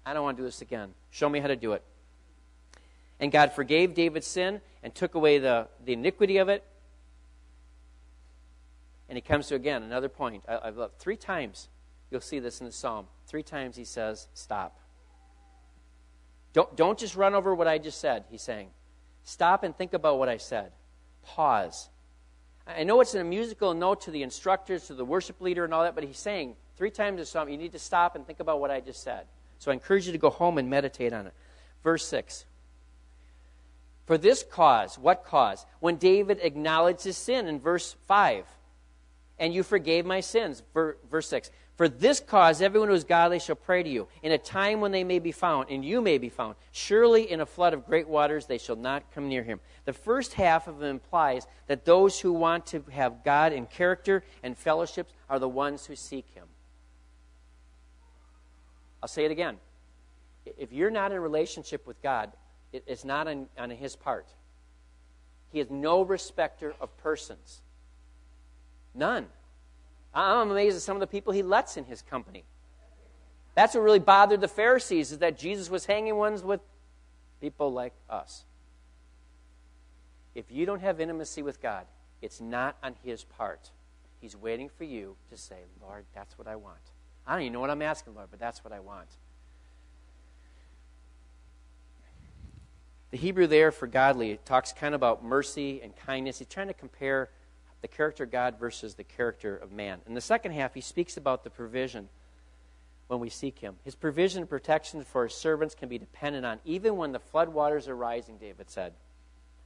I 0.06 0.14
don't 0.14 0.24
want 0.24 0.38
to 0.38 0.44
do 0.44 0.46
this 0.46 0.62
again. 0.62 0.94
Show 1.10 1.30
me 1.30 1.40
how 1.40 1.48
to 1.48 1.56
do 1.56 1.74
it. 1.74 1.84
And 3.22 3.32
God 3.32 3.54
forgave 3.54 3.94
David's 3.94 4.26
sin 4.26 4.62
and 4.82 4.94
took 4.94 5.14
away 5.14 5.38
the, 5.38 5.68
the 5.86 5.94
iniquity 5.94 6.38
of 6.38 6.50
it. 6.50 6.64
And 9.08 9.16
he 9.16 9.22
comes 9.22 9.48
to, 9.48 9.56
again, 9.56 9.84
another 9.84 10.10
point. 10.10 10.44
I, 10.50 10.60
I've 10.64 10.78
looked 10.78 11.00
three 11.00 11.16
times. 11.16 11.70
You'll 12.10 12.20
see 12.20 12.40
this 12.40 12.60
in 12.60 12.66
the 12.66 12.72
psalm. 12.72 13.06
Three 13.28 13.44
times 13.44 13.76
he 13.76 13.86
says, 13.86 14.28
Stop. 14.34 14.80
Don't, 16.54 16.76
don't 16.76 16.98
just 16.98 17.16
run 17.16 17.34
over 17.36 17.54
what 17.56 17.68
I 17.68 17.78
just 17.78 18.02
said, 18.02 18.26
he's 18.30 18.42
saying. 18.42 18.70
Stop 19.24 19.64
and 19.64 19.78
think 19.78 19.94
about 19.94 20.18
what 20.18 20.28
I 20.28 20.38
said. 20.38 20.72
Pause. 21.24 21.90
I 22.68 22.84
know 22.84 23.00
it's 23.02 23.14
in 23.14 23.22
a 23.22 23.26
musical 23.26 23.74
note 23.74 24.02
to 24.02 24.12
the 24.12 24.24
instructors, 24.24 24.88
to 24.88 24.94
the 24.94 25.06
worship 25.06 25.40
leader, 25.40 25.64
and 25.64 25.74
all 25.74 25.84
that, 25.84 25.96
but 25.96 26.04
he's 26.04 26.18
saying 26.18 26.56
three 26.76 26.92
times 26.92 27.20
in 27.20 27.26
psalm, 27.26 27.48
you 27.48 27.58
need 27.58 27.72
to 27.72 27.80
stop 27.80 28.16
and 28.16 28.26
think 28.26 28.40
about 28.40 28.60
what 28.60 28.72
I 28.72 28.82
just 28.82 29.04
said. 29.04 29.28
So 29.60 29.72
I 29.72 29.76
encourage 29.76 30.08
you 30.08 30.12
to 30.12 30.18
go 30.18 30.30
home 30.30 30.58
and 30.58 30.70
meditate 30.70 31.14
on 31.14 31.28
it. 31.28 31.34
Verse 31.84 32.06
6 32.08 32.46
for 34.12 34.18
this 34.18 34.44
cause, 34.44 35.00
what 35.00 35.24
cause? 35.24 35.66
When 35.80 35.96
David 35.96 36.40
acknowledged 36.42 37.06
his 37.06 37.16
sin 37.16 37.48
in 37.48 37.62
verse 37.62 37.96
5. 38.10 38.46
And 39.40 39.54
you 39.54 39.64
forgave 39.64 40.06
my 40.06 40.20
sins, 40.20 40.62
verse 40.74 41.30
6. 41.30 41.50
For 41.78 41.88
this 41.88 42.20
cause, 42.20 42.62
everyone 42.62 42.90
who 42.90 42.94
is 42.94 43.06
godly 43.06 43.40
shall 43.40 43.56
pray 43.56 43.84
to 43.84 43.90
you, 43.90 44.10
in 44.22 44.34
a 44.34 44.38
time 44.38 44.82
when 44.82 44.92
they 44.92 45.06
may 45.06 45.20
be 45.20 45.32
found, 45.32 45.70
and 45.70 45.86
you 45.86 46.02
may 46.02 46.18
be 46.18 46.28
found. 46.28 46.56
Surely 46.74 47.32
in 47.32 47.40
a 47.40 47.46
flood 47.46 47.74
of 47.74 47.86
great 47.86 48.06
waters 48.06 48.48
they 48.48 48.58
shall 48.58 48.76
not 48.76 49.10
come 49.16 49.30
near 49.30 49.44
him. 49.44 49.62
The 49.86 49.94
first 49.94 50.34
half 50.34 50.68
of 50.68 50.84
it 50.84 50.88
implies 50.88 51.48
that 51.68 51.86
those 51.86 52.20
who 52.20 52.34
want 52.34 52.66
to 52.66 52.84
have 52.92 53.24
God 53.24 53.54
in 53.54 53.66
character 53.66 54.26
and 54.44 54.58
fellowships 54.58 55.14
are 55.30 55.40
the 55.40 55.48
ones 55.48 55.86
who 55.86 55.96
seek 55.96 56.28
him. 56.36 56.48
I'll 59.02 59.08
say 59.08 59.24
it 59.24 59.32
again. 59.32 59.56
If 60.58 60.74
you're 60.74 60.92
not 60.92 61.14
in 61.14 61.22
relationship 61.22 61.88
with 61.88 62.02
God, 62.02 62.34
it, 62.74 62.84
it's 62.88 63.06
not 63.06 63.28
on, 63.28 63.48
on 63.58 63.70
his 63.70 63.96
part. 63.96 64.28
He 65.52 65.60
is 65.60 65.70
no 65.70 66.04
respecter 66.04 66.74
of 66.80 66.96
persons. 66.98 67.62
None. 68.96 69.28
I'm 70.14 70.52
amazed 70.52 70.76
at 70.76 70.82
some 70.82 70.96
of 70.96 71.02
the 71.02 71.08
people 71.08 71.34
he 71.34 71.44
lets 71.44 71.78
in 71.78 71.86
his 71.86 72.02
company. 72.02 72.44
That's 73.56 73.76
what 73.76 73.82
really 73.82 74.00
bothered 74.00 74.42
the 74.42 74.48
Pharisees, 74.48 75.12
is 75.12 75.18
that 75.20 75.38
Jesus 75.38 75.70
was 75.70 75.86
hanging 75.86 76.16
ones 76.16 76.44
with 76.44 76.62
people 77.42 77.72
like 77.72 77.94
us. 78.10 78.46
If 80.36 80.46
you 80.50 80.66
don't 80.66 80.82
have 80.82 81.02
intimacy 81.02 81.42
with 81.42 81.62
God, 81.62 81.86
it's 82.22 82.40
not 82.40 82.78
on 82.82 82.96
his 83.04 83.24
part. 83.24 83.72
He's 84.22 84.36
waiting 84.38 84.70
for 84.70 84.84
you 84.86 85.16
to 85.30 85.38
say, 85.38 85.58
Lord, 85.82 86.06
that's 86.14 86.38
what 86.38 86.48
I 86.48 86.56
want. 86.56 86.78
I 87.28 87.34
don't 87.34 87.42
even 87.42 87.54
know 87.54 87.60
what 87.60 87.70
I'm 87.70 87.82
asking, 87.82 88.16
Lord, 88.16 88.28
but 88.30 88.40
that's 88.40 88.64
what 88.64 88.72
I 88.72 88.80
want. 88.80 89.08
The 93.12 93.18
Hebrew 93.18 93.48
there 93.48 93.72
for 93.72 93.88
godly 93.88 94.40
talks 94.46 94.72
kind 94.72 94.96
of 94.96 95.00
about 95.00 95.24
mercy 95.24 95.82
and 95.84 95.96
kindness. 95.96 96.40
He's 96.40 96.48
trying 96.48 96.68
to 96.68 96.74
compare 96.74 97.30
the 97.82 97.88
character 97.88 98.24
of 98.24 98.32
God 98.32 98.58
versus 98.60 98.96
the 98.96 99.04
character 99.04 99.56
of 99.56 99.72
man. 99.72 100.00
In 100.08 100.14
the 100.14 100.22
second 100.22 100.54
half, 100.54 100.74
he 100.74 100.82
speaks 100.82 101.18
about 101.18 101.44
the 101.44 101.50
provision 101.50 102.08
when 103.08 103.20
we 103.20 103.30
seek 103.30 103.60
him. 103.60 103.76
His 103.84 103.96
provision 103.96 104.42
and 104.42 104.50
protection 104.50 105.04
for 105.04 105.26
his 105.26 105.36
servants 105.36 105.76
can 105.76 105.90
be 105.90 105.98
dependent 105.98 106.46
on 106.46 106.60
even 106.64 106.96
when 106.96 107.12
the 107.12 107.20
floodwaters 107.20 107.90
are 107.90 107.96
rising, 107.96 108.38
David 108.38 108.70
said. 108.70 108.94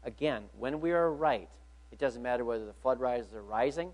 Again, 0.04 0.46
when 0.58 0.82
we 0.82 0.92
are 0.92 1.12
right, 1.12 1.50
it 1.92 2.00
doesn't 2.00 2.24
matter 2.24 2.44
whether 2.44 2.66
the 2.66 2.74
flood 2.74 3.00
rises 3.00 3.34
are 3.34 3.44
rising 3.44 3.92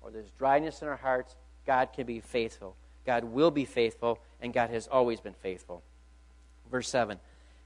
or 0.00 0.10
there's 0.10 0.30
dryness 0.38 0.82
in 0.82 0.88
our 0.88 0.96
hearts, 0.96 1.36
God 1.66 1.90
can 1.92 2.06
be 2.06 2.20
faithful. 2.20 2.74
God 3.04 3.24
will 3.24 3.50
be 3.50 3.64
faithful, 3.64 4.18
and 4.40 4.52
God 4.52 4.70
has 4.70 4.86
always 4.86 5.20
been 5.20 5.34
faithful. 5.34 5.82
Verse 6.70 6.88
7 6.88 7.18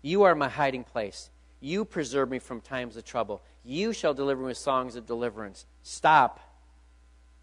you 0.06 0.22
are 0.22 0.34
my 0.34 0.48
hiding 0.48 0.84
place. 0.84 1.30
You 1.60 1.84
preserve 1.84 2.30
me 2.30 2.38
from 2.38 2.60
times 2.60 2.96
of 2.96 3.04
trouble. 3.04 3.42
You 3.64 3.92
shall 3.92 4.14
deliver 4.14 4.40
me 4.40 4.48
with 4.48 4.56
songs 4.56 4.94
of 4.94 5.04
deliverance. 5.04 5.66
Stop. 5.82 6.38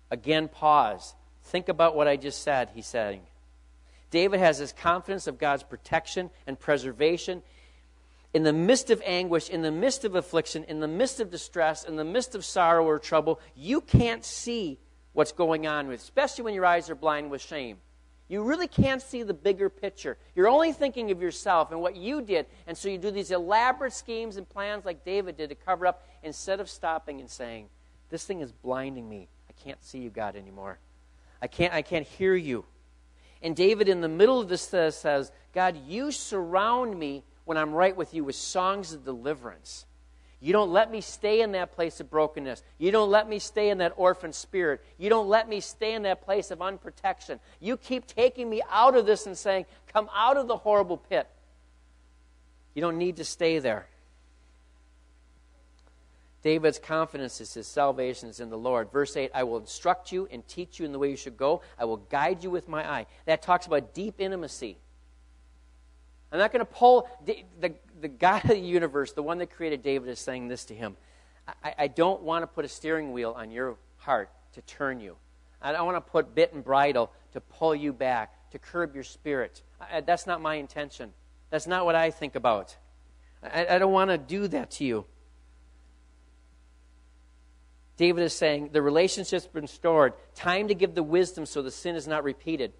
Again, 0.09 0.47
pause. 0.47 1.13
Think 1.43 1.67
about 1.67 1.95
what 1.95 2.07
I 2.07 2.15
just 2.15 2.41
said, 2.41 2.69
he's 2.73 2.87
saying. 2.87 3.21
David 4.11 4.39
has 4.39 4.59
this 4.59 4.71
confidence 4.71 5.27
of 5.27 5.39
God's 5.39 5.63
protection 5.63 6.29
and 6.47 6.57
preservation. 6.57 7.41
In 8.33 8.43
the 8.43 8.53
midst 8.53 8.89
of 8.89 9.01
anguish, 9.05 9.49
in 9.49 9.61
the 9.61 9.71
midst 9.71 10.05
of 10.05 10.15
affliction, 10.15 10.63
in 10.63 10.79
the 10.79 10.87
midst 10.87 11.19
of 11.19 11.29
distress, 11.29 11.83
in 11.83 11.97
the 11.97 12.05
midst 12.05 12.33
of 12.33 12.45
sorrow 12.45 12.85
or 12.85 12.97
trouble, 12.97 13.41
you 13.55 13.81
can't 13.81 14.23
see 14.23 14.79
what's 15.11 15.33
going 15.33 15.67
on 15.67 15.87
with, 15.87 16.01
especially 16.01 16.45
when 16.45 16.53
your 16.53 16.65
eyes 16.65 16.89
are 16.89 16.95
blind 16.95 17.29
with 17.29 17.41
shame. 17.41 17.77
You 18.29 18.43
really 18.43 18.67
can't 18.67 19.01
see 19.01 19.23
the 19.23 19.33
bigger 19.33 19.69
picture. 19.69 20.17
You're 20.35 20.47
only 20.47 20.71
thinking 20.71 21.11
of 21.11 21.21
yourself 21.21 21.71
and 21.71 21.81
what 21.81 21.95
you 21.95 22.21
did. 22.21 22.45
And 22.67 22.77
so 22.77 22.89
you 22.89 22.97
do 22.97 23.11
these 23.11 23.31
elaborate 23.31 23.93
schemes 23.93 24.37
and 24.37 24.47
plans 24.47 24.85
like 24.85 25.03
David 25.03 25.37
did 25.37 25.49
to 25.49 25.55
cover 25.55 25.85
up 25.85 26.07
instead 26.23 26.59
of 26.59 26.69
stopping 26.69 27.19
and 27.19 27.29
saying, 27.29 27.67
This 28.09 28.25
thing 28.25 28.39
is 28.39 28.51
blinding 28.51 29.07
me. 29.07 29.27
I 29.49 29.53
can't 29.63 29.83
see 29.83 29.99
you, 29.99 30.09
God, 30.09 30.35
anymore. 30.35 30.79
I 31.41 31.47
can't, 31.47 31.73
I 31.73 31.81
can't 31.81 32.07
hear 32.07 32.35
you. 32.35 32.65
And 33.41 33.55
David, 33.55 33.89
in 33.89 33.99
the 33.99 34.07
middle 34.07 34.39
of 34.39 34.47
this, 34.47 34.61
says, 34.61 35.31
God, 35.53 35.77
you 35.85 36.11
surround 36.11 36.97
me 36.97 37.23
when 37.43 37.57
I'm 37.57 37.73
right 37.73 37.95
with 37.95 38.13
you 38.13 38.23
with 38.23 38.35
songs 38.35 38.93
of 38.93 39.03
deliverance. 39.03 39.85
You 40.43 40.51
don't 40.51 40.73
let 40.73 40.91
me 40.91 40.99
stay 40.99 41.39
in 41.39 41.53
that 41.53 41.71
place 41.71 42.01
of 42.01 42.09
brokenness. 42.09 42.63
You 42.77 42.91
don't 42.91 43.09
let 43.09 43.29
me 43.29 43.39
stay 43.39 43.69
in 43.69 43.77
that 43.77 43.93
orphan 43.95 44.33
spirit. 44.33 44.81
You 44.97 45.09
don't 45.09 45.29
let 45.29 45.47
me 45.47 45.61
stay 45.61 45.93
in 45.93 46.01
that 46.01 46.21
place 46.21 46.51
of 46.51 46.61
unprotection. 46.61 47.39
You 47.61 47.77
keep 47.77 48.07
taking 48.07 48.49
me 48.49 48.61
out 48.69 48.97
of 48.97 49.05
this 49.05 49.25
and 49.25 49.37
saying, 49.37 49.67
Come 49.93 50.09
out 50.13 50.35
of 50.35 50.49
the 50.49 50.57
horrible 50.57 50.97
pit. 50.97 51.29
You 52.73 52.81
don't 52.81 52.97
need 52.97 53.15
to 53.17 53.23
stay 53.23 53.59
there. 53.59 53.87
David's 56.41 56.77
confidence 56.77 57.39
is 57.39 57.53
his 57.53 57.65
salvation 57.65 58.27
is 58.27 58.41
in 58.41 58.49
the 58.49 58.57
Lord. 58.57 58.91
Verse 58.91 59.15
8 59.15 59.31
I 59.33 59.43
will 59.43 59.59
instruct 59.59 60.11
you 60.11 60.27
and 60.29 60.45
teach 60.45 60.77
you 60.77 60.85
in 60.85 60.91
the 60.91 60.99
way 60.99 61.09
you 61.09 61.15
should 61.15 61.37
go, 61.37 61.61
I 61.79 61.85
will 61.85 61.95
guide 61.95 62.43
you 62.43 62.51
with 62.51 62.67
my 62.67 62.85
eye. 62.85 63.05
That 63.27 63.43
talks 63.43 63.65
about 63.65 63.93
deep 63.93 64.15
intimacy. 64.19 64.77
I'm 66.33 66.39
not 66.39 66.51
going 66.51 66.65
to 66.65 66.71
pull 66.71 67.07
the, 67.23 67.45
the, 67.61 67.75
the 68.03 68.09
God 68.09 68.43
of 68.43 68.49
the 68.49 68.59
universe, 68.59 69.13
the 69.13 69.23
one 69.23 69.39
that 69.39 69.49
created 69.49 69.81
David, 69.81 70.09
is 70.09 70.19
saying 70.19 70.49
this 70.49 70.65
to 70.65 70.75
him 70.75 70.95
I, 71.63 71.73
I 71.79 71.87
don't 71.87 72.21
want 72.21 72.43
to 72.43 72.47
put 72.47 72.65
a 72.65 72.67
steering 72.67 73.11
wheel 73.11 73.33
on 73.35 73.49
your 73.49 73.77
heart 73.97 74.29
to 74.53 74.61
turn 74.61 74.99
you. 74.99 75.15
I 75.61 75.71
don't 75.71 75.85
want 75.85 75.95
to 75.95 76.11
put 76.11 76.35
bit 76.35 76.53
and 76.53 76.63
bridle 76.63 77.11
to 77.31 77.41
pull 77.41 77.73
you 77.73 77.93
back, 77.93 78.51
to 78.51 78.59
curb 78.59 78.93
your 78.93 79.05
spirit. 79.05 79.63
I, 79.81 80.01
that's 80.01 80.27
not 80.27 80.41
my 80.41 80.55
intention. 80.55 81.13
That's 81.49 81.65
not 81.65 81.85
what 81.85 81.95
I 81.95 82.11
think 82.11 82.35
about. 82.35 82.75
I, 83.41 83.65
I 83.67 83.79
don't 83.79 83.93
want 83.93 84.11
to 84.11 84.17
do 84.17 84.47
that 84.49 84.71
to 84.71 84.83
you. 84.83 85.05
David 87.95 88.23
is 88.23 88.33
saying 88.33 88.71
the 88.73 88.81
relationship's 88.81 89.47
been 89.47 89.63
restored. 89.63 90.13
Time 90.35 90.67
to 90.67 90.75
give 90.75 90.93
the 90.93 91.03
wisdom 91.03 91.45
so 91.45 91.61
the 91.61 91.71
sin 91.71 91.95
is 91.95 92.07
not 92.07 92.23
repeated. 92.23 92.73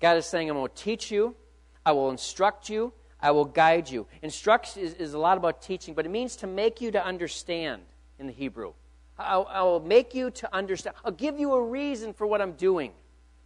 God 0.00 0.18
is 0.18 0.26
saying, 0.26 0.50
I'm 0.50 0.56
going 0.56 0.68
to 0.68 0.74
teach 0.74 1.10
you. 1.10 1.36
I 1.84 1.92
will 1.92 2.10
instruct 2.10 2.68
you. 2.68 2.92
I 3.20 3.30
will 3.30 3.44
guide 3.44 3.88
you. 3.88 4.06
Instruct 4.22 4.76
is, 4.76 4.94
is, 4.94 5.14
a 5.14 5.18
lot 5.18 5.36
about 5.36 5.62
teaching, 5.62 5.94
but 5.94 6.04
it 6.04 6.08
means 6.08 6.34
to 6.36 6.46
make 6.46 6.80
you 6.80 6.90
to 6.90 7.04
understand 7.04 7.82
in 8.18 8.26
the 8.26 8.32
Hebrew. 8.32 8.72
I'll, 9.18 9.46
I 9.48 9.62
will 9.62 9.80
make 9.80 10.14
you 10.14 10.30
to 10.30 10.54
understand. 10.54 10.96
I'll 11.04 11.12
give 11.12 11.38
you 11.38 11.52
a 11.52 11.62
reason 11.62 12.12
for 12.12 12.26
what 12.26 12.40
I'm 12.40 12.52
doing. 12.52 12.92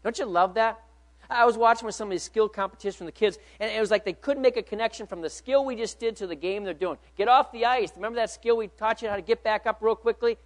Don't 0.03 0.19
you 0.19 0.25
love 0.25 0.55
that? 0.55 0.81
I 1.29 1.45
was 1.45 1.57
watching 1.59 1.87
with 1.87 1.95
some 1.95 2.09
of 2.09 2.13
these 2.13 2.23
skill 2.23 2.49
competitions 2.49 2.97
from 2.97 3.07
the 3.07 3.13
kids, 3.13 3.39
and 3.59 3.71
it 3.71 3.81
was 3.81 3.91
like 3.91 4.05
they 4.05 4.13
couldn't 4.13 4.43
make 4.43 4.57
a 4.57 4.63
connection 4.63 5.07
from 5.07 5.21
the 5.21 5.31
skill 5.31 5.65
we 5.65 5.75
just 5.75 5.99
did 5.99 6.17
to 6.17 6.27
the 6.27 6.37
game 6.37 6.65
they're 6.65 6.73
doing. 6.73 6.99
Get 7.17 7.29
off 7.29 7.51
the 7.53 7.65
ice. 7.67 7.91
Remember 7.97 8.17
that 8.17 8.31
skill 8.31 8.57
we 8.57 8.69
taught 8.69 9.03
you 9.03 9.09
how 9.09 9.17
to 9.17 9.23
get 9.23 9.43
back 9.43 9.67
up 9.67 9.79
real 9.81 9.97
quickly? 9.97 10.39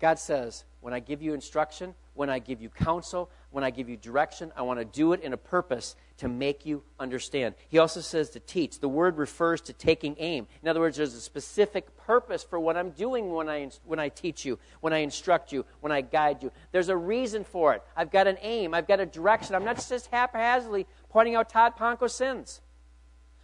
God 0.00 0.18
says, 0.18 0.64
when 0.80 0.92
I 0.92 1.00
give 1.00 1.22
you 1.22 1.34
instruction, 1.34 1.94
when 2.14 2.28
I 2.28 2.38
give 2.38 2.60
you 2.60 2.68
counsel, 2.68 3.30
when 3.56 3.64
I 3.64 3.70
give 3.70 3.88
you 3.88 3.96
direction, 3.96 4.52
I 4.54 4.60
want 4.60 4.80
to 4.80 4.84
do 4.84 5.14
it 5.14 5.22
in 5.22 5.32
a 5.32 5.38
purpose 5.38 5.96
to 6.18 6.28
make 6.28 6.66
you 6.66 6.82
understand. 7.00 7.54
He 7.70 7.78
also 7.78 8.02
says 8.02 8.28
to 8.30 8.38
teach. 8.38 8.80
The 8.80 8.88
word 8.88 9.16
refers 9.16 9.62
to 9.62 9.72
taking 9.72 10.14
aim. 10.18 10.46
In 10.62 10.68
other 10.68 10.80
words, 10.80 10.98
there's 10.98 11.14
a 11.14 11.20
specific 11.22 11.96
purpose 11.96 12.44
for 12.44 12.60
what 12.60 12.76
I'm 12.76 12.90
doing 12.90 13.32
when 13.32 13.48
I, 13.48 13.70
when 13.86 13.98
I 13.98 14.10
teach 14.10 14.44
you, 14.44 14.58
when 14.82 14.92
I 14.92 14.98
instruct 14.98 15.52
you, 15.52 15.64
when 15.80 15.90
I 15.90 16.02
guide 16.02 16.42
you. 16.42 16.52
There's 16.70 16.90
a 16.90 16.96
reason 16.98 17.44
for 17.44 17.72
it. 17.72 17.82
I've 17.96 18.10
got 18.10 18.26
an 18.26 18.36
aim, 18.42 18.74
I've 18.74 18.86
got 18.86 19.00
a 19.00 19.06
direction. 19.06 19.54
I'm 19.54 19.64
not 19.64 19.76
just 19.76 20.08
haphazardly 20.08 20.86
pointing 21.08 21.34
out 21.34 21.48
Todd 21.48 21.78
Ponko's 21.78 22.14
sins. 22.14 22.60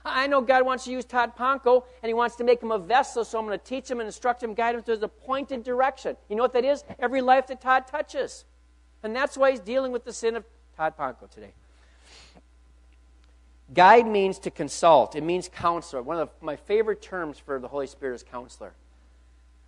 I 0.04 0.26
know 0.26 0.42
God 0.42 0.66
wants 0.66 0.84
to 0.84 0.90
use 0.90 1.06
Todd 1.06 1.32
Ponko, 1.38 1.84
and 2.02 2.10
He 2.10 2.12
wants 2.12 2.36
to 2.36 2.44
make 2.44 2.62
him 2.62 2.70
a 2.70 2.78
vessel, 2.78 3.24
so 3.24 3.38
I'm 3.38 3.46
going 3.46 3.58
to 3.58 3.64
teach 3.64 3.90
him 3.90 3.98
and 3.98 4.06
instruct 4.06 4.42
him, 4.42 4.52
guide 4.52 4.74
him 4.74 4.82
to 4.82 4.98
the 4.98 5.08
pointed 5.08 5.62
direction. 5.62 6.18
You 6.28 6.36
know 6.36 6.42
what 6.42 6.52
that 6.52 6.66
is? 6.66 6.84
Every 6.98 7.22
life 7.22 7.46
that 7.46 7.62
Todd 7.62 7.86
touches. 7.86 8.44
And 9.02 9.14
that's 9.14 9.36
why 9.36 9.50
he's 9.50 9.60
dealing 9.60 9.92
with 9.92 10.04
the 10.04 10.12
sin 10.12 10.36
of 10.36 10.44
Todd 10.76 10.94
Ponko 10.98 11.30
today. 11.30 11.52
Guide 13.74 14.06
means 14.06 14.38
to 14.40 14.50
consult, 14.50 15.16
it 15.16 15.22
means 15.22 15.48
counselor. 15.48 16.02
One 16.02 16.18
of 16.18 16.30
my 16.40 16.56
favorite 16.56 17.00
terms 17.00 17.38
for 17.38 17.58
the 17.58 17.68
Holy 17.68 17.86
Spirit 17.86 18.16
is 18.16 18.22
counselor. 18.22 18.74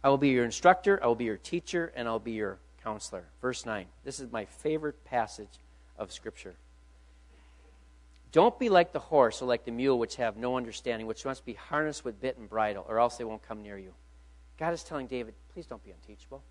I 0.03 0.11
will 0.11 0.19
be 0.19 0.29
your 0.29 0.45
instructor, 0.45 1.03
I 1.03 1.07
will 1.07 1.15
be 1.15 1.25
your 1.25 1.39
teacher, 1.39 1.93
and 1.97 2.07
I'll 2.07 2.19
be 2.19 2.33
your 2.33 2.59
counselor. 2.83 3.25
Verse 3.41 3.65
9. 3.65 3.87
This 4.05 4.21
is 4.21 4.31
my 4.31 4.45
favorite 4.45 5.03
passage 5.05 5.49
of 5.99 6.13
Scripture. 6.13 6.55
Don't 8.31 8.59
be 8.59 8.69
like 8.69 8.93
the 8.93 8.99
horse 8.99 9.41
or 9.41 9.47
like 9.47 9.65
the 9.65 9.71
mule, 9.71 9.99
which 9.99 10.17
have 10.17 10.37
no 10.37 10.57
understanding, 10.57 11.07
which 11.07 11.25
must 11.25 11.47
be 11.47 11.55
harnessed 11.55 12.05
with 12.05 12.21
bit 12.21 12.37
and 12.37 12.51
bridle, 12.51 12.85
or 12.89 12.99
else 12.99 13.17
they 13.17 13.25
won't 13.25 13.47
come 13.47 13.63
near 13.63 13.79
you. 13.79 13.95
God 14.59 14.75
is 14.75 14.83
telling 14.83 15.07
David, 15.07 15.35
please 15.53 15.67
don't 15.67 15.83
be 15.85 15.93
unteachable. 15.93 16.43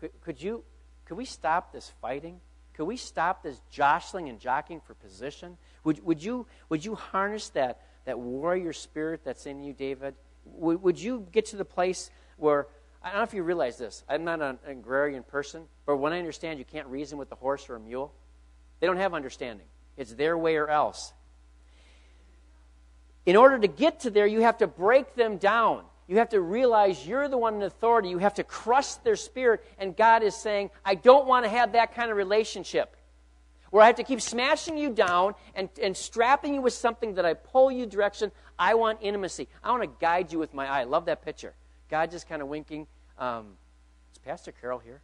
Could, 0.00 0.10
could 0.20 0.42
you, 0.42 0.64
could 1.06 1.16
we 1.16 1.24
stop 1.24 1.72
this 1.72 1.92
fighting? 2.02 2.40
Could 2.74 2.84
we 2.84 2.96
stop 2.96 3.42
this 3.42 3.60
jostling 3.70 4.28
and 4.28 4.38
jockeying 4.38 4.80
for 4.80 4.94
position? 4.94 5.56
Would, 5.84 6.04
would, 6.04 6.22
you, 6.22 6.46
would 6.68 6.84
you 6.84 6.94
harness 6.94 7.48
that, 7.50 7.80
that 8.04 8.18
warrior 8.18 8.72
spirit 8.72 9.22
that's 9.24 9.46
in 9.46 9.62
you, 9.62 9.72
David? 9.72 10.14
Would, 10.44 10.82
would 10.82 11.00
you 11.00 11.26
get 11.32 11.46
to 11.46 11.56
the 11.56 11.64
place 11.64 12.10
where, 12.36 12.66
I 13.02 13.08
don't 13.08 13.18
know 13.18 13.22
if 13.22 13.32
you 13.32 13.42
realize 13.42 13.78
this, 13.78 14.04
I'm 14.08 14.24
not 14.24 14.42
an 14.42 14.58
agrarian 14.66 15.22
person, 15.22 15.62
but 15.86 15.96
when 15.96 16.12
I 16.12 16.18
understand 16.18 16.58
you 16.58 16.64
can't 16.64 16.88
reason 16.88 17.18
with 17.18 17.32
a 17.32 17.36
horse 17.36 17.70
or 17.70 17.76
a 17.76 17.80
mule, 17.80 18.12
they 18.80 18.86
don't 18.86 18.98
have 18.98 19.14
understanding. 19.14 19.66
It's 19.96 20.12
their 20.12 20.36
way 20.36 20.56
or 20.56 20.68
else. 20.68 21.14
In 23.24 23.36
order 23.36 23.58
to 23.58 23.68
get 23.68 24.00
to 24.00 24.10
there, 24.10 24.26
you 24.26 24.42
have 24.42 24.58
to 24.58 24.66
break 24.66 25.14
them 25.14 25.38
down. 25.38 25.84
You 26.06 26.18
have 26.18 26.28
to 26.30 26.40
realize 26.40 27.06
you're 27.06 27.28
the 27.28 27.38
one 27.38 27.56
in 27.56 27.62
authority. 27.62 28.08
You 28.08 28.18
have 28.18 28.34
to 28.34 28.44
crush 28.44 28.94
their 28.96 29.16
spirit. 29.16 29.64
And 29.78 29.96
God 29.96 30.22
is 30.22 30.36
saying, 30.36 30.70
I 30.84 30.94
don't 30.94 31.26
want 31.26 31.44
to 31.44 31.50
have 31.50 31.72
that 31.72 31.94
kind 31.94 32.10
of 32.10 32.16
relationship 32.16 32.96
where 33.70 33.82
I 33.82 33.86
have 33.86 33.96
to 33.96 34.04
keep 34.04 34.20
smashing 34.20 34.78
you 34.78 34.90
down 34.90 35.34
and, 35.54 35.68
and 35.82 35.96
strapping 35.96 36.54
you 36.54 36.62
with 36.62 36.72
something 36.72 37.14
that 37.14 37.26
I 37.26 37.34
pull 37.34 37.72
you 37.72 37.86
direction. 37.86 38.30
I 38.58 38.74
want 38.74 39.00
intimacy. 39.02 39.48
I 39.64 39.70
want 39.70 39.82
to 39.82 39.90
guide 40.00 40.32
you 40.32 40.38
with 40.38 40.54
my 40.54 40.66
eye. 40.66 40.80
I 40.80 40.84
love 40.84 41.06
that 41.06 41.24
picture. 41.24 41.54
God 41.90 42.10
just 42.10 42.28
kind 42.28 42.40
of 42.40 42.48
winking. 42.48 42.86
Um, 43.18 43.54
is 44.12 44.18
Pastor 44.18 44.52
Carol 44.52 44.78
here? 44.78 45.00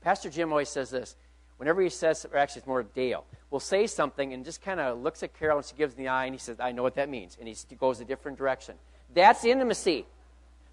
Pastor 0.00 0.30
Jim 0.30 0.50
always 0.50 0.68
says 0.68 0.90
this. 0.90 1.14
Whenever 1.60 1.82
he 1.82 1.90
says, 1.90 2.24
or 2.32 2.38
actually 2.38 2.60
it's 2.60 2.66
more 2.66 2.82
Dale, 2.82 3.26
will 3.50 3.60
say 3.60 3.86
something 3.86 4.32
and 4.32 4.46
just 4.46 4.62
kind 4.62 4.80
of 4.80 4.98
looks 4.98 5.22
at 5.22 5.38
Carol 5.38 5.58
and 5.58 5.66
she 5.66 5.76
gives 5.76 5.92
him 5.92 6.04
the 6.04 6.08
eye 6.08 6.24
and 6.24 6.34
he 6.34 6.38
says, 6.38 6.58
I 6.58 6.72
know 6.72 6.82
what 6.82 6.94
that 6.94 7.10
means. 7.10 7.36
And 7.38 7.46
he 7.46 7.54
goes 7.78 8.00
a 8.00 8.04
different 8.06 8.38
direction. 8.38 8.76
That's 9.14 9.44
intimacy. 9.44 10.06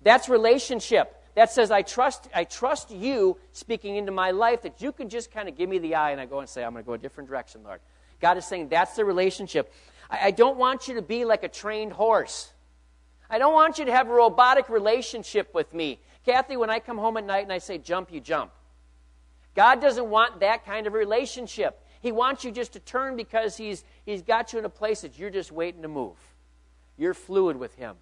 That's 0.01 0.29
relationship. 0.29 1.13
That 1.35 1.51
says, 1.51 1.71
I 1.71 1.81
trust, 1.81 2.29
I 2.33 2.45
trust 2.45 2.89
you 2.89 3.35
speaking 3.51 3.97
into 3.97 4.13
my 4.13 4.31
life 4.31 4.61
that 4.61 4.81
you 4.81 4.93
can 4.93 5.09
just 5.09 5.29
kind 5.29 5.49
of 5.49 5.57
give 5.57 5.67
me 5.67 5.77
the 5.77 5.95
eye 5.95 6.11
and 6.11 6.21
I 6.21 6.25
go 6.25 6.39
and 6.39 6.47
say, 6.47 6.63
I'm 6.63 6.71
going 6.71 6.85
to 6.85 6.87
go 6.87 6.93
a 6.93 6.97
different 6.97 7.27
direction, 7.27 7.63
Lord. 7.65 7.81
God 8.21 8.37
is 8.37 8.45
saying 8.45 8.69
that's 8.69 8.95
the 8.95 9.03
relationship. 9.03 9.73
I, 10.09 10.27
I 10.27 10.31
don't 10.31 10.55
want 10.57 10.87
you 10.87 10.93
to 10.93 11.01
be 11.01 11.25
like 11.25 11.43
a 11.43 11.49
trained 11.49 11.91
horse. 11.91 12.53
I 13.29 13.39
don't 13.39 13.53
want 13.53 13.77
you 13.77 13.83
to 13.83 13.91
have 13.91 14.07
a 14.07 14.13
robotic 14.13 14.69
relationship 14.69 15.53
with 15.53 15.73
me. 15.73 15.99
Kathy, 16.25 16.55
when 16.55 16.69
I 16.69 16.79
come 16.79 16.97
home 16.97 17.17
at 17.17 17.25
night 17.25 17.43
and 17.43 17.51
I 17.51 17.57
say, 17.57 17.77
jump, 17.77 18.13
you 18.13 18.21
jump. 18.21 18.51
God 19.57 19.81
doesn't 19.81 20.07
want 20.07 20.41
that 20.41 20.67
kind 20.67 20.85
of 20.85 20.93
relationship. 20.93 21.83
He 21.99 22.11
wants 22.11 22.43
you 22.43 22.51
just 22.51 22.73
to 22.73 22.79
turn 22.79 23.15
because 23.15 23.57
he's, 23.57 23.83
he's 24.05 24.21
got 24.21 24.53
you 24.53 24.59
in 24.59 24.65
a 24.65 24.69
place 24.69 25.01
that 25.01 25.17
you're 25.17 25.31
just 25.31 25.51
waiting 25.51 25.81
to 25.81 25.87
move. 25.87 26.15
You're 26.95 27.15
fluid 27.15 27.57
with 27.57 27.73
Him. 27.73 27.95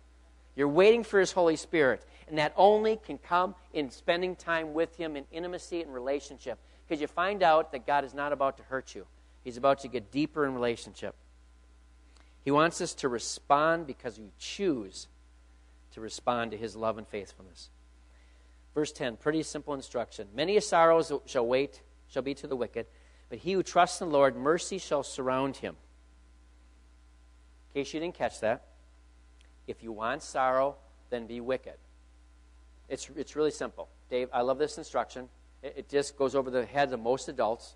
You're 0.58 0.68
waiting 0.68 1.06
for 1.06 1.18
His 1.18 1.32
Holy 1.32 1.56
Spirit. 1.56 2.06
And 2.28 2.38
that 2.40 2.54
only 2.58 2.98
can 2.98 3.18
come 3.18 3.56
in 3.74 3.90
spending 3.90 4.36
time 4.36 4.74
with 4.74 4.98
Him 4.98 5.16
in 5.16 5.24
intimacy 5.32 5.82
and 5.82 5.94
relationship. 5.94 6.60
Because 6.86 7.00
you 7.00 7.08
find 7.08 7.42
out 7.42 7.72
that 7.72 7.88
God 7.88 8.04
is 8.04 8.14
not 8.14 8.34
about 8.34 8.58
to 8.58 8.64
hurt 8.64 8.94
you, 8.94 9.06
He's 9.46 9.56
about 9.56 9.80
to 9.80 9.88
get 9.88 10.12
deeper 10.12 10.46
in 10.46 10.54
relationship. 10.54 11.16
He 12.44 12.52
wants 12.52 12.82
us 12.82 12.94
to 12.96 13.08
respond 13.08 13.88
because 13.88 14.20
we 14.20 14.32
choose 14.38 15.08
to 15.94 16.02
respond 16.02 16.52
to 16.52 16.58
His 16.58 16.76
love 16.76 16.98
and 16.98 17.08
faithfulness. 17.08 17.70
Verse 18.76 18.92
10, 18.92 19.16
pretty 19.16 19.42
simple 19.42 19.74
instruction. 19.74 20.28
Many 20.36 20.58
a 20.58 20.62
sorrow 20.62 21.02
shall 21.26 21.48
wait, 21.48 21.82
shall 22.10 22.22
be 22.22 22.34
to 22.36 22.46
the 22.46 22.58
wicked, 22.58 22.86
but 23.30 23.40
he 23.40 23.54
who 23.54 23.64
trusts 23.64 24.02
in 24.02 24.10
the 24.10 24.14
Lord, 24.14 24.36
mercy 24.36 24.78
shall 24.78 25.02
surround 25.02 25.56
him. 25.56 25.78
In 27.74 27.82
case 27.82 27.94
you 27.94 28.02
didn't 28.02 28.16
catch 28.16 28.42
that, 28.42 28.68
if 29.66 29.82
you 29.82 29.94
want 29.94 30.22
sorrow, 30.22 30.76
then 31.10 31.26
be 31.26 31.40
wicked. 31.40 31.78
It's, 32.90 33.10
it's 33.16 33.36
really 33.36 33.52
simple. 33.52 33.88
Dave, 34.10 34.30
I 34.34 34.42
love 34.42 34.58
this 34.58 34.78
instruction. 34.78 35.30
It, 35.64 35.74
it 35.78 35.90
just 35.90 36.18
goes 36.18 36.36
over 36.36 36.52
the 36.52 36.66
heads 36.66 36.92
of 36.92 37.00
most 37.00 37.30
adults. 37.30 37.76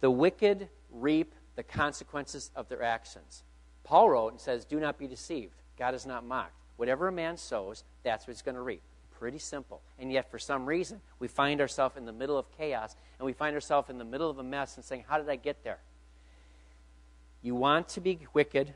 The 0.00 0.10
wicked 0.10 0.68
reap 0.90 1.34
the 1.56 1.62
consequences 1.62 2.50
of 2.54 2.68
their 2.68 2.82
actions. 2.82 3.42
Paul 3.82 4.10
wrote 4.10 4.32
and 4.32 4.40
says, 4.40 4.64
Do 4.64 4.78
not 4.78 4.98
be 4.98 5.06
deceived. 5.06 5.54
God 5.78 5.94
is 5.94 6.06
not 6.06 6.24
mocked. 6.24 6.52
Whatever 6.76 7.08
a 7.08 7.12
man 7.12 7.36
sows, 7.36 7.84
that's 8.02 8.26
what 8.26 8.34
he's 8.34 8.42
going 8.42 8.54
to 8.54 8.60
reap. 8.60 8.82
Pretty 9.18 9.38
simple. 9.38 9.80
And 9.98 10.12
yet, 10.12 10.30
for 10.30 10.38
some 10.38 10.66
reason, 10.66 11.00
we 11.18 11.28
find 11.28 11.60
ourselves 11.60 11.96
in 11.96 12.04
the 12.04 12.12
middle 12.12 12.38
of 12.38 12.46
chaos 12.56 12.96
and 13.18 13.24
we 13.24 13.32
find 13.32 13.54
ourselves 13.54 13.88
in 13.88 13.98
the 13.98 14.04
middle 14.04 14.28
of 14.28 14.38
a 14.38 14.42
mess 14.42 14.76
and 14.76 14.84
saying, 14.84 15.04
How 15.08 15.16
did 15.18 15.28
I 15.28 15.36
get 15.36 15.64
there? 15.64 15.78
You 17.42 17.54
want 17.54 17.88
to 17.90 18.00
be 18.00 18.18
wicked, 18.34 18.74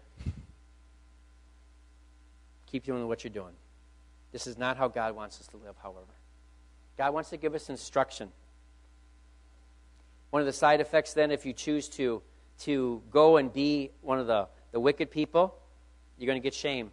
keep 2.67 2.85
doing 2.85 3.07
what 3.07 3.25
you're 3.25 3.33
doing. 3.33 3.53
This 4.33 4.47
is 4.47 4.57
not 4.57 4.77
how 4.77 4.89
God 4.89 5.15
wants 5.15 5.41
us 5.41 5.49
to 5.49 5.57
live, 5.57 5.75
however. 5.83 6.15
God 6.97 7.13
wants 7.13 7.31
to 7.31 7.37
give 7.37 7.55
us 7.55 7.69
instruction. 7.69 8.31
One 10.31 10.41
of 10.41 10.47
the 10.47 10.53
side 10.53 10.81
effects, 10.81 11.13
then, 11.13 11.31
if 11.31 11.45
you 11.45 11.53
choose 11.53 11.89
to, 11.91 12.23
to 12.61 13.03
go 13.11 13.37
and 13.39 13.53
be 13.53 13.91
one 14.01 14.19
of 14.19 14.27
the, 14.27 14.47
the 14.71 14.79
wicked 14.79 15.11
people, 15.11 15.55
you're 16.19 16.27
going 16.27 16.41
to 16.41 16.45
get 16.45 16.55
shame. 16.55 16.93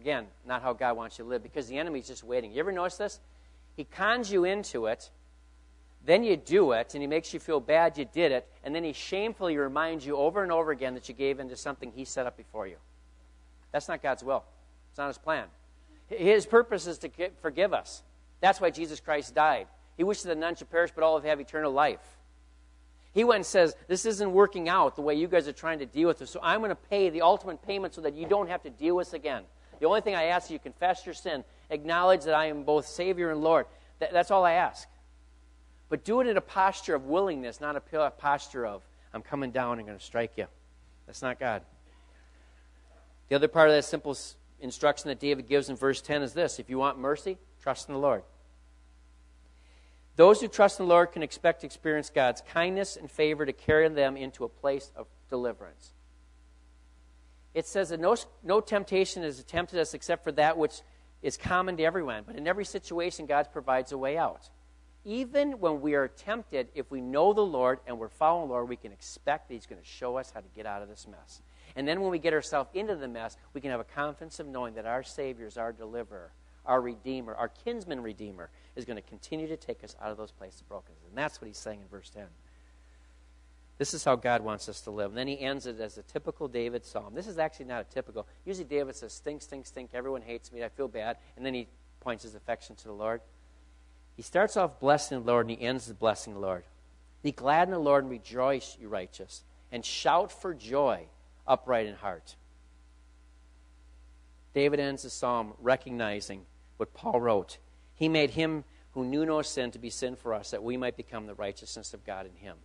Again, 0.00 0.26
not 0.46 0.62
how 0.62 0.72
God 0.72 0.96
wants 0.96 1.18
you 1.18 1.24
to 1.24 1.28
live 1.28 1.42
because 1.42 1.66
the 1.66 1.78
enemy's 1.78 2.06
just 2.06 2.24
waiting. 2.24 2.52
You 2.52 2.60
ever 2.60 2.72
notice 2.72 2.96
this? 2.96 3.20
He 3.76 3.84
cons 3.84 4.30
you 4.30 4.44
into 4.44 4.86
it, 4.86 5.10
then 6.04 6.24
you 6.24 6.36
do 6.36 6.72
it, 6.72 6.94
and 6.94 7.02
he 7.02 7.06
makes 7.06 7.34
you 7.34 7.40
feel 7.40 7.60
bad 7.60 7.98
you 7.98 8.04
did 8.04 8.32
it, 8.32 8.48
and 8.64 8.74
then 8.74 8.84
he 8.84 8.92
shamefully 8.92 9.56
reminds 9.56 10.06
you 10.06 10.16
over 10.16 10.42
and 10.42 10.50
over 10.52 10.70
again 10.70 10.94
that 10.94 11.08
you 11.08 11.14
gave 11.14 11.40
into 11.40 11.56
something 11.56 11.92
he 11.92 12.04
set 12.04 12.26
up 12.26 12.36
before 12.36 12.66
you. 12.66 12.76
That's 13.72 13.88
not 13.88 14.02
God's 14.02 14.24
will, 14.24 14.44
it's 14.90 14.98
not 14.98 15.08
his 15.08 15.18
plan. 15.18 15.46
His 16.08 16.46
purpose 16.46 16.86
is 16.86 16.98
to 16.98 17.10
forgive 17.42 17.74
us. 17.74 18.02
That's 18.40 18.60
why 18.60 18.70
Jesus 18.70 18.98
Christ 18.98 19.34
died. 19.34 19.66
He 19.96 20.04
wishes 20.04 20.24
that 20.24 20.38
none 20.38 20.54
should 20.54 20.70
perish, 20.70 20.90
but 20.94 21.04
all 21.04 21.20
have 21.20 21.40
eternal 21.40 21.72
life. 21.72 22.00
He 23.12 23.24
went 23.24 23.36
and 23.36 23.46
says, 23.46 23.74
This 23.88 24.06
isn't 24.06 24.32
working 24.32 24.68
out 24.68 24.96
the 24.96 25.02
way 25.02 25.14
you 25.14 25.28
guys 25.28 25.48
are 25.48 25.52
trying 25.52 25.80
to 25.80 25.86
deal 25.86 26.08
with 26.08 26.18
this, 26.18 26.30
so 26.30 26.40
I'm 26.42 26.60
going 26.60 26.70
to 26.70 26.76
pay 26.76 27.10
the 27.10 27.22
ultimate 27.22 27.60
payment 27.62 27.94
so 27.94 28.00
that 28.02 28.14
you 28.14 28.26
don't 28.26 28.48
have 28.48 28.62
to 28.62 28.70
deal 28.70 28.96
with 28.96 29.08
this 29.08 29.14
again. 29.14 29.42
The 29.80 29.86
only 29.86 30.00
thing 30.00 30.14
I 30.14 30.24
ask 30.24 30.46
is 30.46 30.50
you 30.52 30.58
confess 30.58 31.06
your 31.06 31.14
sin, 31.14 31.44
acknowledge 31.70 32.24
that 32.24 32.34
I 32.34 32.46
am 32.46 32.64
both 32.64 32.86
Savior 32.86 33.30
and 33.30 33.40
Lord. 33.40 33.66
That, 34.00 34.12
that's 34.12 34.30
all 34.30 34.44
I 34.44 34.52
ask. 34.52 34.88
But 35.88 36.04
do 36.04 36.20
it 36.20 36.26
in 36.26 36.36
a 36.36 36.42
posture 36.42 36.94
of 36.94 37.06
willingness, 37.06 37.60
not 37.60 37.76
a 37.76 38.10
posture 38.10 38.66
of, 38.66 38.82
I'm 39.14 39.22
coming 39.22 39.50
down 39.50 39.78
and 39.78 39.86
going 39.86 39.98
to 39.98 40.04
strike 40.04 40.32
you. 40.36 40.46
That's 41.06 41.22
not 41.22 41.40
God. 41.40 41.62
The 43.28 43.36
other 43.36 43.48
part 43.48 43.70
of 43.70 43.76
that 43.76 43.84
simple 43.84 44.16
instruction 44.60 45.08
that 45.08 45.20
David 45.20 45.48
gives 45.48 45.68
in 45.68 45.76
verse 45.76 46.02
10 46.02 46.22
is 46.22 46.34
this 46.34 46.58
if 46.58 46.68
you 46.68 46.78
want 46.78 46.98
mercy, 46.98 47.38
trust 47.62 47.88
in 47.88 47.94
the 47.94 48.00
Lord. 48.00 48.22
Those 50.16 50.40
who 50.40 50.48
trust 50.48 50.80
in 50.80 50.86
the 50.86 50.92
Lord 50.92 51.12
can 51.12 51.22
expect 51.22 51.60
to 51.60 51.66
experience 51.66 52.10
God's 52.10 52.42
kindness 52.52 52.96
and 52.96 53.08
favor 53.08 53.46
to 53.46 53.52
carry 53.52 53.88
them 53.88 54.16
into 54.16 54.44
a 54.44 54.48
place 54.48 54.90
of 54.96 55.06
deliverance 55.30 55.92
it 57.58 57.66
says 57.66 57.88
that 57.88 58.00
no, 58.00 58.16
no 58.42 58.60
temptation 58.60 59.22
is 59.24 59.42
tempted 59.44 59.80
us 59.80 59.92
except 59.92 60.22
for 60.24 60.32
that 60.32 60.56
which 60.56 60.80
is 61.22 61.36
common 61.36 61.76
to 61.76 61.82
everyone. 61.82 62.22
But 62.24 62.36
in 62.36 62.46
every 62.46 62.64
situation, 62.64 63.26
God 63.26 63.48
provides 63.52 63.90
a 63.92 63.98
way 63.98 64.16
out. 64.16 64.48
even 65.04 65.52
when 65.52 65.80
we 65.80 65.94
are 65.94 66.06
tempted, 66.08 66.68
if 66.74 66.90
we 66.90 67.00
know 67.00 67.32
the 67.32 67.40
Lord 67.40 67.80
and 67.86 67.98
we're 67.98 68.08
following 68.08 68.48
the 68.48 68.52
Lord, 68.52 68.68
we 68.68 68.76
can 68.76 68.92
expect 68.92 69.48
that 69.48 69.54
He's 69.54 69.66
going 69.66 69.80
to 69.80 69.86
show 69.86 70.16
us 70.18 70.30
how 70.32 70.40
to 70.40 70.48
get 70.54 70.66
out 70.66 70.82
of 70.82 70.88
this 70.88 71.06
mess. 71.08 71.40
And 71.76 71.88
then 71.88 72.00
when 72.00 72.10
we 72.10 72.18
get 72.18 72.34
ourselves 72.34 72.68
into 72.74 72.94
the 72.94 73.08
mess, 73.08 73.36
we 73.54 73.60
can 73.60 73.70
have 73.70 73.80
a 73.80 73.84
confidence 73.84 74.38
of 74.38 74.46
knowing 74.46 74.74
that 74.74 74.86
our 74.86 75.02
Savior 75.02 75.46
is 75.46 75.56
our 75.56 75.72
deliverer, 75.72 76.32
our 76.66 76.80
Redeemer, 76.80 77.34
our 77.34 77.48
kinsman 77.48 78.02
Redeemer 78.02 78.50
is 78.76 78.84
going 78.84 78.96
to 78.96 79.02
continue 79.02 79.48
to 79.48 79.56
take 79.56 79.82
us 79.82 79.96
out 80.02 80.10
of 80.10 80.18
those 80.18 80.32
places 80.32 80.60
of 80.60 80.68
brokenness. 80.68 81.02
And 81.08 81.16
that's 81.16 81.40
what 81.40 81.46
He's 81.46 81.58
saying 81.58 81.80
in 81.80 81.88
verse 81.88 82.10
10. 82.10 82.24
This 83.78 83.94
is 83.94 84.04
how 84.04 84.16
God 84.16 84.42
wants 84.42 84.68
us 84.68 84.80
to 84.82 84.90
live. 84.90 85.10
And 85.10 85.16
then 85.16 85.28
he 85.28 85.40
ends 85.40 85.66
it 85.66 85.80
as 85.80 85.98
a 85.98 86.02
typical 86.02 86.48
David 86.48 86.84
psalm. 86.84 87.14
This 87.14 87.28
is 87.28 87.38
actually 87.38 87.66
not 87.66 87.82
a 87.82 87.94
typical. 87.94 88.26
Usually 88.44 88.64
David 88.64 88.96
says, 88.96 89.12
stink, 89.12 89.40
stink, 89.40 89.66
stink, 89.66 89.90
everyone 89.94 90.22
hates 90.22 90.52
me, 90.52 90.64
I 90.64 90.68
feel 90.68 90.88
bad. 90.88 91.16
And 91.36 91.46
then 91.46 91.54
he 91.54 91.68
points 92.00 92.24
his 92.24 92.34
affection 92.34 92.74
to 92.76 92.84
the 92.84 92.92
Lord. 92.92 93.20
He 94.16 94.22
starts 94.22 94.56
off 94.56 94.80
blessing 94.80 95.20
the 95.20 95.26
Lord 95.26 95.48
and 95.48 95.56
he 95.56 95.64
ends 95.64 95.86
with 95.86 96.00
blessing 96.00 96.34
the 96.34 96.40
Lord. 96.40 96.64
Be 97.22 97.30
glad 97.30 97.68
in 97.68 97.72
the 97.72 97.78
Lord 97.78 98.02
and 98.02 98.10
rejoice, 98.10 98.76
you 98.80 98.88
righteous, 98.88 99.44
and 99.70 99.84
shout 99.84 100.32
for 100.32 100.54
joy, 100.54 101.06
upright 101.46 101.86
in 101.86 101.94
heart. 101.94 102.34
David 104.54 104.80
ends 104.80 105.04
the 105.04 105.10
psalm 105.10 105.52
recognizing 105.60 106.46
what 106.78 106.94
Paul 106.94 107.20
wrote. 107.20 107.58
He 107.94 108.08
made 108.08 108.30
him 108.30 108.64
who 108.94 109.04
knew 109.04 109.24
no 109.24 109.42
sin 109.42 109.70
to 109.70 109.78
be 109.78 109.90
sin 109.90 110.16
for 110.16 110.34
us, 110.34 110.50
that 110.50 110.64
we 110.64 110.76
might 110.76 110.96
become 110.96 111.26
the 111.26 111.34
righteousness 111.34 111.94
of 111.94 112.04
God 112.04 112.26
in 112.26 112.34
him 112.34 112.56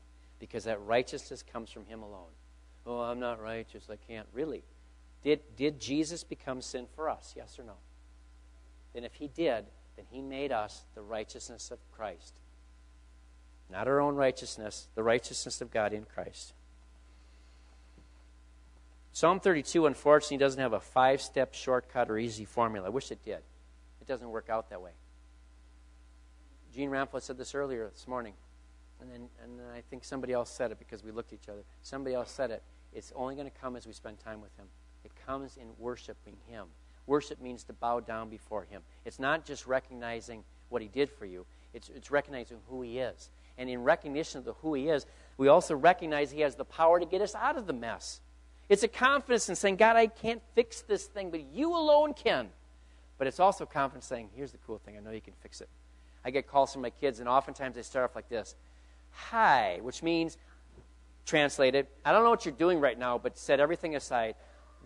because 0.43 0.65
that 0.65 0.83
righteousness 0.83 1.41
comes 1.41 1.71
from 1.71 1.85
Him 1.85 2.03
alone. 2.03 2.27
Oh, 2.85 2.99
I'm 2.99 3.21
not 3.21 3.41
righteous. 3.41 3.87
I 3.89 3.95
can't. 3.95 4.27
Really? 4.33 4.61
Did, 5.23 5.39
did 5.55 5.79
Jesus 5.79 6.25
become 6.25 6.61
sin 6.61 6.85
for 6.97 7.09
us? 7.09 7.33
Yes 7.33 7.57
or 7.57 7.63
no? 7.63 7.75
Then 8.93 9.05
if 9.05 9.13
He 9.13 9.29
did, 9.29 9.63
then 9.95 10.03
He 10.09 10.21
made 10.21 10.51
us 10.51 10.83
the 10.95 11.01
righteousness 11.01 11.71
of 11.71 11.79
Christ. 11.93 12.33
Not 13.71 13.87
our 13.87 14.01
own 14.01 14.15
righteousness, 14.15 14.89
the 14.95 15.03
righteousness 15.03 15.61
of 15.61 15.71
God 15.71 15.93
in 15.93 16.03
Christ. 16.03 16.51
Psalm 19.13 19.39
32, 19.39 19.85
unfortunately, 19.85 20.39
doesn't 20.39 20.59
have 20.59 20.73
a 20.73 20.81
five 20.81 21.21
step 21.21 21.53
shortcut 21.53 22.09
or 22.09 22.17
easy 22.17 22.43
formula. 22.43 22.87
I 22.87 22.89
wish 22.89 23.11
it 23.11 23.23
did. 23.23 23.39
It 24.01 24.07
doesn't 24.07 24.29
work 24.29 24.49
out 24.49 24.71
that 24.71 24.81
way. 24.81 24.91
Gene 26.75 26.89
Ramphlet 26.89 27.21
said 27.21 27.37
this 27.37 27.55
earlier 27.55 27.89
this 27.93 28.09
morning. 28.09 28.33
And 29.03 29.11
then, 29.11 29.27
and 29.43 29.59
then 29.59 29.65
I 29.75 29.81
think 29.81 30.05
somebody 30.05 30.31
else 30.31 30.49
said 30.49 30.71
it 30.71 30.79
because 30.79 31.03
we 31.03 31.11
looked 31.11 31.33
at 31.33 31.39
each 31.43 31.49
other. 31.49 31.63
Somebody 31.81 32.15
else 32.15 32.31
said 32.31 32.51
it. 32.51 32.63
It's 32.93 33.11
only 33.17 33.35
going 33.35 33.49
to 33.49 33.59
come 33.59 33.75
as 33.75 33.85
we 33.85 33.91
spend 33.91 34.17
time 34.19 34.39
with 34.39 34.55
Him. 34.55 34.67
It 35.03 35.11
comes 35.25 35.57
in 35.57 35.67
worshiping 35.77 36.37
Him. 36.47 36.67
Worship 37.05 37.41
means 37.41 37.65
to 37.65 37.73
bow 37.73 37.99
down 37.99 38.29
before 38.29 38.63
Him. 38.63 38.81
It's 39.03 39.19
not 39.19 39.45
just 39.45 39.67
recognizing 39.67 40.45
what 40.69 40.81
He 40.81 40.87
did 40.87 41.09
for 41.09 41.25
you, 41.25 41.45
it's, 41.73 41.89
it's 41.89 42.11
recognizing 42.11 42.57
who 42.69 42.81
He 42.81 42.99
is. 42.99 43.29
And 43.57 43.69
in 43.69 43.83
recognition 43.83 44.39
of 44.39 44.45
the 44.45 44.53
who 44.53 44.73
He 44.73 44.87
is, 44.87 45.05
we 45.37 45.49
also 45.49 45.75
recognize 45.75 46.31
He 46.31 46.39
has 46.39 46.55
the 46.55 46.63
power 46.63 46.97
to 46.97 47.05
get 47.05 47.21
us 47.21 47.35
out 47.35 47.57
of 47.57 47.67
the 47.67 47.73
mess. 47.73 48.21
It's 48.69 48.83
a 48.83 48.87
confidence 48.87 49.49
in 49.49 49.55
saying, 49.55 49.75
God, 49.75 49.97
I 49.97 50.07
can't 50.07 50.41
fix 50.55 50.81
this 50.81 51.03
thing, 51.07 51.29
but 51.29 51.43
you 51.53 51.75
alone 51.75 52.13
can. 52.13 52.47
But 53.17 53.27
it's 53.27 53.41
also 53.41 53.65
confidence 53.65 54.05
saying, 54.05 54.29
here's 54.33 54.53
the 54.53 54.59
cool 54.65 54.77
thing, 54.77 54.95
I 54.95 55.01
know 55.01 55.11
you 55.11 55.19
can 55.19 55.33
fix 55.41 55.59
it. 55.59 55.67
I 56.23 56.31
get 56.31 56.47
calls 56.47 56.71
from 56.71 56.83
my 56.83 56.89
kids, 56.89 57.19
and 57.19 57.27
oftentimes 57.27 57.75
they 57.75 57.81
start 57.81 58.09
off 58.09 58.15
like 58.15 58.29
this 58.29 58.55
hi, 59.13 59.79
which 59.81 60.03
means, 60.03 60.37
translated, 61.25 61.87
I 62.03 62.11
don't 62.11 62.23
know 62.23 62.29
what 62.29 62.45
you're 62.45 62.53
doing 62.53 62.79
right 62.79 62.97
now, 62.97 63.17
but 63.17 63.37
set 63.37 63.59
everything 63.59 63.95
aside. 63.95 64.35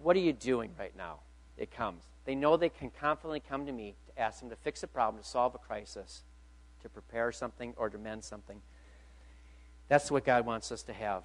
What 0.01 0.15
are 0.15 0.19
you 0.19 0.33
doing 0.33 0.71
right 0.77 0.95
now? 0.95 1.19
It 1.57 1.71
comes. 1.71 2.03
They 2.25 2.35
know 2.35 2.57
they 2.57 2.69
can 2.69 2.91
confidently 2.91 3.39
come 3.39 3.65
to 3.65 3.71
me 3.71 3.95
to 4.07 4.21
ask 4.21 4.41
them 4.41 4.49
to 4.49 4.55
fix 4.55 4.83
a 4.83 4.87
problem, 4.87 5.23
to 5.23 5.27
solve 5.27 5.55
a 5.55 5.57
crisis, 5.57 6.23
to 6.81 6.89
prepare 6.89 7.31
something, 7.31 7.73
or 7.77 7.89
to 7.89 7.97
mend 7.97 8.23
something. 8.23 8.61
That's 9.87 10.11
what 10.11 10.25
God 10.25 10.45
wants 10.45 10.71
us 10.71 10.83
to 10.83 10.93
have. 10.93 11.23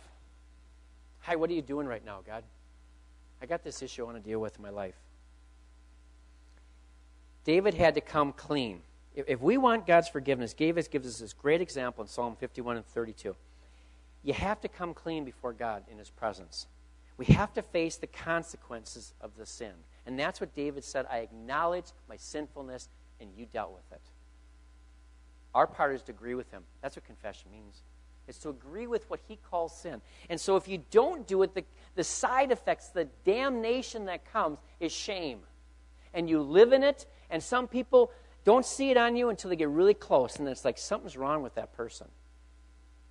Hi, 1.21 1.37
what 1.37 1.51
are 1.51 1.55
you 1.55 1.63
doing 1.63 1.87
right 1.87 2.05
now, 2.05 2.21
God? 2.27 2.45
I 3.41 3.47
got 3.47 3.65
this 3.65 3.83
issue 3.83 4.03
I 4.03 4.05
want 4.07 4.23
to 4.23 4.23
deal 4.23 4.41
with 4.41 4.57
in 4.57 4.63
my 4.63 4.71
life. 4.71 4.95
David 7.45 7.75
had 7.75 7.97
to 7.97 8.01
come 8.01 8.33
clean. 8.33 8.83
If 9.15 9.41
we 9.41 9.59
want 9.59 9.87
God's 9.87 10.09
forgiveness, 10.09 10.55
David 10.55 10.91
gives 10.91 11.07
us 11.07 11.19
this 11.19 11.33
great 11.33 11.61
example 11.61 12.03
in 12.03 12.09
Psalm 12.09 12.37
51 12.37 12.77
and 12.79 12.87
32. 12.87 13.37
You 14.23 14.33
have 14.33 14.61
to 14.63 14.69
come 14.69 14.95
clean 14.95 15.25
before 15.25 15.53
God 15.53 15.85
in 15.91 15.99
His 15.99 16.11
presence. 16.11 16.67
We 17.19 17.27
have 17.27 17.53
to 17.55 17.63
face 17.63 17.97
the 17.97 18.07
consequences 18.07 19.13
of 19.21 19.37
the 19.37 19.45
sin. 19.45 19.73
And 20.07 20.19
that's 20.19 20.41
what 20.41 20.55
David 20.55 20.85
said 20.85 21.07
I 21.11 21.19
acknowledge 21.19 21.87
my 22.09 22.17
sinfulness, 22.17 22.89
and 23.21 23.31
you 23.37 23.47
dealt 23.47 23.73
with 23.73 23.93
it. 23.93 24.01
Our 25.55 25.67
part 25.67 25.95
is 25.95 26.03
to 26.05 26.13
agree 26.13 26.35
with 26.35 26.51
Him. 26.51 26.63
That's 26.81 26.97
what 26.97 27.05
confession 27.05 27.51
means. 27.53 27.83
It's 28.29 28.39
to 28.39 28.49
agree 28.49 28.87
with 28.87 29.09
what 29.11 29.21
He 29.29 29.37
calls 29.37 29.77
sin. 29.77 30.01
And 30.31 30.41
so 30.41 30.57
if 30.57 30.69
you 30.69 30.83
don't 30.91 31.27
do 31.27 31.43
it, 31.43 31.55
the, 31.55 31.65
the 31.97 32.05
side 32.05 32.51
effects, 32.51 32.89
the 32.89 33.05
damnation 33.25 34.07
that 34.07 34.25
comes, 34.33 34.59
is 34.81 34.93
shame. 34.93 35.41
And 36.15 36.31
you 36.31 36.41
live 36.41 36.73
in 36.73 36.83
it, 36.83 37.07
and 37.31 37.43
some 37.43 37.67
people 37.67 38.11
don't 38.45 38.67
see 38.67 38.91
it 38.91 38.97
on 38.97 39.17
you 39.17 39.29
until 39.29 39.51
they 39.51 39.57
get 39.57 39.69
really 39.69 39.95
close, 39.95 40.37
and 40.37 40.49
it's 40.49 40.65
like 40.65 40.79
something's 40.79 41.17
wrong 41.17 41.43
with 41.43 41.55
that 41.55 41.73
person. 41.75 42.09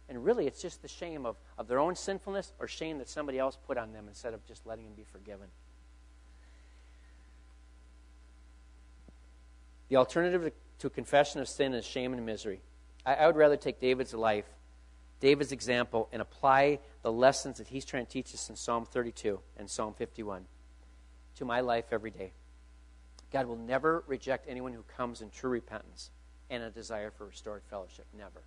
And 0.09 0.25
really, 0.25 0.45
it's 0.45 0.61
just 0.61 0.81
the 0.81 0.89
shame 0.89 1.25
of, 1.25 1.37
of 1.57 1.69
their 1.69 1.79
own 1.79 1.95
sinfulness 1.95 2.51
or 2.59 2.67
shame 2.67 2.97
that 2.97 3.07
somebody 3.07 3.39
else 3.39 3.57
put 3.65 3.77
on 3.77 3.93
them 3.93 4.05
instead 4.09 4.33
of 4.33 4.45
just 4.45 4.65
letting 4.65 4.83
them 4.83 4.93
be 4.93 5.05
forgiven. 5.09 5.47
The 9.87 9.95
alternative 9.95 10.51
to 10.79 10.89
confession 10.89 11.39
of 11.39 11.47
sin 11.47 11.73
is 11.73 11.85
shame 11.85 12.11
and 12.13 12.25
misery. 12.25 12.59
I, 13.05 13.15
I 13.15 13.27
would 13.27 13.37
rather 13.37 13.55
take 13.55 13.79
David's 13.79 14.13
life, 14.13 14.45
David's 15.21 15.53
example, 15.53 16.09
and 16.11 16.21
apply 16.21 16.79
the 17.03 17.11
lessons 17.11 17.59
that 17.59 17.69
he's 17.69 17.85
trying 17.85 18.05
to 18.05 18.11
teach 18.11 18.33
us 18.33 18.49
in 18.49 18.57
Psalm 18.57 18.85
32 18.85 19.39
and 19.57 19.69
Psalm 19.69 19.93
51 19.93 20.45
to 21.35 21.45
my 21.45 21.61
life 21.61 21.85
every 21.91 22.11
day. 22.11 22.33
God 23.31 23.45
will 23.45 23.57
never 23.57 24.03
reject 24.07 24.45
anyone 24.49 24.73
who 24.73 24.83
comes 24.95 25.21
in 25.21 25.29
true 25.29 25.49
repentance 25.49 26.11
and 26.49 26.63
a 26.63 26.69
desire 26.69 27.11
for 27.11 27.25
restored 27.25 27.63
fellowship. 27.69 28.05
Never. 28.17 28.41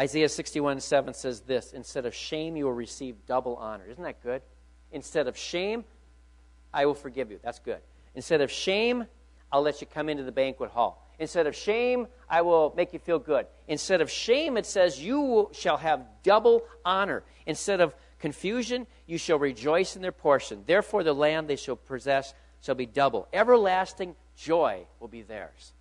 Isaiah 0.00 0.28
61 0.28 0.80
7 0.80 1.12
says 1.14 1.40
this 1.40 1.72
Instead 1.72 2.06
of 2.06 2.14
shame, 2.14 2.56
you 2.56 2.64
will 2.64 2.72
receive 2.72 3.16
double 3.26 3.56
honor. 3.56 3.84
Isn't 3.88 4.04
that 4.04 4.22
good? 4.22 4.42
Instead 4.92 5.28
of 5.28 5.36
shame, 5.36 5.84
I 6.72 6.86
will 6.86 6.94
forgive 6.94 7.30
you. 7.30 7.38
That's 7.42 7.58
good. 7.58 7.80
Instead 8.14 8.40
of 8.40 8.50
shame, 8.50 9.06
I'll 9.52 9.62
let 9.62 9.80
you 9.80 9.86
come 9.86 10.08
into 10.08 10.22
the 10.22 10.32
banquet 10.32 10.70
hall. 10.70 11.04
Instead 11.18 11.46
of 11.46 11.56
shame, 11.56 12.06
I 12.30 12.42
will 12.42 12.72
make 12.76 12.92
you 12.92 12.98
feel 12.98 13.18
good. 13.18 13.46
Instead 13.66 14.00
of 14.00 14.10
shame, 14.10 14.56
it 14.56 14.66
says, 14.66 15.02
You 15.02 15.50
shall 15.52 15.76
have 15.76 16.06
double 16.22 16.62
honor. 16.84 17.24
Instead 17.46 17.80
of 17.80 17.94
confusion, 18.18 18.86
you 19.06 19.18
shall 19.18 19.38
rejoice 19.38 19.96
in 19.96 20.02
their 20.02 20.12
portion. 20.12 20.64
Therefore, 20.66 21.02
the 21.02 21.12
land 21.12 21.48
they 21.48 21.56
shall 21.56 21.76
possess 21.76 22.34
shall 22.60 22.74
be 22.74 22.86
double. 22.86 23.28
Everlasting 23.32 24.16
joy 24.36 24.86
will 25.00 25.08
be 25.08 25.22
theirs. 25.22 25.72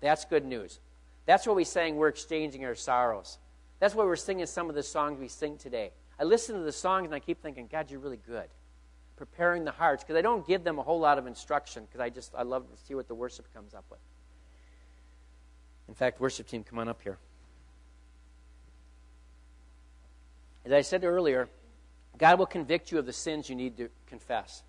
That's 0.00 0.24
good 0.24 0.44
news. 0.44 0.80
That's 1.26 1.46
what 1.46 1.56
we 1.56 1.64
sang, 1.64 1.96
we're 1.96 2.08
exchanging 2.08 2.64
our 2.64 2.74
sorrows. 2.74 3.38
That's 3.78 3.94
why 3.94 4.04
we're 4.04 4.16
singing 4.16 4.46
some 4.46 4.68
of 4.68 4.74
the 4.74 4.82
songs 4.82 5.18
we 5.18 5.28
sing 5.28 5.56
today. 5.56 5.92
I 6.18 6.24
listen 6.24 6.56
to 6.56 6.62
the 6.62 6.72
songs 6.72 7.06
and 7.06 7.14
I 7.14 7.20
keep 7.20 7.42
thinking, 7.42 7.68
God, 7.70 7.90
you're 7.90 8.00
really 8.00 8.18
good. 8.26 8.48
Preparing 9.16 9.64
the 9.64 9.70
hearts, 9.70 10.02
because 10.02 10.16
I 10.16 10.22
don't 10.22 10.46
give 10.46 10.64
them 10.64 10.78
a 10.78 10.82
whole 10.82 10.98
lot 10.98 11.18
of 11.18 11.26
instruction, 11.26 11.84
because 11.84 12.00
I 12.00 12.10
just, 12.10 12.34
I 12.34 12.42
love 12.42 12.70
to 12.70 12.84
see 12.84 12.94
what 12.94 13.06
the 13.06 13.14
worship 13.14 13.52
comes 13.54 13.74
up 13.74 13.84
with. 13.90 14.00
In 15.88 15.94
fact, 15.94 16.20
worship 16.20 16.46
team, 16.46 16.62
come 16.62 16.78
on 16.78 16.88
up 16.88 17.02
here. 17.02 17.18
As 20.64 20.72
I 20.72 20.82
said 20.82 21.04
earlier, 21.04 21.48
God 22.18 22.38
will 22.38 22.46
convict 22.46 22.92
you 22.92 22.98
of 22.98 23.06
the 23.06 23.12
sins 23.12 23.48
you 23.48 23.56
need 23.56 23.76
to 23.78 23.88
confess. 24.06 24.62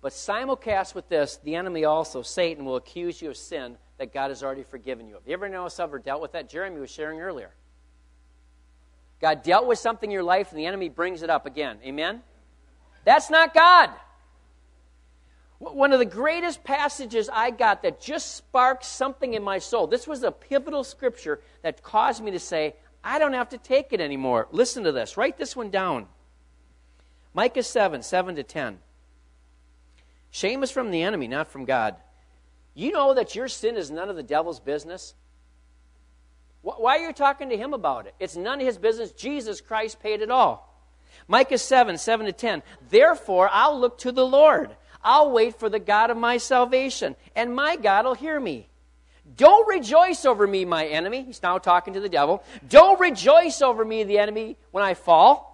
But 0.00 0.12
simulcast 0.12 0.94
with 0.94 1.08
this, 1.08 1.38
the 1.44 1.54
enemy 1.54 1.84
also, 1.84 2.22
Satan, 2.22 2.64
will 2.64 2.76
accuse 2.76 3.22
you 3.22 3.30
of 3.30 3.36
sin 3.36 3.76
that 3.98 4.12
God 4.12 4.30
has 4.30 4.42
already 4.42 4.64
forgiven 4.64 5.06
you 5.06 5.16
of. 5.16 5.22
You 5.26 5.32
ever 5.32 5.48
notice 5.48 5.78
ever 5.78 6.00
dealt 6.00 6.20
with 6.20 6.32
that? 6.32 6.48
Jeremy 6.48 6.80
was 6.80 6.90
sharing 6.90 7.20
earlier. 7.20 7.50
God 9.20 9.44
dealt 9.44 9.68
with 9.68 9.78
something 9.78 10.10
in 10.10 10.12
your 10.12 10.24
life 10.24 10.50
and 10.50 10.58
the 10.58 10.66
enemy 10.66 10.88
brings 10.88 11.22
it 11.22 11.30
up 11.30 11.46
again. 11.46 11.78
Amen? 11.84 12.22
That's 13.04 13.30
not 13.30 13.54
God. 13.54 13.90
One 15.60 15.92
of 15.92 16.00
the 16.00 16.04
greatest 16.04 16.64
passages 16.64 17.30
I 17.32 17.52
got 17.52 17.84
that 17.84 18.00
just 18.00 18.34
sparked 18.34 18.84
something 18.84 19.34
in 19.34 19.44
my 19.44 19.60
soul. 19.60 19.86
This 19.86 20.08
was 20.08 20.24
a 20.24 20.32
pivotal 20.32 20.82
scripture 20.82 21.40
that 21.62 21.84
caused 21.84 22.24
me 22.24 22.32
to 22.32 22.40
say, 22.40 22.74
I 23.04 23.20
don't 23.20 23.34
have 23.34 23.50
to 23.50 23.58
take 23.58 23.92
it 23.92 24.00
anymore. 24.00 24.48
Listen 24.50 24.82
to 24.82 24.90
this. 24.90 25.16
Write 25.16 25.38
this 25.38 25.54
one 25.54 25.70
down. 25.70 26.08
Micah 27.34 27.62
7, 27.62 28.02
7 28.02 28.36
to 28.36 28.42
10. 28.42 28.78
Shame 30.30 30.62
is 30.62 30.70
from 30.70 30.90
the 30.90 31.02
enemy, 31.02 31.28
not 31.28 31.48
from 31.48 31.64
God. 31.64 31.96
You 32.74 32.92
know 32.92 33.14
that 33.14 33.34
your 33.34 33.48
sin 33.48 33.76
is 33.76 33.90
none 33.90 34.08
of 34.08 34.16
the 34.16 34.22
devil's 34.22 34.60
business? 34.60 35.14
Why 36.62 36.98
are 36.98 37.06
you 37.06 37.12
talking 37.12 37.50
to 37.50 37.56
him 37.56 37.74
about 37.74 38.06
it? 38.06 38.14
It's 38.20 38.36
none 38.36 38.60
of 38.60 38.66
his 38.66 38.78
business. 38.78 39.12
Jesus 39.12 39.60
Christ 39.60 40.00
paid 40.00 40.22
it 40.22 40.30
all. 40.30 40.68
Micah 41.28 41.58
7, 41.58 41.98
7 41.98 42.26
to 42.26 42.32
10. 42.32 42.62
Therefore, 42.88 43.48
I'll 43.52 43.78
look 43.78 43.98
to 43.98 44.12
the 44.12 44.26
Lord. 44.26 44.70
I'll 45.02 45.30
wait 45.32 45.58
for 45.58 45.68
the 45.68 45.80
God 45.80 46.10
of 46.10 46.16
my 46.16 46.38
salvation, 46.38 47.16
and 47.34 47.54
my 47.54 47.76
God 47.76 48.04
will 48.04 48.14
hear 48.14 48.38
me. 48.38 48.68
Don't 49.36 49.66
rejoice 49.68 50.24
over 50.24 50.46
me, 50.46 50.64
my 50.64 50.86
enemy. 50.86 51.24
He's 51.24 51.42
now 51.42 51.58
talking 51.58 51.94
to 51.94 52.00
the 52.00 52.08
devil. 52.08 52.42
Don't 52.68 53.00
rejoice 53.00 53.60
over 53.62 53.84
me, 53.84 54.04
the 54.04 54.18
enemy, 54.18 54.56
when 54.70 54.84
I 54.84 54.94
fall. 54.94 55.51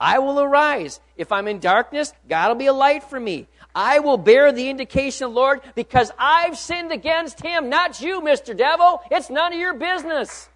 I 0.00 0.18
will 0.20 0.40
arise. 0.40 1.00
If 1.16 1.32
I'm 1.32 1.48
in 1.48 1.58
darkness, 1.58 2.12
God 2.28 2.48
will 2.48 2.54
be 2.54 2.66
a 2.66 2.72
light 2.72 3.02
for 3.02 3.18
me. 3.18 3.48
I 3.74 3.98
will 3.98 4.16
bear 4.16 4.52
the 4.52 4.68
indication, 4.70 5.34
Lord, 5.34 5.60
because 5.74 6.12
I've 6.18 6.56
sinned 6.56 6.92
against 6.92 7.40
him, 7.40 7.68
not 7.68 8.00
you, 8.00 8.20
Mr. 8.20 8.56
Devil. 8.56 9.02
It's 9.10 9.30
none 9.30 9.52
of 9.52 9.58
your 9.58 9.74
business. 9.74 10.48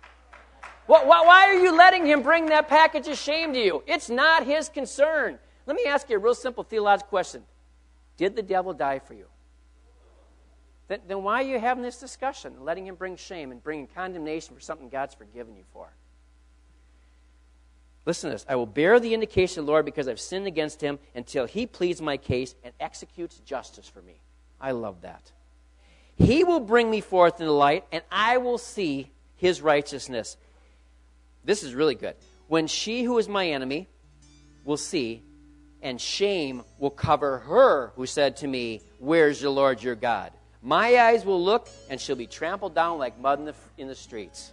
Why 0.86 1.46
are 1.48 1.54
you 1.54 1.76
letting 1.76 2.06
him 2.06 2.22
bring 2.22 2.46
that 2.46 2.68
package 2.68 3.08
of 3.08 3.16
shame 3.16 3.52
to 3.54 3.58
you? 3.58 3.82
It's 3.86 4.10
not 4.10 4.46
his 4.46 4.68
concern. 4.68 5.38
Let 5.66 5.76
me 5.76 5.84
ask 5.86 6.08
you 6.10 6.16
a 6.16 6.18
real 6.18 6.34
simple 6.34 6.64
theological 6.64 7.08
question 7.08 7.42
Did 8.16 8.36
the 8.36 8.42
devil 8.42 8.72
die 8.72 8.98
for 8.98 9.14
you? 9.14 9.26
Then, 10.88 11.22
why 11.22 11.36
are 11.36 11.46
you 11.46 11.58
having 11.58 11.82
this 11.82 11.98
discussion, 11.98 12.64
letting 12.64 12.86
him 12.86 12.96
bring 12.96 13.16
shame 13.16 13.50
and 13.50 13.62
bringing 13.62 13.86
condemnation 13.86 14.54
for 14.54 14.60
something 14.60 14.90
God's 14.90 15.14
forgiven 15.14 15.56
you 15.56 15.64
for? 15.72 15.88
Listen 18.04 18.30
to 18.30 18.34
this. 18.34 18.46
I 18.48 18.56
will 18.56 18.66
bear 18.66 18.98
the 18.98 19.14
indication 19.14 19.60
of 19.60 19.66
the 19.66 19.72
Lord 19.72 19.84
because 19.84 20.08
I've 20.08 20.20
sinned 20.20 20.46
against 20.46 20.80
him 20.80 20.98
until 21.14 21.46
he 21.46 21.66
pleads 21.66 22.02
my 22.02 22.16
case 22.16 22.54
and 22.64 22.72
executes 22.80 23.38
justice 23.38 23.88
for 23.88 24.02
me. 24.02 24.20
I 24.60 24.72
love 24.72 25.02
that. 25.02 25.30
He 26.16 26.44
will 26.44 26.60
bring 26.60 26.90
me 26.90 27.00
forth 27.00 27.40
in 27.40 27.46
the 27.46 27.52
light, 27.52 27.84
and 27.92 28.02
I 28.10 28.38
will 28.38 28.58
see 28.58 29.10
his 29.36 29.60
righteousness. 29.60 30.36
This 31.44 31.62
is 31.62 31.74
really 31.74 31.94
good. 31.94 32.14
When 32.48 32.66
she 32.66 33.02
who 33.02 33.18
is 33.18 33.28
my 33.28 33.48
enemy 33.48 33.88
will 34.64 34.76
see, 34.76 35.22
and 35.80 36.00
shame 36.00 36.62
will 36.78 36.90
cover 36.90 37.38
her 37.38 37.92
who 37.96 38.06
said 38.06 38.36
to 38.38 38.46
me, 38.46 38.82
Where's 38.98 39.42
your 39.42 39.50
Lord 39.50 39.82
your 39.82 39.96
God? 39.96 40.32
My 40.62 40.96
eyes 40.96 41.24
will 41.24 41.42
look, 41.42 41.68
and 41.90 42.00
she'll 42.00 42.14
be 42.14 42.28
trampled 42.28 42.74
down 42.74 42.98
like 42.98 43.18
mud 43.18 43.40
in 43.40 43.46
the, 43.46 43.54
in 43.78 43.88
the 43.88 43.94
streets. 43.96 44.52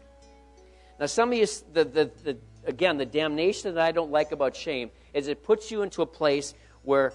Now, 1.00 1.06
some 1.06 1.32
of 1.32 1.38
you, 1.38 1.46
the, 1.72 1.86
the, 1.86 2.12
the, 2.24 2.38
again, 2.66 2.98
the 2.98 3.06
damnation 3.06 3.76
that 3.76 3.84
I 3.84 3.92
don't 3.92 4.12
like 4.12 4.32
about 4.32 4.56
shame 4.56 4.92
is 5.14 5.28
it 5.28 5.44
puts 5.44 5.72
you 5.72 5.82
into 5.82 6.02
a 6.02 6.06
place 6.06 6.54
where, 6.84 7.14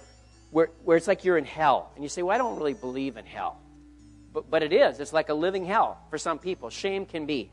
where, 0.51 0.69
where 0.83 0.97
it's 0.97 1.07
like 1.07 1.23
you're 1.23 1.37
in 1.37 1.45
hell. 1.45 1.91
And 1.95 2.03
you 2.03 2.09
say, 2.09 2.21
Well, 2.21 2.35
I 2.35 2.37
don't 2.37 2.57
really 2.57 2.73
believe 2.73 3.17
in 3.17 3.25
hell. 3.25 3.59
But, 4.33 4.49
but 4.49 4.63
it 4.63 4.73
is. 4.73 4.99
It's 4.99 5.13
like 5.13 5.29
a 5.29 5.33
living 5.33 5.65
hell 5.65 5.97
for 6.09 6.17
some 6.17 6.39
people. 6.39 6.69
Shame 6.69 7.05
can 7.05 7.25
be. 7.25 7.51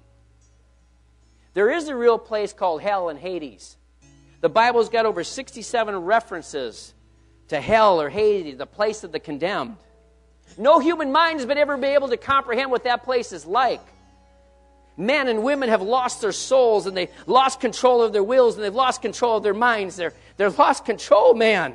There 1.55 1.71
is 1.71 1.89
a 1.89 1.95
real 1.95 2.19
place 2.19 2.53
called 2.53 2.83
hell 2.83 3.09
in 3.09 3.17
Hades. 3.17 3.77
The 4.41 4.49
Bible's 4.49 4.89
got 4.89 5.07
over 5.07 5.23
67 5.23 5.95
references 5.97 6.95
to 7.49 7.61
hell 7.61 8.01
or 8.01 8.09
Hades, 8.09 8.57
the 8.57 8.67
place 8.67 9.05
of 9.05 9.13
the 9.13 9.21
condemned. 9.21 9.77
No 10.59 10.81
human 10.81 11.13
mind 11.13 11.39
has 11.39 11.47
been 11.47 11.59
ever 11.59 11.83
able 11.85 12.09
to 12.09 12.17
comprehend 12.17 12.71
what 12.71 12.85
that 12.85 13.05
place 13.05 13.33
is 13.33 13.47
like. 13.47 13.81
Men 14.97 15.29
and 15.29 15.43
women 15.43 15.69
have 15.69 15.83
lost 15.83 16.21
their 16.21 16.33
souls 16.33 16.87
and 16.87 16.97
they've 16.97 17.11
lost 17.27 17.61
control 17.61 18.03
of 18.03 18.13
their 18.13 18.23
wills 18.23 18.57
and 18.57 18.65
they've 18.65 18.75
lost 18.75 19.03
control 19.03 19.39
of 19.39 19.43
their 19.43 19.55
minds. 19.55 19.97
They're, 19.97 20.13
they're 20.37 20.51
lost 20.51 20.85
control, 20.85 21.35
man. 21.35 21.75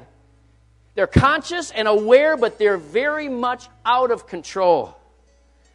They're 0.93 1.07
conscious 1.07 1.71
and 1.71 1.87
aware, 1.87 2.37
but 2.37 2.57
they're 2.57 2.77
very 2.77 3.29
much 3.29 3.67
out 3.85 4.11
of 4.11 4.27
control. 4.27 4.97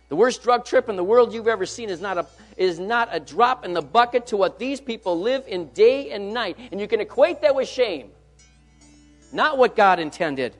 The 0.08 0.16
worst 0.16 0.42
drug 0.42 0.64
trip 0.64 0.88
in 0.88 0.96
the 0.96 1.04
world 1.04 1.32
you've 1.32 1.48
ever 1.48 1.64
seen 1.64 1.88
is 1.88 2.00
not 2.00 2.18
a, 2.18 2.26
is 2.56 2.78
not 2.78 3.08
a 3.12 3.18
drop 3.18 3.64
in 3.64 3.72
the 3.72 3.80
bucket 3.80 4.26
to 4.26 4.36
what 4.36 4.58
these 4.58 4.80
people 4.80 5.18
live 5.18 5.44
in 5.46 5.68
day 5.68 6.10
and 6.10 6.34
night. 6.34 6.58
And 6.70 6.80
you 6.80 6.86
can 6.86 7.00
equate 7.00 7.40
that 7.42 7.54
with 7.54 7.68
shame. 7.68 8.10
Not 9.32 9.58
what 9.58 9.74
God 9.74 9.98
intended. 9.98 10.54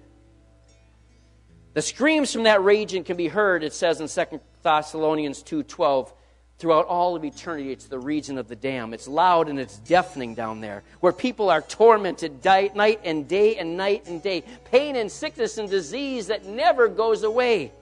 The 1.75 1.83
screams 1.83 2.33
from 2.33 2.45
that 2.45 2.63
region 2.63 3.05
can 3.05 3.17
be 3.17 3.29
heard, 3.29 3.63
it 3.63 3.73
says 3.73 4.01
in 4.01 4.09
2 4.09 4.41
Thessalonians 4.63 5.43
2.12, 5.43 6.13
throughout 6.59 6.87
all 6.87 7.17
of 7.17 7.25
eternity. 7.25 7.73
It's 7.73 7.87
the 7.87 7.99
region 7.99 8.39
of 8.39 8.49
the 8.49 8.57
dam. 8.57 8.95
It's 8.95 9.09
loud 9.09 9.49
and 9.49 9.59
it's 9.59 9.79
deafening 9.79 10.35
down 10.35 10.61
there, 10.61 10.85
where 11.01 11.13
people 11.13 11.51
are 11.51 11.61
tormented 11.61 12.45
night 12.45 13.01
and 13.05 13.27
day 13.27 13.57
and 13.57 13.77
night 13.77 14.07
and 14.07 14.23
day. 14.23 14.45
Pain 14.71 14.97
and 14.97 15.11
sickness 15.11 15.59
and 15.59 15.69
disease 15.69 16.29
that 16.29 16.45
never 16.47 16.89
goes 16.89 17.25
away. 17.25 17.73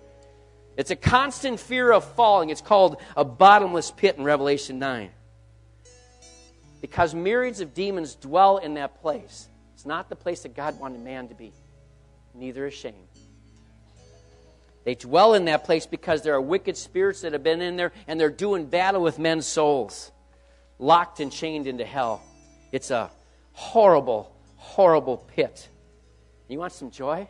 It's 0.76 0.90
a 0.90 0.96
constant 0.96 1.60
fear 1.60 1.92
of 1.92 2.04
falling. 2.14 2.48
It's 2.48 2.62
called 2.62 2.96
a 3.16 3.24
bottomless 3.24 3.90
pit 3.90 4.16
in 4.16 4.24
Revelation 4.24 4.78
9. 4.78 5.10
Because 6.80 7.14
myriads 7.14 7.60
of 7.60 7.74
demons 7.74 8.14
dwell 8.14 8.56
in 8.56 8.74
that 8.74 9.02
place. 9.02 9.48
It's 9.74 9.84
not 9.84 10.08
the 10.08 10.16
place 10.16 10.42
that 10.44 10.54
God 10.54 10.80
wanted 10.80 11.00
man 11.00 11.28
to 11.28 11.34
be. 11.34 11.52
Neither 12.34 12.66
is 12.66 12.72
shame. 12.72 13.09
They 14.84 14.94
dwell 14.94 15.34
in 15.34 15.44
that 15.44 15.64
place 15.64 15.86
because 15.86 16.22
there 16.22 16.34
are 16.34 16.40
wicked 16.40 16.76
spirits 16.76 17.20
that 17.20 17.32
have 17.32 17.42
been 17.42 17.60
in 17.60 17.76
there 17.76 17.92
and 18.06 18.18
they're 18.18 18.30
doing 18.30 18.66
battle 18.66 19.02
with 19.02 19.18
men's 19.18 19.46
souls, 19.46 20.10
locked 20.78 21.20
and 21.20 21.30
chained 21.30 21.66
into 21.66 21.84
hell. 21.84 22.22
It's 22.72 22.90
a 22.90 23.10
horrible, 23.52 24.34
horrible 24.56 25.18
pit. 25.18 25.68
You 26.48 26.58
want 26.58 26.72
some 26.72 26.90
joy? 26.90 27.28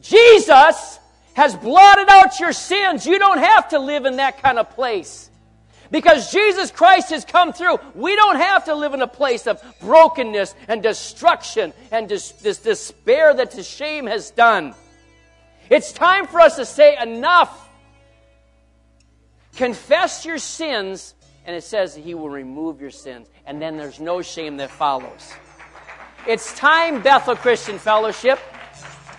Jesus 0.00 0.98
has 1.34 1.54
blotted 1.56 2.08
out 2.08 2.38
your 2.40 2.52
sins. 2.52 3.06
You 3.06 3.18
don't 3.18 3.38
have 3.38 3.68
to 3.70 3.78
live 3.78 4.04
in 4.04 4.16
that 4.16 4.42
kind 4.42 4.58
of 4.58 4.70
place. 4.70 5.30
Because 5.90 6.32
Jesus 6.32 6.70
Christ 6.70 7.10
has 7.10 7.24
come 7.24 7.52
through, 7.52 7.78
we 7.94 8.16
don't 8.16 8.36
have 8.36 8.64
to 8.64 8.74
live 8.74 8.94
in 8.94 9.02
a 9.02 9.06
place 9.06 9.46
of 9.46 9.62
brokenness 9.80 10.54
and 10.66 10.82
destruction 10.82 11.74
and 11.90 12.08
dis- 12.08 12.32
this 12.32 12.58
despair 12.58 13.34
that 13.34 13.50
the 13.50 13.62
shame 13.62 14.06
has 14.06 14.30
done. 14.30 14.74
It's 15.72 15.90
time 15.90 16.26
for 16.26 16.38
us 16.38 16.56
to 16.56 16.66
say 16.66 16.98
enough. 17.00 17.70
Confess 19.56 20.26
your 20.26 20.36
sins, 20.36 21.14
and 21.46 21.56
it 21.56 21.64
says 21.64 21.94
He 21.94 22.12
will 22.12 22.28
remove 22.28 22.78
your 22.78 22.90
sins, 22.90 23.30
and 23.46 23.60
then 23.60 23.78
there's 23.78 23.98
no 23.98 24.20
shame 24.20 24.58
that 24.58 24.70
follows. 24.70 25.32
It's 26.28 26.54
time, 26.58 27.00
Bethel 27.00 27.36
Christian 27.36 27.78
Fellowship. 27.78 28.38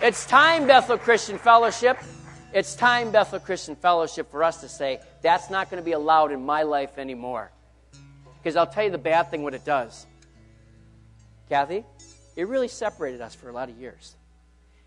It's 0.00 0.26
time, 0.26 0.68
Bethel 0.68 0.96
Christian 0.96 1.38
Fellowship. 1.38 1.98
It's 2.52 2.76
time, 2.76 3.10
Bethel 3.10 3.40
Christian 3.40 3.74
Fellowship, 3.74 4.30
for 4.30 4.44
us 4.44 4.60
to 4.60 4.68
say, 4.68 5.00
that's 5.22 5.50
not 5.50 5.70
going 5.70 5.82
to 5.82 5.84
be 5.84 5.90
allowed 5.90 6.30
in 6.30 6.46
my 6.46 6.62
life 6.62 6.98
anymore. 6.98 7.50
Because 8.40 8.54
I'll 8.54 8.68
tell 8.68 8.84
you 8.84 8.92
the 8.92 8.96
bad 8.98 9.28
thing 9.28 9.42
what 9.42 9.54
it 9.54 9.64
does. 9.64 10.06
Kathy, 11.48 11.84
it 12.36 12.46
really 12.46 12.68
separated 12.68 13.20
us 13.22 13.34
for 13.34 13.48
a 13.48 13.52
lot 13.52 13.68
of 13.68 13.76
years. 13.76 14.14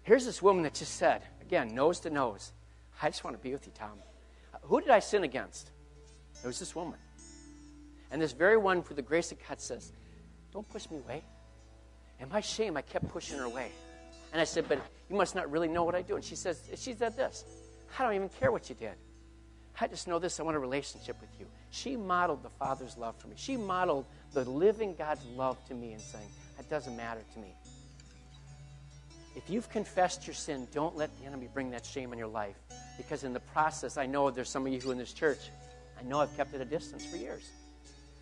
Here's 0.08 0.24
this 0.24 0.42
woman 0.42 0.64
that 0.64 0.74
just 0.74 0.96
said, 0.96 1.22
again, 1.42 1.76
nose 1.76 2.00
to 2.00 2.10
nose, 2.10 2.54
I 3.02 3.10
just 3.10 3.26
want 3.26 3.36
to 3.36 3.44
be 3.44 3.52
with 3.52 3.66
you, 3.66 3.74
Tom. 3.76 3.92
Uh, 4.54 4.58
who 4.62 4.80
did 4.80 4.90
I 4.90 5.00
sin 5.00 5.26
against? 5.26 5.72
It 6.42 6.48
was 6.48 6.60
this 6.60 6.74
woman. 6.74 6.98
And 8.10 8.22
this 8.22 8.32
very 8.32 8.56
one, 8.56 8.84
for 8.84 8.94
the 8.94 9.02
grace 9.02 9.34
of 9.34 9.38
God, 9.46 9.60
says, 9.60 9.92
Don't 10.54 10.68
push 10.70 10.90
me 10.90 11.00
away. 11.00 11.24
And 12.22 12.32
my 12.32 12.40
shame, 12.40 12.78
I 12.78 12.84
kept 12.84 13.10
pushing 13.10 13.38
her 13.38 13.44
away. 13.44 13.70
And 14.32 14.40
I 14.40 14.46
said, 14.46 14.70
But 14.70 14.80
you 15.10 15.18
must 15.18 15.36
not 15.36 15.52
really 15.52 15.68
know 15.68 15.84
what 15.84 15.94
I 15.94 16.04
do. 16.04 16.16
And 16.16 16.24
she 16.24 16.38
says, 16.38 16.62
She 16.78 16.94
said 16.94 17.18
this 17.18 17.44
I 18.00 18.04
don't 18.04 18.14
even 18.14 18.30
care 18.30 18.50
what 18.50 18.70
you 18.70 18.76
did. 18.76 18.94
I 19.82 19.88
just 19.88 20.08
know 20.08 20.20
this. 20.20 20.40
I 20.40 20.44
want 20.44 20.56
a 20.56 20.60
relationship 20.62 21.18
with 21.20 21.32
you. 21.38 21.48
She 21.72 21.98
modeled 21.98 22.44
the 22.44 22.50
Father's 22.52 22.96
love 22.96 23.18
for 23.18 23.28
me. 23.28 23.34
She 23.36 23.58
modeled 23.58 24.06
the 24.32 24.46
living 24.46 24.96
God's 24.98 25.26
love 25.36 25.58
to 25.68 25.74
me 25.74 25.92
and 25.92 26.02
saying, 26.02 26.30
It 26.58 26.70
doesn't 26.70 26.96
matter 26.96 27.26
to 27.34 27.40
me. 27.40 27.54
If 29.38 29.52
you've 29.52 29.70
confessed 29.70 30.26
your 30.26 30.34
sin, 30.34 30.68
don't 30.74 30.98
let 30.98 31.16
the 31.20 31.26
enemy 31.28 31.48
bring 31.54 31.70
that 31.70 31.86
shame 31.86 32.12
in 32.12 32.18
your 32.18 32.28
life. 32.28 32.56
Because 32.98 33.24
in 33.24 33.34
the 33.34 33.40
process, 33.40 33.96
I 33.96 34.08
know 34.08 34.32
there's 34.32 34.50
some 34.50 34.66
of 34.66 34.74
you 34.74 34.80
who 34.80 34.90
in 34.90 34.98
this 34.98 35.14
church, 35.14 35.38
I 36.00 36.02
know 36.02 36.22
I've 36.22 36.36
kept 36.36 36.56
at 36.56 36.62
a 36.62 36.66
distance 36.66 37.06
for 37.06 37.18
years. 37.18 37.52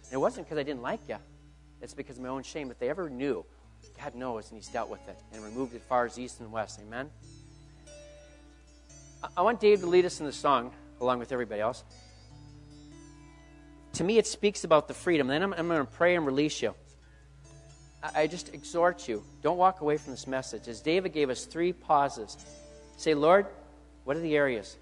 And 0.08 0.14
it 0.14 0.18
wasn't 0.18 0.46
because 0.46 0.58
I 0.58 0.64
didn't 0.64 0.82
like 0.82 1.00
you, 1.08 1.16
it's 1.82 1.94
because 1.94 2.18
of 2.18 2.24
my 2.24 2.28
own 2.28 2.44
shame. 2.44 2.70
If 2.70 2.80
they 2.80 2.90
ever 2.90 3.10
knew, 3.10 3.46
God 3.98 4.14
knows, 4.14 4.50
and 4.52 4.58
He's 4.58 4.68
dealt 4.68 4.90
with 4.90 5.08
it 5.08 5.18
and 5.32 5.42
removed 5.42 5.74
it 5.74 5.84
far 5.84 6.06
as 6.06 6.20
east 6.20 6.42
and 6.42 6.52
west. 6.52 6.82
Amen? 6.86 7.10
I 9.38 9.42
want 9.42 9.62
Dave 9.62 9.80
to 9.80 9.88
lead 9.88 10.04
us 10.04 10.20
in 10.20 10.26
the 10.26 10.34
song, 10.34 10.74
along 11.00 11.20
with 11.20 11.32
everybody 11.32 11.62
else. 11.62 11.86
To 13.94 14.04
me, 14.04 14.18
it 14.18 14.28
speaks 14.28 14.66
about 14.66 14.90
the 14.90 14.94
freedom. 14.94 15.28
Then 15.28 15.42
I'm, 15.42 15.54
I'm 15.54 15.70
going 15.70 15.80
to 15.80 15.86
pray 15.86 16.18
and 16.18 16.26
release 16.26 16.62
you. 16.62 16.76
I, 18.14 18.28
just 18.28 18.54
exhort 18.54 19.08
you 19.08 19.24
don't 19.42 19.58
walk 19.58 19.82
away 19.82 19.98
from 19.98 20.12
this 20.12 20.28
message. 20.28 20.68
As 20.68 20.82
David 20.82 21.14
gave 21.14 21.30
us 21.30 21.46
three 21.46 21.74
pauses, 21.74 22.38
say, 22.98 23.14
Lord, 23.14 23.48
what 24.04 24.18
are 24.18 24.22
the 24.22 24.36
areas? 24.36 24.78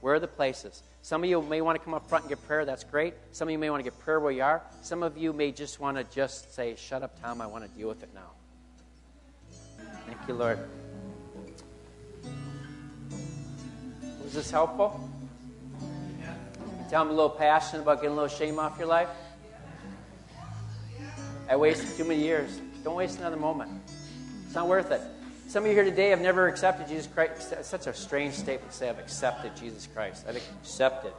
Where 0.00 0.14
are 0.14 0.20
the 0.20 0.28
places? 0.28 0.82
Some 1.02 1.24
of 1.24 1.30
you 1.30 1.42
may 1.42 1.60
want 1.60 1.78
to 1.78 1.84
come 1.84 1.94
up 1.94 2.08
front 2.08 2.24
and 2.24 2.28
get 2.28 2.46
prayer. 2.46 2.64
That's 2.64 2.84
great. 2.84 3.14
Some 3.32 3.48
of 3.48 3.52
you 3.52 3.58
may 3.58 3.70
want 3.70 3.84
to 3.84 3.90
get 3.90 3.98
prayer 4.00 4.20
where 4.20 4.32
you 4.32 4.42
are. 4.42 4.62
Some 4.82 5.02
of 5.02 5.16
you 5.18 5.32
may 5.32 5.50
just 5.50 5.80
want 5.80 5.96
to 5.96 6.04
just 6.14 6.54
say, 6.54 6.76
Shut 6.76 7.02
up, 7.02 7.20
Tom. 7.20 7.40
I 7.40 7.46
want 7.46 7.64
to 7.64 7.70
deal 7.70 7.88
with 7.88 8.02
it 8.02 8.10
now. 8.14 8.30
Thank 10.06 10.18
you, 10.28 10.34
Lord. 10.34 10.58
Was 14.22 14.34
this 14.34 14.50
helpful? 14.50 15.10
You 15.80 16.86
tell 16.88 17.04
me 17.04 17.10
a 17.10 17.14
little 17.14 17.30
passionate 17.30 17.82
about 17.82 17.96
getting 17.96 18.12
a 18.12 18.20
little 18.20 18.28
shame 18.36 18.58
off 18.58 18.78
your 18.78 18.88
life? 18.88 19.08
I 21.48 21.56
wasted 21.56 21.96
too 21.96 22.04
many 22.04 22.22
years. 22.22 22.60
Don't 22.84 22.96
waste 22.96 23.18
another 23.18 23.36
moment. 23.36 23.70
It's 24.46 24.54
not 24.54 24.68
worth 24.68 24.90
it. 24.90 25.00
Some 25.48 25.64
of 25.64 25.68
you 25.68 25.74
here 25.74 25.84
today 25.84 26.10
have 26.10 26.20
never 26.20 26.48
accepted 26.48 26.88
Jesus 26.88 27.06
Christ. 27.06 27.52
It's 27.52 27.68
such 27.68 27.86
a 27.86 27.92
strange 27.92 28.34
statement 28.34 28.70
to 28.70 28.76
say, 28.76 28.88
I've 28.88 28.98
accepted 28.98 29.54
Jesus 29.56 29.86
Christ. 29.86 30.24
I've 30.28 30.36
accepted. 30.36 31.12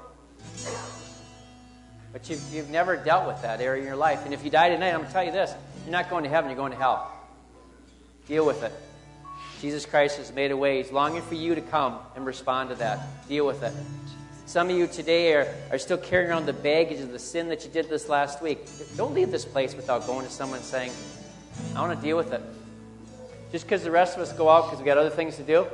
But 2.11 2.29
you've, 2.29 2.43
you've 2.53 2.69
never 2.69 2.95
dealt 2.95 3.27
with 3.27 3.41
that 3.41 3.61
area 3.61 3.81
in 3.81 3.87
your 3.87 3.95
life. 3.95 4.25
And 4.25 4.33
if 4.33 4.43
you 4.43 4.49
die 4.49 4.69
tonight, 4.69 4.89
I'm 4.89 4.97
going 4.97 5.07
to 5.07 5.13
tell 5.13 5.23
you 5.23 5.31
this 5.31 5.53
you're 5.83 5.91
not 5.91 6.09
going 6.09 6.23
to 6.23 6.29
heaven, 6.29 6.49
you're 6.49 6.57
going 6.57 6.71
to 6.71 6.77
hell. 6.77 7.11
Deal 8.27 8.45
with 8.45 8.63
it. 8.63 8.71
Jesus 9.61 9.85
Christ 9.85 10.17
has 10.17 10.31
made 10.33 10.51
a 10.51 10.57
way. 10.57 10.81
He's 10.81 10.91
longing 10.91 11.21
for 11.21 11.35
you 11.35 11.55
to 11.55 11.61
come 11.61 11.99
and 12.15 12.25
respond 12.25 12.69
to 12.69 12.75
that. 12.75 12.99
Deal 13.27 13.45
with 13.45 13.63
it. 13.63 13.73
Some 14.45 14.69
of 14.69 14.75
you 14.75 14.87
today 14.87 15.33
are, 15.33 15.53
are 15.71 15.77
still 15.77 15.97
carrying 15.97 16.29
around 16.29 16.45
the 16.45 16.53
baggage 16.53 16.99
of 16.99 17.11
the 17.11 17.19
sin 17.19 17.47
that 17.47 17.63
you 17.63 17.71
did 17.71 17.89
this 17.89 18.09
last 18.09 18.41
week. 18.41 18.59
Don't 18.97 19.13
leave 19.13 19.31
this 19.31 19.45
place 19.45 19.73
without 19.73 20.05
going 20.05 20.25
to 20.25 20.31
someone 20.31 20.61
saying, 20.61 20.91
I 21.75 21.81
want 21.81 21.97
to 21.97 22.05
deal 22.05 22.17
with 22.17 22.33
it. 22.33 22.41
Just 23.51 23.65
because 23.65 23.83
the 23.83 23.91
rest 23.91 24.15
of 24.15 24.21
us 24.21 24.33
go 24.33 24.49
out 24.49 24.65
because 24.65 24.79
we 24.79 24.85
got 24.85 24.97
other 24.97 25.09
things 25.09 25.37
to 25.37 25.43
do, 25.43 25.65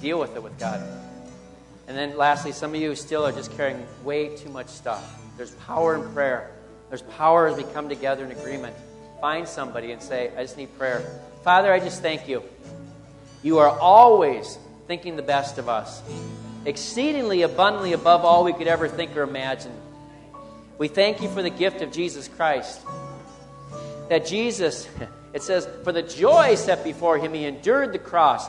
deal 0.00 0.18
with 0.18 0.34
it 0.34 0.42
with 0.42 0.58
God. 0.58 0.80
And 1.88 1.96
then 1.96 2.16
lastly, 2.16 2.52
some 2.52 2.74
of 2.74 2.80
you 2.80 2.94
still 2.94 3.24
are 3.26 3.32
just 3.32 3.54
carrying 3.56 3.86
way 4.02 4.34
too 4.34 4.48
much 4.48 4.68
stuff. 4.68 5.22
There's 5.36 5.52
power 5.52 5.94
in 5.94 6.12
prayer. 6.14 6.50
There's 6.88 7.02
power 7.02 7.48
as 7.48 7.56
we 7.56 7.64
come 7.64 7.88
together 7.88 8.24
in 8.24 8.30
agreement. 8.32 8.74
Find 9.20 9.46
somebody 9.46 9.92
and 9.92 10.00
say, 10.00 10.30
I 10.36 10.42
just 10.42 10.56
need 10.56 10.76
prayer. 10.78 11.20
Father, 11.42 11.72
I 11.72 11.80
just 11.80 12.00
thank 12.00 12.28
you. 12.28 12.42
You 13.42 13.58
are 13.58 13.78
always 13.78 14.58
thinking 14.86 15.16
the 15.16 15.22
best 15.22 15.58
of 15.58 15.68
us, 15.68 16.02
exceedingly 16.66 17.42
abundantly 17.42 17.92
above 17.92 18.24
all 18.24 18.44
we 18.44 18.52
could 18.52 18.66
ever 18.66 18.88
think 18.88 19.16
or 19.16 19.22
imagine. 19.22 19.72
We 20.78 20.88
thank 20.88 21.22
you 21.22 21.28
for 21.30 21.40
the 21.40 21.50
gift 21.50 21.80
of 21.80 21.92
Jesus 21.92 22.28
Christ. 22.28 22.80
That 24.10 24.26
Jesus, 24.26 24.88
it 25.32 25.42
says, 25.42 25.66
for 25.84 25.92
the 25.92 26.02
joy 26.02 26.56
set 26.56 26.84
before 26.84 27.18
him, 27.18 27.32
he 27.32 27.44
endured 27.44 27.92
the 27.92 27.98
cross. 27.98 28.46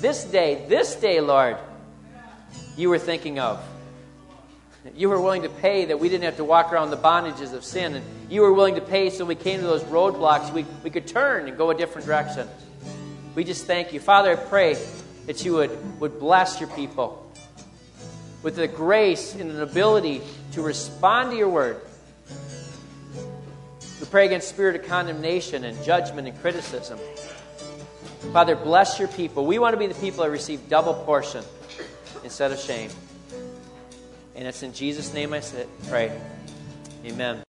This 0.00 0.24
day, 0.24 0.66
this 0.68 0.96
day, 0.96 1.20
Lord, 1.20 1.56
you 2.76 2.90
were 2.90 2.98
thinking 2.98 3.38
of. 3.38 3.64
You 4.96 5.08
were 5.08 5.20
willing 5.20 5.42
to 5.42 5.48
pay 5.48 5.86
that 5.86 6.00
we 6.00 6.08
didn't 6.08 6.24
have 6.24 6.36
to 6.38 6.44
walk 6.44 6.72
around 6.72 6.90
the 6.90 6.96
bondages 6.96 7.54
of 7.54 7.62
sin. 7.62 7.94
And 7.94 8.04
you 8.28 8.42
were 8.42 8.52
willing 8.52 8.74
to 8.74 8.80
pay 8.80 9.10
so 9.10 9.24
we 9.24 9.36
came 9.36 9.60
to 9.60 9.66
those 9.66 9.84
roadblocks, 9.84 10.52
we, 10.52 10.66
we 10.82 10.90
could 10.90 11.06
turn 11.06 11.46
and 11.46 11.56
go 11.56 11.70
a 11.70 11.74
different 11.74 12.06
direction. 12.06 12.48
We 13.36 13.44
just 13.44 13.66
thank 13.66 13.92
you. 13.92 14.00
Father, 14.00 14.32
I 14.32 14.36
pray 14.36 14.76
that 15.26 15.44
you 15.44 15.54
would, 15.54 16.00
would 16.00 16.18
bless 16.18 16.58
your 16.58 16.68
people 16.70 17.21
with 18.42 18.56
the 18.56 18.68
grace 18.68 19.34
and 19.34 19.50
an 19.50 19.60
ability 19.60 20.20
to 20.52 20.62
respond 20.62 21.30
to 21.30 21.36
your 21.36 21.48
word. 21.48 21.80
We 24.00 24.06
pray 24.06 24.26
against 24.26 24.48
spirit 24.48 24.76
of 24.76 24.86
condemnation 24.86 25.64
and 25.64 25.80
judgment 25.84 26.26
and 26.26 26.40
criticism. 26.40 26.98
Father, 28.32 28.56
bless 28.56 28.98
your 28.98 29.08
people. 29.08 29.46
We 29.46 29.58
want 29.58 29.74
to 29.74 29.78
be 29.78 29.86
the 29.86 29.94
people 29.94 30.24
that 30.24 30.30
receive 30.30 30.68
double 30.68 30.94
portion 30.94 31.44
instead 32.24 32.52
of 32.52 32.58
shame. 32.58 32.90
And 34.34 34.48
it's 34.48 34.62
in 34.62 34.72
Jesus' 34.72 35.12
name 35.12 35.32
I 35.32 35.40
say 35.40 35.66
pray. 35.88 36.18
Amen. 37.04 37.40